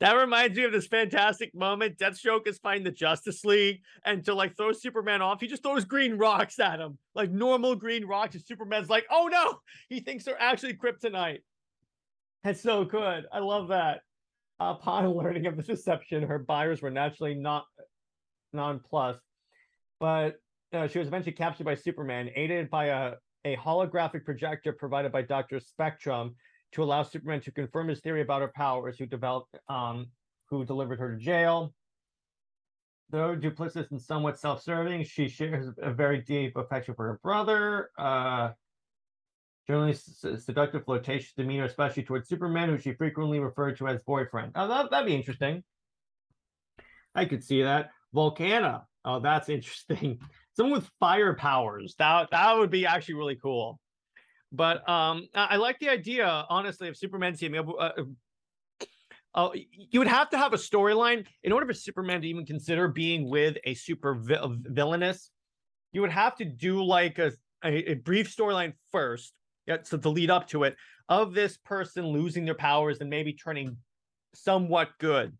That 0.00 0.14
reminds 0.14 0.56
me 0.56 0.64
of 0.64 0.72
this 0.72 0.86
fantastic 0.86 1.54
moment. 1.54 1.98
Deathstroke 1.98 2.46
is 2.46 2.58
fighting 2.58 2.84
the 2.84 2.90
Justice 2.90 3.44
League, 3.44 3.80
and 4.04 4.24
to 4.24 4.34
like 4.34 4.56
throw 4.56 4.72
Superman 4.72 5.22
off, 5.22 5.40
he 5.40 5.46
just 5.46 5.62
throws 5.62 5.84
green 5.84 6.18
rocks 6.18 6.58
at 6.58 6.80
him, 6.80 6.98
like 7.14 7.30
normal 7.30 7.74
green 7.74 8.04
rocks. 8.04 8.34
And 8.34 8.44
Superman's 8.44 8.88
like, 8.88 9.06
"Oh 9.10 9.28
no!" 9.30 9.60
He 9.88 10.00
thinks 10.00 10.24
they're 10.24 10.40
actually 10.40 10.74
kryptonite. 10.74 11.40
That's 12.44 12.62
so 12.62 12.84
good. 12.84 13.26
I 13.32 13.38
love 13.40 13.68
that. 13.68 14.00
Upon 14.58 15.08
learning 15.16 15.46
of 15.46 15.56
the 15.56 15.62
deception, 15.62 16.22
her 16.22 16.38
buyers 16.38 16.82
were 16.82 16.90
naturally 16.90 17.34
not 17.34 17.64
nonplussed, 18.52 19.20
but 19.98 20.36
uh, 20.72 20.86
she 20.86 20.98
was 20.98 21.08
eventually 21.08 21.32
captured 21.32 21.64
by 21.64 21.74
Superman, 21.74 22.30
aided 22.34 22.70
by 22.70 22.86
a 22.86 23.14
a 23.44 23.56
holographic 23.56 24.24
projector 24.24 24.72
provided 24.72 25.12
by 25.12 25.22
Doctor 25.22 25.60
Spectrum 25.60 26.34
to 26.72 26.82
allow 26.82 27.02
Superman 27.02 27.40
to 27.42 27.52
confirm 27.52 27.88
his 27.88 28.00
theory 28.00 28.22
about 28.22 28.42
her 28.42 28.52
powers, 28.54 28.98
who 28.98 29.06
developed, 29.06 29.56
um, 29.68 30.06
who 30.46 30.64
delivered 30.64 30.98
her 30.98 31.16
to 31.16 31.22
jail. 31.22 31.72
Though 33.10 33.36
duplicitous 33.36 33.90
and 33.90 34.00
somewhat 34.00 34.38
self-serving, 34.38 35.04
she 35.04 35.28
shares 35.28 35.74
a 35.82 35.92
very 35.92 36.20
deep 36.20 36.56
affection 36.56 36.94
for 36.94 37.06
her 37.06 37.20
brother. 37.22 37.90
Uh, 37.98 38.50
generally 39.66 39.94
seductive, 39.94 40.84
flirtatious 40.84 41.32
demeanor, 41.32 41.64
especially 41.64 42.04
towards 42.04 42.28
Superman, 42.28 42.68
who 42.68 42.78
she 42.78 42.92
frequently 42.92 43.40
referred 43.40 43.76
to 43.78 43.88
as 43.88 44.00
boyfriend. 44.02 44.52
Oh, 44.54 44.68
that, 44.68 44.90
that'd 44.90 45.06
be 45.06 45.14
interesting. 45.14 45.62
I 47.14 47.24
could 47.24 47.42
see 47.42 47.62
that. 47.62 47.90
Volcana. 48.14 48.82
Oh, 49.04 49.20
that's 49.20 49.48
interesting. 49.48 50.18
Someone 50.56 50.80
with 50.80 50.90
fire 51.00 51.34
powers. 51.34 51.94
That 51.98 52.28
that 52.32 52.56
would 52.56 52.70
be 52.70 52.86
actually 52.86 53.14
really 53.14 53.36
cool. 53.36 53.80
But 54.52 54.88
um, 54.88 55.28
I, 55.34 55.56
like 55.56 55.78
the 55.78 55.88
idea, 55.88 56.26
honestly, 56.48 56.88
of 56.88 56.96
Superman 56.96 57.36
teaming 57.36 57.60
up. 57.60 57.68
Uh, 57.78 57.90
uh, 59.32 59.50
you 59.54 60.00
would 60.00 60.08
have 60.08 60.28
to 60.30 60.38
have 60.38 60.52
a 60.52 60.56
storyline 60.56 61.24
in 61.44 61.52
order 61.52 61.64
for 61.64 61.72
Superman 61.72 62.20
to 62.22 62.26
even 62.26 62.44
consider 62.44 62.88
being 62.88 63.30
with 63.30 63.58
a 63.64 63.74
super 63.74 64.14
vi- 64.16 64.40
villainous. 64.62 65.30
You 65.92 66.00
would 66.00 66.10
have 66.10 66.34
to 66.36 66.44
do 66.44 66.82
like 66.82 67.20
a, 67.20 67.32
a, 67.64 67.92
a 67.92 67.94
brief 67.94 68.34
storyline 68.34 68.72
first, 68.90 69.32
yeah, 69.66 69.76
so 69.84 69.98
to 69.98 70.08
lead 70.08 70.30
up 70.30 70.48
to 70.48 70.64
it, 70.64 70.76
of 71.08 71.32
this 71.32 71.56
person 71.58 72.08
losing 72.08 72.44
their 72.44 72.54
powers 72.54 72.98
and 73.00 73.08
maybe 73.08 73.32
turning 73.32 73.76
somewhat 74.34 74.90
good. 74.98 75.32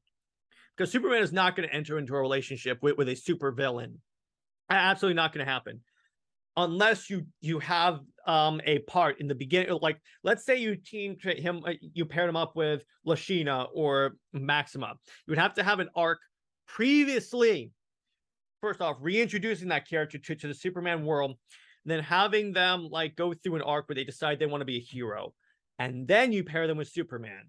Because 0.77 0.93
Superman 0.93 1.23
is 1.23 1.33
not 1.33 1.57
going 1.57 1.69
to 1.69 1.75
enter 1.75 1.99
into 1.99 2.15
a 2.15 2.21
relationship 2.21 2.79
with, 2.83 2.97
with 2.97 3.09
a 3.09 3.17
super 3.17 3.51
villain. 3.51 4.01
Absolutely 4.71 5.17
not 5.17 5.33
going 5.33 5.45
to 5.45 5.51
happen 5.51 5.81
unless 6.57 7.09
you 7.11 7.27
you 7.41 7.59
have 7.59 8.01
um 8.27 8.61
a 8.65 8.79
part 8.81 9.21
in 9.21 9.29
the 9.29 9.35
beginning 9.35 9.79
like 9.81 9.99
let's 10.23 10.45
say 10.45 10.57
you 10.57 10.77
team 10.77 11.17
him 11.21 11.63
uh, 11.67 11.73
you 11.81 12.05
paired 12.05 12.29
him 12.29 12.37
up 12.37 12.55
with 12.55 12.83
lashina 13.07 13.69
or 13.75 14.17
maxima. 14.33 14.95
You 15.27 15.33
would 15.33 15.39
have 15.39 15.55
to 15.55 15.63
have 15.63 15.81
an 15.81 15.89
arc 15.95 16.19
previously 16.67 17.73
first 18.61 18.81
off 18.81 18.97
reintroducing 19.01 19.69
that 19.69 19.89
character 19.89 20.19
to, 20.19 20.35
to 20.35 20.49
the 20.49 20.55
superman 20.55 21.05
world 21.05 21.37
then 21.85 22.03
having 22.03 22.53
them 22.53 22.89
like 22.91 23.17
go 23.17 23.33
through 23.33 23.57
an 23.57 23.63
arc 23.63 23.89
where 23.89 23.97
they 23.97 24.05
decide 24.05 24.39
they 24.39 24.47
want 24.47 24.61
to 24.61 24.67
be 24.67 24.77
a 24.77 24.81
hero 24.81 25.33
and 25.79 26.07
then 26.07 26.31
you 26.31 26.45
pair 26.45 26.67
them 26.67 26.77
with 26.77 26.89
superman. 26.89 27.49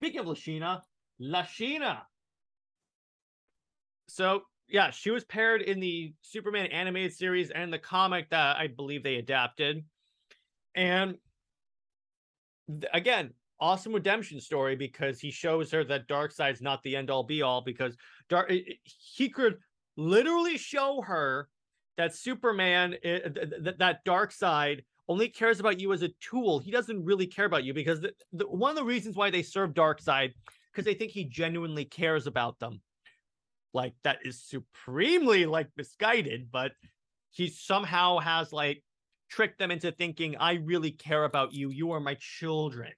Speaking 0.00 0.20
of 0.20 0.26
lashina 0.26 0.80
lashina! 1.22 2.00
So 4.08 4.42
yeah, 4.68 4.90
she 4.90 5.10
was 5.10 5.24
paired 5.24 5.62
in 5.62 5.80
the 5.80 6.12
Superman 6.22 6.66
animated 6.66 7.14
series 7.14 7.50
and 7.50 7.72
the 7.72 7.78
comic 7.78 8.28
that 8.30 8.56
I 8.56 8.66
believe 8.66 9.02
they 9.02 9.16
adapted. 9.16 9.84
And 10.74 11.16
again, 12.92 13.32
awesome 13.60 13.94
redemption 13.94 14.40
story 14.40 14.76
because 14.76 15.20
he 15.20 15.30
shows 15.30 15.70
her 15.70 15.84
that 15.84 16.06
Darkseid's 16.06 16.60
not 16.60 16.82
the 16.82 16.96
end 16.96 17.10
all 17.10 17.24
be 17.24 17.42
all 17.42 17.60
because 17.60 17.96
dark 18.28 18.52
he 18.84 19.28
could 19.28 19.58
literally 19.96 20.56
show 20.58 21.00
her 21.02 21.48
that 21.96 22.14
Superman 22.14 22.94
that 23.02 23.50
th- 23.64 23.78
that 23.78 24.04
Darkseid 24.04 24.84
only 25.08 25.28
cares 25.28 25.58
about 25.58 25.80
you 25.80 25.92
as 25.94 26.02
a 26.02 26.10
tool. 26.20 26.58
He 26.58 26.70
doesn't 26.70 27.02
really 27.02 27.26
care 27.26 27.46
about 27.46 27.64
you 27.64 27.72
because 27.72 28.02
the, 28.02 28.12
the, 28.34 28.46
one 28.46 28.70
of 28.70 28.76
the 28.76 28.84
reasons 28.84 29.16
why 29.16 29.30
they 29.30 29.42
serve 29.42 29.72
dark 29.72 30.00
side 30.00 30.34
because 30.70 30.84
they 30.84 30.94
think 30.94 31.10
he 31.10 31.24
genuinely 31.24 31.86
cares 31.86 32.26
about 32.26 32.58
them 32.58 32.80
like 33.78 33.94
that 34.02 34.18
is 34.24 34.42
supremely 34.42 35.46
like 35.46 35.68
misguided, 35.76 36.50
but 36.50 36.72
he 37.30 37.48
somehow 37.48 38.18
has 38.18 38.52
like 38.52 38.82
tricked 39.30 39.58
them 39.58 39.70
into 39.70 39.92
thinking, 39.92 40.36
I 40.36 40.54
really 40.54 40.90
care 40.90 41.24
about 41.24 41.52
you. 41.52 41.70
You 41.70 41.92
are 41.92 42.00
my 42.00 42.16
children. 42.18 42.92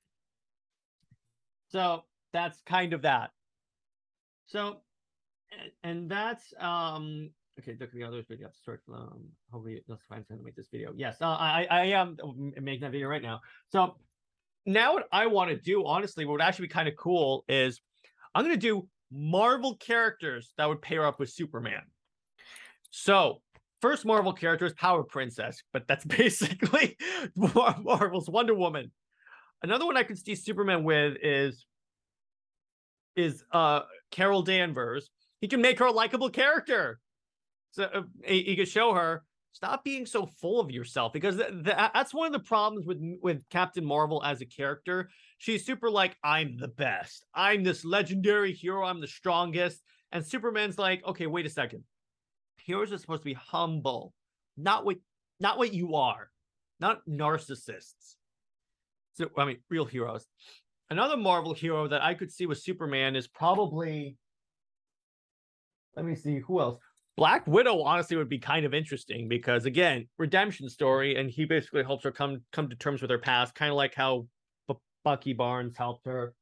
So 1.69 2.05
that's 2.33 2.59
kind 2.67 2.93
of 2.95 3.03
that. 3.03 3.31
So, 4.47 4.81
and 5.83 6.11
that's 6.11 6.55
um 6.59 7.31
okay. 7.59 7.77
Look 7.79 7.91
at 7.91 7.95
the 7.95 8.05
other 8.05 8.25
video. 8.29 8.49
Start 8.63 8.81
um. 8.93 9.29
Hopefully, 9.53 9.83
let's 9.87 10.05
find 10.09 10.27
time 10.27 10.39
to 10.39 10.45
make 10.45 10.57
this 10.57 10.69
video. 10.73 10.93
Yes, 10.97 11.17
uh, 11.21 11.27
I 11.27 11.67
I 11.71 11.85
am 12.01 12.17
making 12.61 12.81
that 12.81 12.93
video 12.93 13.09
right 13.09 13.23
now. 13.23 13.41
So 13.69 13.97
now 14.67 14.95
what 14.95 15.09
I 15.13 15.27
want 15.27 15.51
to 15.51 15.57
do, 15.57 15.87
honestly, 15.87 16.25
what 16.25 16.33
would 16.33 16.43
actually 16.43 16.69
be 16.69 16.75
kind 16.79 16.89
of 16.89 16.97
cool 16.97 17.45
is 17.49 17.81
I'm 18.35 18.45
gonna 18.45 18.57
do 18.57 18.89
Marvel 19.13 19.77
characters 19.77 20.53
that 20.57 20.69
would 20.69 20.83
pair 20.83 21.05
up 21.05 21.19
with 21.19 21.31
Superman. 21.31 21.83
So, 22.91 23.43
first 23.81 24.05
Marvel 24.05 24.33
character 24.33 24.67
is 24.67 24.73
Power 24.75 25.03
Princess, 25.03 25.63
but 25.73 25.87
that's 25.89 26.05
basically 26.19 26.97
Marvel's 27.37 28.29
Wonder 28.29 28.55
Woman. 28.55 28.91
Another 29.63 29.87
one 29.87 29.97
I 29.97 30.03
could 30.03 30.19
see 30.19 30.35
Superman 30.35 30.85
with 30.85 31.17
is 31.23 31.67
is 33.17 33.45
uh 33.53 33.81
Carol 34.11 34.43
Danvers. 34.43 35.11
He 35.41 35.49
can 35.49 35.61
make 35.61 35.79
her 35.79 35.87
a 35.87 35.93
likable 35.93 36.31
character. 36.31 37.01
So 37.73 37.85
uh, 37.85 38.03
he, 38.25 38.43
he 38.43 38.57
could 38.57 38.69
show 38.69 38.95
her 38.95 39.25
stop 39.53 39.85
being 39.85 40.07
so 40.07 40.27
full 40.27 40.61
of 40.61 40.71
yourself 40.71 41.13
because 41.13 41.37
th- 41.37 41.49
th- 41.65 41.77
that's 41.95 42.15
one 42.15 42.27
of 42.27 42.33
the 42.33 42.47
problems 42.47 42.87
with 42.87 43.01
with 43.23 43.49
Captain 43.51 43.85
Marvel 43.85 44.23
as 44.25 44.41
a 44.41 44.47
character. 44.47 45.11
She's 45.39 45.65
super 45.65 45.91
like 45.91 46.17
I'm 46.23 46.57
the 46.59 46.69
best. 46.69 47.25
I'm 47.35 47.63
this 47.65 47.85
legendary 47.85 48.53
hero. 48.53 48.85
I'm 48.85 49.01
the 49.01 49.09
strongest. 49.09 49.83
And 50.13 50.25
Superman's 50.25 50.79
like, 50.79 51.05
okay, 51.07 51.27
wait 51.27 51.47
a 51.47 51.51
second. 51.51 51.85
Heroes 52.65 52.93
are 52.93 52.99
supposed 52.99 53.23
to 53.23 53.27
be 53.27 53.35
humble, 53.35 54.13
not 54.57 54.85
what 54.85 54.99
not 55.41 55.59
what 55.59 55.73
you 55.73 55.95
are, 55.95 56.31
not 56.79 57.07
narcissists. 57.09 58.17
So 59.15 59.31
I 59.37 59.45
mean, 59.45 59.59
real 59.69 59.85
heroes. 59.85 60.27
Another 60.91 61.17
Marvel 61.17 61.55
hero 61.55 61.87
that 61.87 62.03
I 62.03 62.15
could 62.15 62.33
see 62.33 62.47
with 62.47 62.59
Superman 62.59 63.17
is 63.17 63.29
probably. 63.29 64.17
Let 65.97 66.05
me 66.05 66.15
see 66.15 66.39
who 66.39 66.61
else. 66.61 66.81
Black 67.21 67.47
Widow 67.47 67.83
honestly 67.83 68.17
would 68.17 68.31
be 68.31 68.39
kind 68.39 68.65
of 68.65 68.73
interesting 68.73 69.29
because 69.29 69.67
again, 69.67 70.09
redemption 70.17 70.71
story, 70.71 71.17
and 71.17 71.31
he 71.31 71.45
basically 71.45 71.83
helps 71.85 72.03
her 72.05 72.11
come 72.11 72.41
come 72.51 72.71
to 72.71 72.77
terms 72.77 73.03
with 73.03 73.11
her 73.11 73.19
past, 73.19 73.55
kind 73.55 73.71
of 73.71 73.77
like 73.77 73.95
how 73.95 74.27
B- 74.67 74.75
Bucky 75.05 75.35
Barnes 75.35 75.77
helped 75.77 76.07
her. 76.07 76.33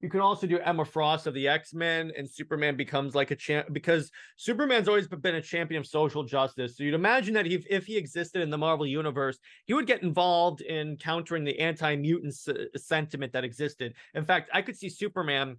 You 0.00 0.10
can 0.10 0.18
also 0.18 0.48
do 0.48 0.58
Emma 0.58 0.84
Frost 0.84 1.28
of 1.28 1.34
the 1.34 1.46
X 1.46 1.72
Men, 1.72 2.10
and 2.18 2.28
Superman 2.28 2.76
becomes 2.76 3.14
like 3.14 3.30
a 3.30 3.36
champ 3.36 3.68
because 3.70 4.10
Superman's 4.36 4.88
always 4.88 5.06
been 5.06 5.36
a 5.36 5.40
champion 5.40 5.78
of 5.78 5.86
social 5.86 6.24
justice. 6.24 6.76
So 6.76 6.82
you'd 6.82 6.94
imagine 6.94 7.34
that 7.34 7.46
if, 7.46 7.64
if 7.70 7.86
he 7.86 7.96
existed 7.96 8.42
in 8.42 8.50
the 8.50 8.58
Marvel 8.58 8.88
universe, 8.88 9.38
he 9.66 9.74
would 9.74 9.86
get 9.86 10.02
involved 10.02 10.62
in 10.62 10.96
countering 10.96 11.44
the 11.44 11.56
anti 11.60 11.94
mutant 11.94 12.32
s- 12.32 12.48
sentiment 12.74 13.32
that 13.34 13.44
existed. 13.44 13.94
In 14.14 14.24
fact, 14.24 14.50
I 14.52 14.62
could 14.62 14.76
see 14.76 14.88
Superman 14.88 15.58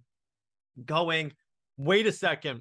going, 0.84 1.32
wait 1.78 2.06
a 2.06 2.12
second. 2.12 2.60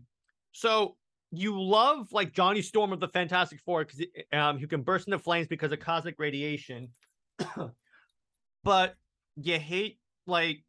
So 0.54 0.96
you 1.36 1.60
love 1.60 2.12
like 2.12 2.32
Johnny 2.32 2.62
Storm 2.62 2.94
of 2.94 3.00
the 3.00 3.08
Fantastic 3.08 3.60
Four 3.66 3.86
because 3.86 4.06
um, 4.32 4.60
can 4.68 4.84
burst 4.84 5.08
into 5.08 5.18
flames 5.18 5.48
because 5.48 5.72
of 5.72 5.80
cosmic 5.80 6.16
radiation, 6.20 6.90
but 8.64 8.96
you 9.36 9.58
hate 9.58 10.00
like 10.28 10.64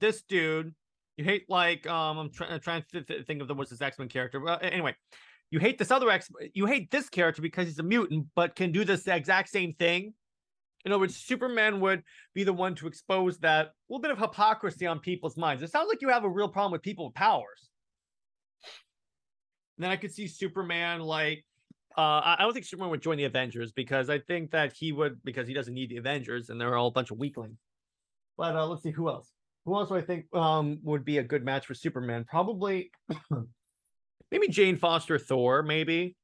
this 0.00 0.22
dude. 0.22 0.74
You 1.16 1.24
hate 1.24 1.48
like 1.48 1.86
um 1.86 2.18
I'm 2.18 2.30
trying 2.30 2.60
trying 2.60 2.84
to 2.92 3.02
th- 3.02 3.26
think 3.26 3.40
of 3.40 3.48
the 3.48 3.54
what's 3.54 3.70
this 3.70 3.80
X 3.80 3.98
Men 3.98 4.08
character. 4.08 4.38
Well, 4.38 4.58
anyway, 4.60 4.94
you 5.50 5.58
hate 5.58 5.78
this 5.78 5.90
other 5.90 6.10
X. 6.10 6.28
You 6.52 6.66
hate 6.66 6.90
this 6.90 7.08
character 7.08 7.40
because 7.40 7.66
he's 7.66 7.78
a 7.78 7.82
mutant, 7.82 8.26
but 8.36 8.54
can 8.54 8.70
do 8.70 8.84
this 8.84 9.06
exact 9.06 9.48
same 9.48 9.72
thing. 9.74 10.12
In 10.84 10.92
other 10.92 11.00
words, 11.00 11.16
Superman 11.16 11.80
would 11.80 12.02
be 12.34 12.44
the 12.44 12.52
one 12.52 12.74
to 12.74 12.86
expose 12.86 13.38
that 13.38 13.70
little 13.88 14.02
bit 14.02 14.10
of 14.10 14.18
hypocrisy 14.18 14.86
on 14.86 14.98
people's 14.98 15.38
minds. 15.38 15.62
It 15.62 15.70
sounds 15.70 15.88
like 15.88 16.02
you 16.02 16.08
have 16.08 16.24
a 16.24 16.28
real 16.28 16.48
problem 16.48 16.72
with 16.72 16.82
people 16.82 17.06
with 17.06 17.14
powers. 17.14 17.70
And 19.76 19.84
then 19.84 19.90
I 19.90 19.96
could 19.96 20.12
see 20.12 20.26
Superman 20.26 21.00
like 21.00 21.44
uh, 21.96 22.22
I 22.24 22.36
don't 22.40 22.54
think 22.54 22.64
Superman 22.64 22.90
would 22.90 23.02
join 23.02 23.18
the 23.18 23.24
Avengers 23.24 23.72
because 23.72 24.08
I 24.08 24.18
think 24.18 24.50
that 24.52 24.72
he 24.72 24.92
would 24.92 25.22
because 25.24 25.46
he 25.46 25.54
doesn't 25.54 25.74
need 25.74 25.90
the 25.90 25.98
Avengers 25.98 26.48
and 26.48 26.60
they're 26.60 26.76
all 26.76 26.88
a 26.88 26.92
bunch 26.92 27.10
of 27.10 27.18
weaklings. 27.18 27.58
But 28.38 28.56
uh, 28.56 28.66
let's 28.66 28.82
see 28.82 28.90
who 28.90 29.08
else. 29.08 29.30
Who 29.64 29.76
else 29.76 29.90
do 29.90 29.96
I 29.96 30.00
think 30.00 30.24
um, 30.34 30.78
would 30.82 31.04
be 31.04 31.18
a 31.18 31.22
good 31.22 31.44
match 31.44 31.66
for 31.66 31.74
Superman? 31.74 32.24
Probably 32.28 32.90
maybe 34.30 34.48
Jane 34.48 34.76
Foster 34.76 35.18
Thor, 35.18 35.62
maybe 35.62 36.16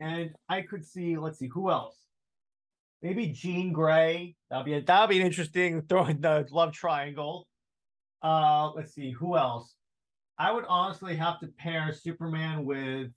And 0.00 0.30
I 0.48 0.62
could 0.62 0.84
see, 0.84 1.16
let's 1.16 1.38
see, 1.38 1.48
who 1.48 1.70
else? 1.70 1.96
Maybe 3.02 3.28
Jean 3.28 3.72
Grey. 3.72 4.34
That'd 4.50 4.64
be 4.64 4.74
a, 4.74 4.82
that'll 4.82 5.06
be 5.06 5.20
an 5.20 5.26
interesting 5.26 5.82
throwing 5.82 6.20
the 6.20 6.46
love 6.50 6.72
triangle. 6.72 7.46
Uh, 8.22 8.72
let's 8.72 8.94
see, 8.94 9.12
who 9.12 9.36
else? 9.36 9.75
I 10.38 10.52
would 10.52 10.64
honestly 10.68 11.16
have 11.16 11.40
to 11.40 11.48
pair 11.48 11.92
Superman 11.92 12.64
with. 12.64 13.10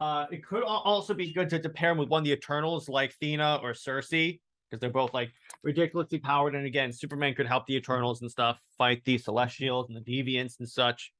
Uh, 0.00 0.26
it 0.30 0.46
could 0.46 0.62
also 0.62 1.12
be 1.12 1.32
good 1.32 1.50
to, 1.50 1.58
to 1.58 1.68
pair 1.68 1.90
him 1.90 1.98
with 1.98 2.08
one 2.08 2.20
of 2.20 2.24
the 2.24 2.32
Eternals, 2.32 2.88
like 2.88 3.16
Thena 3.20 3.60
or 3.62 3.72
Sersi, 3.72 4.38
because 4.70 4.80
they're 4.80 4.90
both 4.90 5.12
like 5.12 5.30
ridiculously 5.64 6.18
powered. 6.18 6.54
And 6.54 6.66
again, 6.66 6.92
Superman 6.92 7.34
could 7.34 7.46
help 7.46 7.66
the 7.66 7.74
Eternals 7.74 8.22
and 8.22 8.30
stuff 8.30 8.60
fight 8.76 9.04
the 9.04 9.18
Celestials 9.18 9.88
and 9.88 9.96
the 9.96 10.00
Deviants 10.00 10.60
and 10.60 10.68
such. 10.68 11.12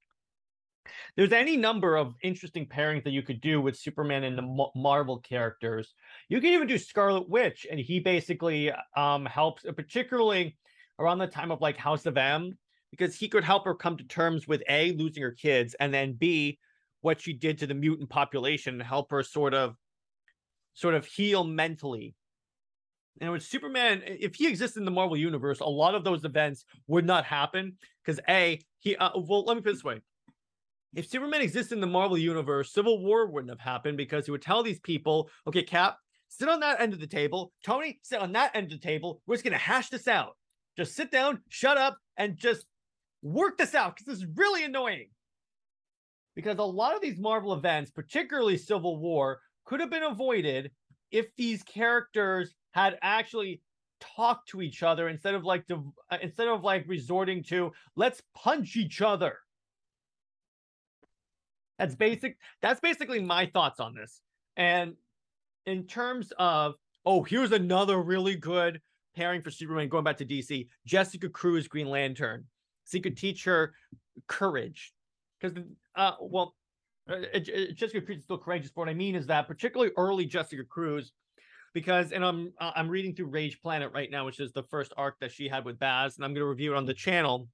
There's 1.16 1.32
any 1.32 1.56
number 1.56 1.96
of 1.96 2.14
interesting 2.22 2.66
pairings 2.66 3.04
that 3.04 3.10
you 3.10 3.22
could 3.22 3.40
do 3.40 3.60
with 3.60 3.76
Superman 3.76 4.24
and 4.24 4.38
the 4.38 4.68
Marvel 4.74 5.18
characters. 5.18 5.92
You 6.28 6.40
can 6.40 6.50
even 6.54 6.68
do 6.68 6.78
Scarlet 6.78 7.28
Witch, 7.28 7.66
and 7.70 7.80
he 7.80 8.00
basically 8.00 8.72
um 8.96 9.26
helps, 9.26 9.64
particularly 9.76 10.56
around 10.98 11.18
the 11.18 11.26
time 11.26 11.50
of 11.50 11.60
like 11.60 11.76
House 11.76 12.06
of 12.06 12.16
M, 12.16 12.56
because 12.90 13.16
he 13.16 13.28
could 13.28 13.44
help 13.44 13.64
her 13.64 13.74
come 13.74 13.96
to 13.96 14.04
terms 14.04 14.48
with 14.48 14.62
A, 14.68 14.92
losing 14.92 15.22
her 15.22 15.32
kids, 15.32 15.74
and 15.78 15.92
then 15.92 16.14
B, 16.14 16.58
what 17.00 17.20
she 17.20 17.32
did 17.32 17.58
to 17.58 17.66
the 17.66 17.74
mutant 17.74 18.10
population 18.10 18.74
and 18.74 18.82
help 18.82 19.10
her 19.10 19.22
sort 19.22 19.54
of 19.54 19.76
sort 20.74 20.94
of 20.94 21.06
heal 21.06 21.44
mentally. 21.44 22.14
And 23.20 23.32
with 23.32 23.42
Superman, 23.42 24.02
if 24.04 24.36
he 24.36 24.46
existed 24.46 24.78
in 24.78 24.84
the 24.84 24.92
Marvel 24.92 25.16
universe, 25.16 25.60
a 25.60 25.66
lot 25.66 25.94
of 25.94 26.04
those 26.04 26.24
events 26.24 26.64
would 26.86 27.04
not 27.04 27.24
happen 27.24 27.76
because 28.04 28.20
A, 28.28 28.60
he 28.78 28.96
uh, 28.96 29.10
well, 29.16 29.44
let 29.44 29.56
me 29.56 29.62
put 29.62 29.70
it 29.70 29.72
this 29.74 29.84
way. 29.84 30.00
If 30.94 31.08
Superman 31.08 31.42
existed 31.42 31.74
in 31.74 31.80
the 31.80 31.86
Marvel 31.86 32.16
universe, 32.16 32.72
Civil 32.72 33.04
War 33.04 33.26
wouldn't 33.26 33.50
have 33.50 33.60
happened 33.60 33.96
because 33.96 34.24
he 34.24 34.30
would 34.30 34.42
tell 34.42 34.62
these 34.62 34.80
people, 34.80 35.28
okay, 35.46 35.62
Cap, 35.62 35.98
sit 36.28 36.48
on 36.48 36.60
that 36.60 36.80
end 36.80 36.94
of 36.94 37.00
the 37.00 37.06
table. 37.06 37.52
Tony, 37.64 37.98
sit 38.02 38.20
on 38.20 38.32
that 38.32 38.54
end 38.54 38.72
of 38.72 38.80
the 38.80 38.86
table. 38.86 39.20
We're 39.26 39.34
just 39.34 39.44
gonna 39.44 39.58
hash 39.58 39.90
this 39.90 40.08
out. 40.08 40.36
Just 40.76 40.94
sit 40.94 41.10
down, 41.10 41.42
shut 41.48 41.76
up, 41.76 41.98
and 42.16 42.36
just 42.36 42.64
work 43.22 43.58
this 43.58 43.74
out 43.74 43.96
because 43.96 44.06
this 44.06 44.18
is 44.18 44.36
really 44.36 44.64
annoying. 44.64 45.08
Because 46.34 46.58
a 46.58 46.62
lot 46.62 46.94
of 46.94 47.02
these 47.02 47.18
Marvel 47.18 47.52
events, 47.52 47.90
particularly 47.90 48.56
Civil 48.56 48.98
War, 48.98 49.40
could 49.64 49.80
have 49.80 49.90
been 49.90 50.04
avoided 50.04 50.70
if 51.10 51.26
these 51.36 51.62
characters 51.62 52.54
had 52.70 52.96
actually 53.02 53.60
talked 54.00 54.48
to 54.50 54.62
each 54.62 54.82
other 54.82 55.08
instead 55.08 55.34
of 55.34 55.44
like 55.44 55.66
to, 55.66 55.92
uh, 56.10 56.18
instead 56.22 56.46
of 56.46 56.62
like 56.62 56.84
resorting 56.86 57.42
to 57.42 57.72
let's 57.96 58.22
punch 58.34 58.76
each 58.76 59.02
other. 59.02 59.38
That's 61.78 61.94
basic. 61.94 62.36
That's 62.62 62.80
basically 62.80 63.20
my 63.20 63.46
thoughts 63.46 63.80
on 63.80 63.94
this. 63.94 64.20
And 64.56 64.94
in 65.66 65.86
terms 65.86 66.32
of 66.38 66.74
oh, 67.04 67.22
here's 67.22 67.52
another 67.52 68.00
really 68.02 68.36
good 68.36 68.80
pairing 69.16 69.40
for 69.40 69.50
Superman 69.50 69.88
going 69.88 70.04
back 70.04 70.18
to 70.18 70.26
DC. 70.26 70.68
Jessica 70.86 71.28
Cruz, 71.28 71.66
Green 71.66 71.88
Lantern 71.88 72.44
so 72.88 72.96
you 72.96 73.02
could 73.02 73.18
teach 73.18 73.44
her 73.44 73.74
courage. 74.26 74.94
Because, 75.38 75.58
uh, 75.94 76.12
well, 76.20 76.54
uh, 77.08 77.38
Jessica 77.38 78.00
Cruz 78.00 78.18
is 78.18 78.24
still 78.24 78.38
courageous. 78.38 78.70
But 78.74 78.82
what 78.82 78.88
I 78.88 78.94
mean 78.94 79.14
is 79.14 79.26
that 79.26 79.46
particularly 79.46 79.92
early 79.96 80.24
Jessica 80.24 80.64
Cruz, 80.64 81.12
because 81.74 82.12
and 82.12 82.24
I'm 82.24 82.52
I'm 82.58 82.88
reading 82.88 83.14
through 83.14 83.26
Rage 83.26 83.60
Planet 83.60 83.92
right 83.92 84.10
now, 84.10 84.24
which 84.24 84.40
is 84.40 84.52
the 84.52 84.62
first 84.62 84.94
arc 84.96 85.20
that 85.20 85.30
she 85.30 85.48
had 85.48 85.66
with 85.66 85.78
Baz, 85.78 86.16
and 86.16 86.24
I'm 86.24 86.32
going 86.32 86.40
to 86.40 86.48
review 86.48 86.72
it 86.72 86.76
on 86.76 86.86
the 86.86 86.94
channel. 86.94 87.48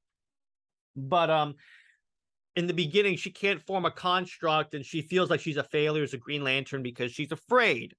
But 0.95 1.31
um, 1.31 1.57
in 2.55 2.69
the 2.69 2.73
beginning, 2.73 3.17
she 3.17 3.31
can't 3.31 3.61
form 3.61 3.85
a 3.85 3.91
construct, 3.91 4.75
and 4.75 4.87
she 4.87 5.03
feels 5.03 5.31
like 5.31 5.41
she's 5.41 5.57
a 5.57 5.65
failure 5.65 6.05
as 6.05 6.15
a 6.15 6.19
Green 6.19 6.45
Lantern 6.45 6.85
because 6.85 7.11
she's 7.11 7.33
afraid. 7.33 7.95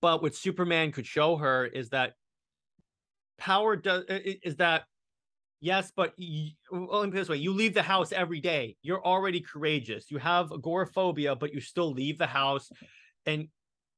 But 0.00 0.20
what 0.20 0.34
Superman 0.34 0.90
could 0.90 1.06
show 1.06 1.36
her 1.36 1.64
is 1.64 1.90
that 1.90 2.14
power 3.38 3.76
does 3.76 4.04
is 4.08 4.56
that 4.56 4.84
Yes, 5.62 5.92
but 5.94 6.12
you, 6.16 6.50
let 6.72 7.04
me 7.04 7.10
put 7.12 7.12
this 7.12 7.28
way: 7.28 7.36
you 7.36 7.52
leave 7.52 7.72
the 7.72 7.84
house 7.84 8.10
every 8.10 8.40
day. 8.40 8.76
You're 8.82 9.04
already 9.04 9.40
courageous. 9.40 10.10
You 10.10 10.18
have 10.18 10.50
agoraphobia, 10.50 11.36
but 11.36 11.54
you 11.54 11.60
still 11.60 11.92
leave 11.92 12.18
the 12.18 12.26
house, 12.26 12.68
and 13.26 13.46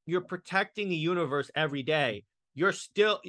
you're 0.05 0.21
protecting 0.21 0.89
the 0.89 0.95
universe 0.95 1.49
every 1.55 1.81
day. 1.81 2.23
You're 2.53 2.71
still 2.71 3.19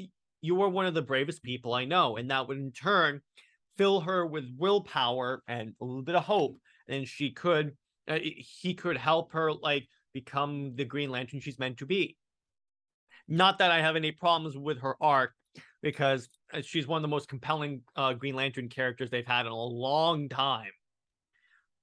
you 0.43 0.62
are 0.62 0.68
one 0.68 0.84
of 0.84 0.93
the 0.93 1.01
bravest 1.01 1.43
people 1.43 1.72
I 1.72 1.87
know, 1.87 2.18
and 2.18 2.30
that 2.30 2.47
would 2.47 2.59
in 2.59 2.72
turn 2.72 3.22
fill 3.78 4.01
her 4.01 4.26
with 4.26 4.45
willpower 4.59 5.43
and 5.49 5.72
a 5.80 5.84
little 5.87 6.03
bit 6.03 6.14
of 6.14 6.24
hope, 6.24 6.59
and 6.89 7.09
she 7.09 7.30
could 7.30 7.72
uh, 8.07 8.18
he 8.20 8.74
could 8.74 8.99
help 8.99 9.32
her 9.32 9.51
like 9.51 9.89
become 10.12 10.76
the 10.76 10.84
Green 10.84 11.09
Lantern 11.09 11.41
she's 11.41 11.59
meant 11.59 11.78
to 11.78 11.87
be. 11.87 12.18
Not 13.28 13.57
that 13.59 13.70
I 13.70 13.80
have 13.80 13.97
any 13.97 14.12
problems 14.12 14.59
with 14.59 14.82
her 14.82 14.95
arc 15.01 15.32
because 15.82 16.28
she's 16.62 16.86
one 16.86 16.99
of 16.99 17.03
the 17.03 17.09
most 17.09 17.28
compelling 17.28 17.82
uh, 17.97 18.12
Green 18.12 18.34
Lantern 18.34 18.68
characters 18.68 19.11
they've 19.11 19.26
had 19.26 19.47
in 19.47 19.53
a 19.53 19.57
long 19.57 20.28
time. 20.28 20.70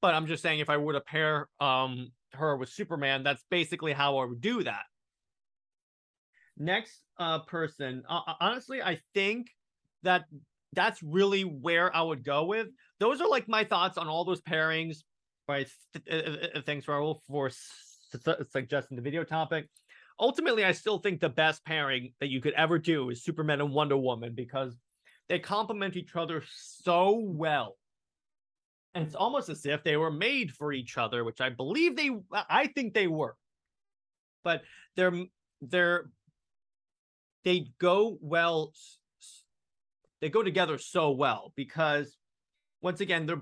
But 0.02 0.14
I'm 0.14 0.28
just 0.28 0.44
saying, 0.44 0.60
if 0.60 0.70
I 0.70 0.78
were 0.78 0.94
to 0.94 1.02
pair 1.02 1.48
um, 1.60 2.12
her 2.34 2.58
with 2.58 2.70
Superman, 2.70 3.24
that's 3.24 3.44
basically 3.50 3.94
how 3.94 4.18
I 4.18 4.26
would 4.26 4.42
do 4.42 4.64
that. 4.64 4.84
Next 6.58 7.00
uh, 7.18 7.40
person, 7.40 8.04
uh, 8.10 8.22
uh 8.28 8.34
honestly, 8.40 8.82
I 8.82 9.00
think 9.14 9.48
that 10.04 10.26
that's 10.74 11.02
really 11.02 11.44
where 11.44 11.96
I 11.96 12.02
would 12.02 12.24
go 12.24 12.46
with. 12.46 12.68
Those 13.00 13.22
are 13.22 13.30
like 13.30 13.48
my 13.48 13.64
thoughts 13.64 13.98
on 13.98 14.08
all 14.08 14.26
those 14.26 14.42
pairings. 14.42 14.98
Right? 15.48 15.68
Uh, 16.10 16.62
thanks, 16.66 16.86
Raul, 16.86 17.20
for 17.28 17.50
suggesting 18.52 18.96
the 18.96 19.02
video 19.02 19.24
topic 19.24 19.68
ultimately, 20.20 20.66
I 20.66 20.72
still 20.72 21.00
think 21.00 21.20
the 21.20 21.30
best 21.30 21.64
pairing 21.66 22.14
that 22.20 22.30
you 22.30 22.42
could 22.42 22.54
ever 22.54 22.78
do 22.78 23.10
is 23.10 23.24
Superman 23.24 23.62
and 23.62 23.72
Wonder 23.72 23.98
Woman 23.98 24.34
because 24.36 24.76
they 25.30 25.40
complement 25.40 25.96
each 25.96 26.16
other 26.16 26.44
so 26.56 27.20
well. 27.24 27.78
And 28.96 29.06
it's 29.06 29.16
almost 29.16 29.50
as 29.50 29.66
if 29.66 29.84
they 29.84 29.98
were 29.98 30.12
made 30.12 30.52
for 30.52 30.72
each 30.72 30.98
other, 30.98 31.24
which 31.24 31.42
I 31.42 31.50
believe 31.50 31.96
they 31.96 32.12
I 32.32 32.68
think 32.68 32.94
they 32.94 33.08
were. 33.08 33.36
But 34.44 34.62
they're 34.96 35.14
they're 35.62 36.10
they 37.44 37.68
go 37.80 38.18
well 38.22 38.74
they 40.22 40.30
go 40.30 40.44
together 40.44 40.78
so 40.78 41.12
well 41.12 41.52
because 41.56 42.16
once 42.82 43.02
again 43.02 43.26
they're 43.26 43.42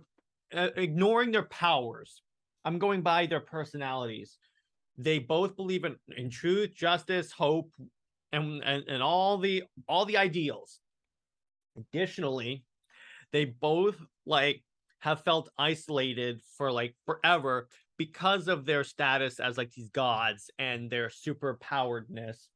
uh, 0.54 0.70
ignoring 0.76 1.32
their 1.32 1.44
powers. 1.44 2.22
I'm 2.64 2.80
going 2.80 3.02
by 3.02 3.26
their 3.26 3.40
personalities 3.40 4.38
they 4.98 5.20
both 5.20 5.56
believe 5.56 5.84
in, 5.84 5.96
in 6.16 6.30
truth, 6.30 6.74
justice, 6.76 7.32
hope, 7.32 7.72
and, 8.32 8.64
and, 8.64 8.84
and 8.88 9.04
all 9.04 9.38
the 9.38 9.64
all 9.88 10.06
the 10.06 10.18
ideals. 10.18 10.80
Additionally, 11.78 12.64
they 13.32 13.46
both 13.46 13.96
like 14.26 14.64
have 15.00 15.24
felt 15.24 15.50
isolated 15.58 16.42
for 16.58 16.72
like 16.72 16.96
forever 17.06 17.68
because 17.98 18.48
of 18.48 18.66
their 18.66 18.84
status 18.84 19.40
as 19.40 19.58
like 19.58 19.72
these 19.72 19.90
gods 19.90 20.50
and 20.60 20.90
their 20.90 21.10
super 21.10 21.58
poweredness. 21.62 22.50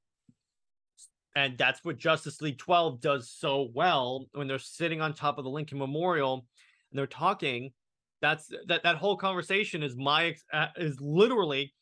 And 1.36 1.58
that's 1.58 1.84
what 1.84 1.98
Justice 1.98 2.42
League 2.42 2.58
12 2.58 3.02
does 3.02 3.30
so 3.30 3.70
well 3.74 4.26
when 4.34 4.48
they're 4.48 4.58
sitting 4.58 5.02
on 5.02 5.14
top 5.14 5.38
of 5.38 5.44
the 5.44 5.50
Lincoln 5.50 5.78
Memorial 5.78 6.46
and 6.92 7.00
they're 7.00 7.08
talking. 7.08 7.72
That's 8.22 8.50
that 8.68 8.84
that 8.84 8.96
whole 8.96 9.18
conversation 9.18 9.84
is 9.84 9.96
my 9.96 10.36
uh, 10.54 10.68
is 10.78 11.00
literally 11.02 11.74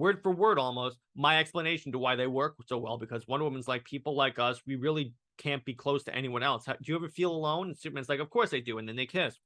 word 0.00 0.22
for 0.22 0.32
word 0.32 0.58
almost 0.58 0.98
my 1.14 1.38
explanation 1.38 1.92
to 1.92 1.98
why 1.98 2.16
they 2.16 2.26
work 2.26 2.56
so 2.66 2.78
well 2.78 2.96
because 2.96 3.28
Wonder 3.28 3.44
Woman's 3.44 3.68
like 3.68 3.84
people 3.84 4.16
like 4.16 4.38
us, 4.38 4.62
we 4.66 4.76
really 4.76 5.12
can't 5.36 5.64
be 5.64 5.74
close 5.74 6.02
to 6.04 6.14
anyone 6.14 6.42
else. 6.42 6.64
Do 6.64 6.74
you 6.82 6.96
ever 6.96 7.08
feel 7.08 7.30
alone? 7.30 7.68
And 7.68 7.78
Superman's 7.78 8.08
like, 8.08 8.20
of 8.20 8.30
course 8.30 8.50
they 8.50 8.62
do, 8.62 8.78
and 8.78 8.88
then 8.88 8.96
they 8.96 9.06
kiss. 9.06 9.36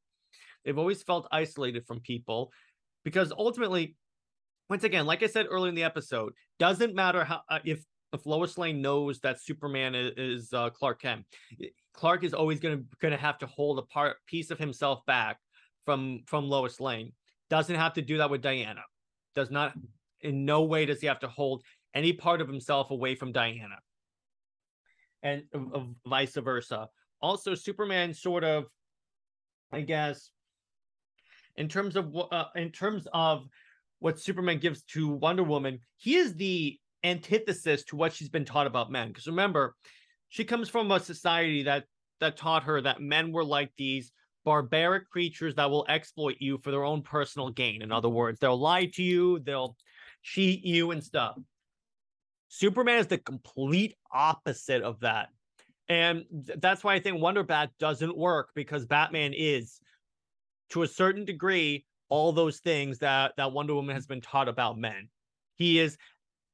They've 0.64 0.78
always 0.78 1.02
felt 1.02 1.28
isolated 1.32 1.86
from 1.86 2.00
people 2.00 2.52
because 3.05 3.32
ultimately, 3.36 3.96
once 4.70 4.84
again, 4.84 5.07
like 5.07 5.22
I 5.22 5.26
said 5.26 5.46
earlier 5.50 5.68
in 5.68 5.74
the 5.74 5.82
episode, 5.82 6.32
doesn't 6.59 6.94
matter 6.94 7.24
how 7.24 7.42
uh, 7.50 7.59
if 7.64 7.84
if 8.12 8.24
Lois 8.24 8.57
Lane 8.57 8.80
knows 8.80 9.18
that 9.20 9.42
Superman 9.42 9.96
is, 9.96 10.12
is 10.16 10.52
uh, 10.52 10.70
Clark 10.70 11.02
Kent, 11.02 11.24
Clark 11.92 12.22
is 12.22 12.32
always 12.32 12.61
gonna 12.61 12.82
gonna 13.02 13.16
have 13.16 13.38
to 13.38 13.46
hold 13.46 13.78
a 13.80 13.82
part 13.82 14.16
piece 14.26 14.50
of 14.52 14.59
himself 14.59 15.05
back 15.05 15.38
from 15.84 16.22
from 16.26 16.48
Lois 16.48 16.80
Lane. 16.80 17.12
Doesn't 17.50 17.74
have 17.74 17.94
to 17.94 18.02
do 18.02 18.18
that 18.18 18.30
with 18.30 18.40
Diana. 18.40 18.82
Does 19.34 19.50
not 19.50 19.74
in 20.24 20.44
no 20.44 20.62
way 20.62 20.86
does 20.86 21.00
he 21.00 21.06
have 21.06 21.20
to 21.20 21.28
hold 21.28 21.62
any 21.94 22.12
part 22.12 22.40
of 22.40 22.48
himself 22.48 22.90
away 22.90 23.14
from 23.14 23.30
Diana, 23.30 23.78
and 25.22 25.44
uh, 25.54 25.80
vice 26.06 26.34
versa. 26.34 26.88
Also, 27.20 27.54
Superman 27.54 28.12
sort 28.12 28.42
of, 28.44 28.64
I 29.72 29.82
guess, 29.82 30.30
in 31.56 31.68
terms 31.68 31.96
of 31.96 32.14
uh, 32.32 32.46
in 32.56 32.70
terms 32.70 33.06
of 33.12 33.46
what 34.00 34.18
Superman 34.18 34.58
gives 34.58 34.82
to 34.82 35.08
Wonder 35.08 35.44
Woman, 35.44 35.78
he 35.96 36.16
is 36.16 36.34
the 36.34 36.78
antithesis 37.04 37.84
to 37.84 37.96
what 37.96 38.12
she's 38.12 38.28
been 38.28 38.44
taught 38.44 38.66
about 38.66 38.90
men. 38.90 39.08
Because 39.08 39.26
remember, 39.26 39.76
she 40.28 40.44
comes 40.44 40.68
from 40.68 40.90
a 40.90 40.98
society 40.98 41.62
that 41.62 41.84
that 42.20 42.36
taught 42.36 42.64
her 42.64 42.80
that 42.80 43.00
men 43.00 43.32
were 43.32 43.44
like 43.44 43.70
these 43.76 44.10
barbaric 44.44 45.08
creatures 45.08 45.54
that 45.54 45.70
will 45.70 45.86
exploit 45.88 46.36
you 46.38 46.58
for 46.58 46.70
their 46.70 46.84
own 46.84 47.02
personal 47.02 47.50
gain. 47.50 47.82
In 47.82 47.92
other 47.92 48.08
words, 48.08 48.40
they'll 48.40 48.58
lie 48.58 48.86
to 48.86 49.02
you, 49.02 49.38
they'll 49.40 49.76
cheat 50.24 50.64
you 50.64 50.90
and 50.90 51.04
stuff. 51.04 51.38
Superman 52.48 52.98
is 52.98 53.06
the 53.06 53.18
complete 53.18 53.94
opposite 54.12 54.82
of 54.82 54.98
that. 55.00 55.28
And 55.88 56.24
that's 56.30 56.82
why 56.82 56.94
I 56.94 57.00
think 57.00 57.20
Wonder 57.20 57.44
Bat 57.44 57.70
doesn't 57.78 58.16
work 58.16 58.50
because 58.54 58.86
Batman 58.86 59.32
is, 59.36 59.80
to 60.70 60.82
a 60.82 60.88
certain 60.88 61.24
degree, 61.24 61.84
all 62.08 62.32
those 62.32 62.58
things 62.58 62.98
that, 62.98 63.34
that 63.36 63.52
Wonder 63.52 63.74
Woman 63.74 63.94
has 63.94 64.06
been 64.06 64.20
taught 64.20 64.48
about 64.48 64.78
men. 64.78 65.08
He 65.56 65.78
is 65.78 65.96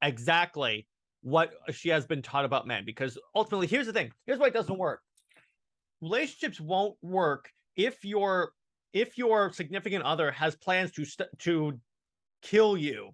exactly 0.02 0.86
what 1.22 1.52
she 1.70 1.90
has 1.90 2.06
been 2.06 2.22
taught 2.22 2.44
about 2.44 2.66
men. 2.66 2.84
Because 2.84 3.16
ultimately, 3.34 3.66
here's 3.66 3.86
the 3.86 3.92
thing 3.92 4.10
here's 4.26 4.38
why 4.38 4.48
it 4.48 4.54
doesn't 4.54 4.78
work 4.78 5.00
relationships 6.00 6.60
won't 6.60 6.96
work 7.02 7.50
if 7.76 8.04
your 8.04 8.52
if 8.92 9.16
your 9.16 9.52
significant 9.52 10.04
other 10.04 10.30
has 10.30 10.56
plans 10.56 10.90
to 10.92 11.04
st- 11.04 11.28
to 11.38 11.78
kill 12.42 12.76
you 12.76 13.10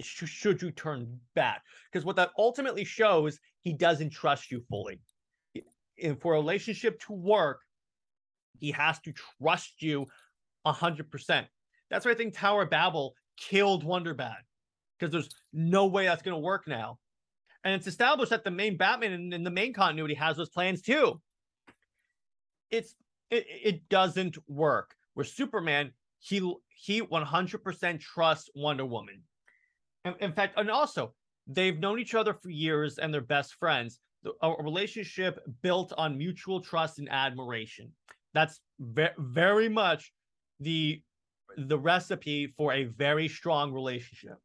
should 0.00 0.60
you 0.62 0.70
turn 0.70 1.18
bad? 1.34 1.58
Because 1.90 2.04
what 2.04 2.16
that 2.16 2.30
ultimately 2.38 2.84
shows 2.84 3.38
he 3.60 3.72
doesn't 3.72 4.10
trust 4.10 4.50
you 4.50 4.62
fully. 4.68 5.00
And 6.02 6.20
for 6.20 6.34
a 6.34 6.36
relationship 6.36 7.00
to 7.00 7.12
work 7.12 7.60
he 8.58 8.70
has 8.70 8.98
to 9.00 9.12
trust 9.12 9.82
you 9.82 10.06
100% 10.66 11.46
that's 11.90 12.06
why 12.06 12.10
i 12.10 12.14
think 12.14 12.32
tower 12.32 12.64
babel 12.64 13.14
killed 13.36 13.84
wonder 13.84 14.14
bat 14.14 14.38
because 14.98 15.12
there's 15.12 15.28
no 15.52 15.86
way 15.86 16.04
that's 16.04 16.22
going 16.22 16.34
to 16.34 16.40
work 16.40 16.66
now. 16.66 16.98
And 17.64 17.74
it's 17.74 17.86
established 17.86 18.30
that 18.30 18.44
the 18.44 18.50
main 18.50 18.76
batman 18.76 19.32
in 19.32 19.42
the 19.42 19.50
main 19.50 19.72
continuity 19.72 20.14
has 20.14 20.36
those 20.36 20.48
plans 20.48 20.82
too. 20.82 21.20
It's 22.70 22.94
it, 23.30 23.46
it 23.48 23.88
doesn't 23.88 24.38
work. 24.48 24.94
Where 25.14 25.24
Superman, 25.24 25.92
he 26.18 26.54
he 26.68 27.02
100% 27.02 28.00
trusts 28.00 28.50
Wonder 28.54 28.86
Woman. 28.86 29.22
In, 30.20 30.32
fact, 30.32 30.54
and 30.56 30.70
also 30.70 31.14
they've 31.46 31.78
known 31.78 31.98
each 31.98 32.14
other 32.14 32.34
for 32.34 32.50
years 32.50 32.98
and 32.98 33.12
they're 33.12 33.20
best 33.20 33.54
friends. 33.54 34.00
A 34.42 34.52
relationship 34.62 35.38
built 35.62 35.92
on 35.96 36.18
mutual 36.18 36.60
trust 36.60 36.98
and 36.98 37.08
admiration. 37.10 37.92
That's 38.34 38.60
ve- 38.80 39.08
very 39.18 39.68
much 39.68 40.12
the 40.60 41.02
the 41.56 41.78
recipe 41.78 42.52
for 42.56 42.72
a 42.72 42.84
very 42.84 43.28
strong 43.28 43.72
relationship. 43.72 44.38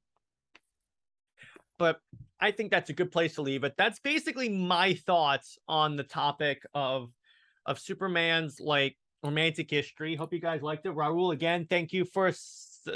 But 1.78 2.00
I 2.40 2.52
think 2.52 2.72
that's 2.72 2.90
a 2.90 2.94
good 2.94 3.12
place 3.12 3.36
to 3.36 3.42
leave 3.42 3.64
it. 3.64 3.74
That's 3.78 4.00
basically 4.00 4.50
my 4.50 4.94
thoughts 4.94 5.58
on 5.68 5.96
the 5.96 6.04
topic 6.04 6.64
of 6.74 7.12
of 7.66 7.80
Superman's 7.80 8.60
like 8.60 8.98
romantic 9.24 9.70
history. 9.70 10.16
Hope 10.16 10.34
you 10.34 10.40
guys 10.40 10.62
liked 10.62 10.86
it. 10.86 10.96
Raul, 10.96 11.34
again, 11.34 11.66
thank 11.70 11.92
you 11.92 12.06
for 12.06 12.32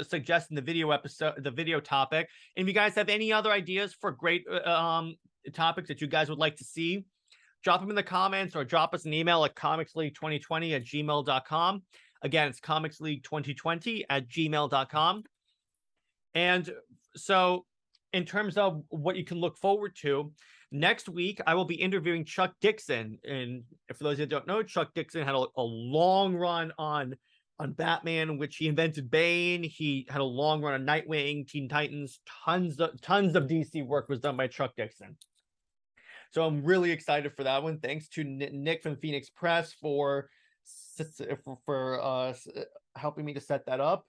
suggesting 0.02 0.54
the 0.54 0.62
video 0.62 0.90
episode, 0.90 1.42
the 1.42 1.50
video 1.50 1.80
topic. 1.80 2.28
And 2.56 2.62
if 2.62 2.68
you 2.68 2.74
guys 2.74 2.94
have 2.94 3.08
any 3.08 3.32
other 3.32 3.50
ideas 3.50 3.94
for 3.94 4.12
great 4.12 4.44
uh, 4.50 4.68
um 4.68 5.16
topics 5.52 5.88
that 5.88 6.00
you 6.00 6.06
guys 6.06 6.28
would 6.28 6.38
like 6.38 6.56
to 6.56 6.64
see, 6.64 7.04
drop 7.62 7.80
them 7.80 7.90
in 7.90 7.96
the 7.96 8.02
comments 8.02 8.56
or 8.56 8.64
drop 8.64 8.94
us 8.94 9.04
an 9.04 9.14
email 9.14 9.44
at 9.44 9.54
comicsleague2020 9.54 10.74
at 10.74 10.84
gmail.com. 10.84 11.82
Again, 12.22 12.48
it's 12.48 12.60
comicsleague2020 12.60 14.04
at 14.08 14.28
gmail.com. 14.28 15.22
And 16.34 16.70
so, 17.14 17.64
in 18.12 18.24
terms 18.24 18.56
of 18.56 18.82
what 18.88 19.16
you 19.16 19.24
can 19.24 19.38
look 19.38 19.56
forward 19.58 19.96
to, 20.02 20.32
Next 20.72 21.08
week, 21.08 21.40
I 21.46 21.54
will 21.54 21.64
be 21.64 21.76
interviewing 21.76 22.24
Chuck 22.24 22.52
Dixon. 22.60 23.18
And 23.24 23.62
for 23.94 24.04
those 24.04 24.18
that 24.18 24.28
don't 24.28 24.46
know, 24.46 24.62
Chuck 24.62 24.92
Dixon 24.94 25.24
had 25.24 25.34
a, 25.34 25.44
a 25.56 25.62
long 25.62 26.34
run 26.34 26.72
on 26.76 27.16
on 27.58 27.72
Batman, 27.72 28.38
which 28.38 28.56
he 28.56 28.68
invented 28.68 29.10
Bane. 29.10 29.62
He 29.62 30.06
had 30.08 30.20
a 30.20 30.24
long 30.24 30.62
run 30.62 30.74
on 30.74 30.86
Nightwing, 30.86 31.48
Teen 31.48 31.68
Titans. 31.68 32.20
Tons 32.44 32.78
of 32.80 33.00
tons 33.00 33.34
of 33.34 33.44
DC 33.44 33.86
work 33.86 34.08
was 34.08 34.20
done 34.20 34.36
by 34.36 34.46
Chuck 34.46 34.72
Dixon. 34.76 35.16
So 36.32 36.44
I'm 36.44 36.62
really 36.64 36.90
excited 36.90 37.32
for 37.34 37.44
that 37.44 37.62
one. 37.62 37.78
Thanks 37.78 38.08
to 38.10 38.24
Nick 38.24 38.82
from 38.82 38.96
Phoenix 38.96 39.30
Press 39.30 39.72
for 39.72 40.28
for, 41.64 42.02
uh, 42.02 42.34
helping 42.96 43.24
me 43.24 43.32
to 43.34 43.40
set 43.40 43.66
that 43.66 43.80
up. 43.80 44.04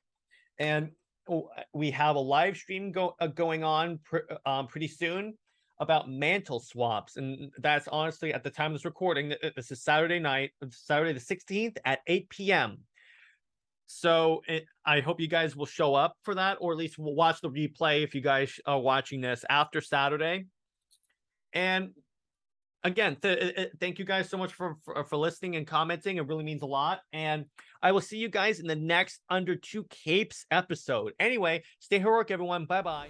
And 0.60 0.92
oh, 1.30 1.50
we 1.74 1.92
have 1.92 2.16
a 2.16 2.20
live 2.20 2.58
stream 2.58 2.92
go, 2.92 3.16
uh, 3.20 3.28
going 3.28 3.64
on 3.64 4.00
pr- 4.04 4.32
um, 4.46 4.68
pretty 4.68 4.88
soon 4.88 5.38
about 5.80 6.10
mantle 6.10 6.60
swaps. 6.60 7.18
And 7.18 7.52
that's 7.60 7.88
honestly 7.88 8.34
at 8.34 8.44
the 8.44 8.50
time 8.50 8.72
of 8.72 8.80
this 8.80 8.86
recording, 8.86 9.34
this 9.56 9.72
is 9.72 9.84
Saturday 9.84 10.20
night, 10.20 10.52
Saturday 10.70 11.14
the 11.14 11.20
16th 11.20 11.78
at 11.86 12.00
8 12.08 12.30
p.m. 12.30 12.80
So 13.88 14.42
it, 14.48 14.66
I 14.86 15.00
hope 15.00 15.20
you 15.20 15.28
guys 15.28 15.56
will 15.56 15.66
show 15.66 15.96
up 15.96 16.16
for 16.24 16.36
that, 16.36 16.58
or 16.60 16.74
at 16.74 16.78
least 16.78 17.00
we'll 17.00 17.16
watch 17.16 17.42
the 17.42 17.50
replay 17.50 18.04
if 18.04 18.14
you 18.14 18.22
guys 18.22 18.60
are 18.66 18.80
watching 18.80 19.22
this 19.22 19.44
after 19.50 19.82
Saturday. 19.82 20.46
And 21.54 21.92
again, 22.84 23.16
th- 23.22 23.40
eh, 23.40 23.62
eh, 23.62 23.66
thank 23.80 23.98
you 23.98 24.06
guys 24.06 24.30
so 24.30 24.38
much 24.38 24.54
for, 24.54 24.76
for, 24.84 25.04
for 25.06 25.18
listening 25.18 25.56
and 25.56 25.66
commenting. 25.66 26.18
It 26.18 26.28
really 26.28 26.44
means 26.44 26.62
a 26.62 26.68
lot. 26.68 27.00
And 27.14 27.46
I 27.82 27.94
will 27.94 28.02
see 28.02 28.18
you 28.18 28.30
guys 28.30 28.60
in 28.60 28.68
the 28.68 28.76
next 28.76 29.22
Under 29.30 29.56
Two 29.56 29.86
Capes 29.90 30.46
episode. 30.52 31.14
Anyway, 31.20 31.64
stay 31.80 32.00
heroic, 32.00 32.30
everyone. 32.30 32.66
Bye 32.66 32.82
bye. 32.82 33.08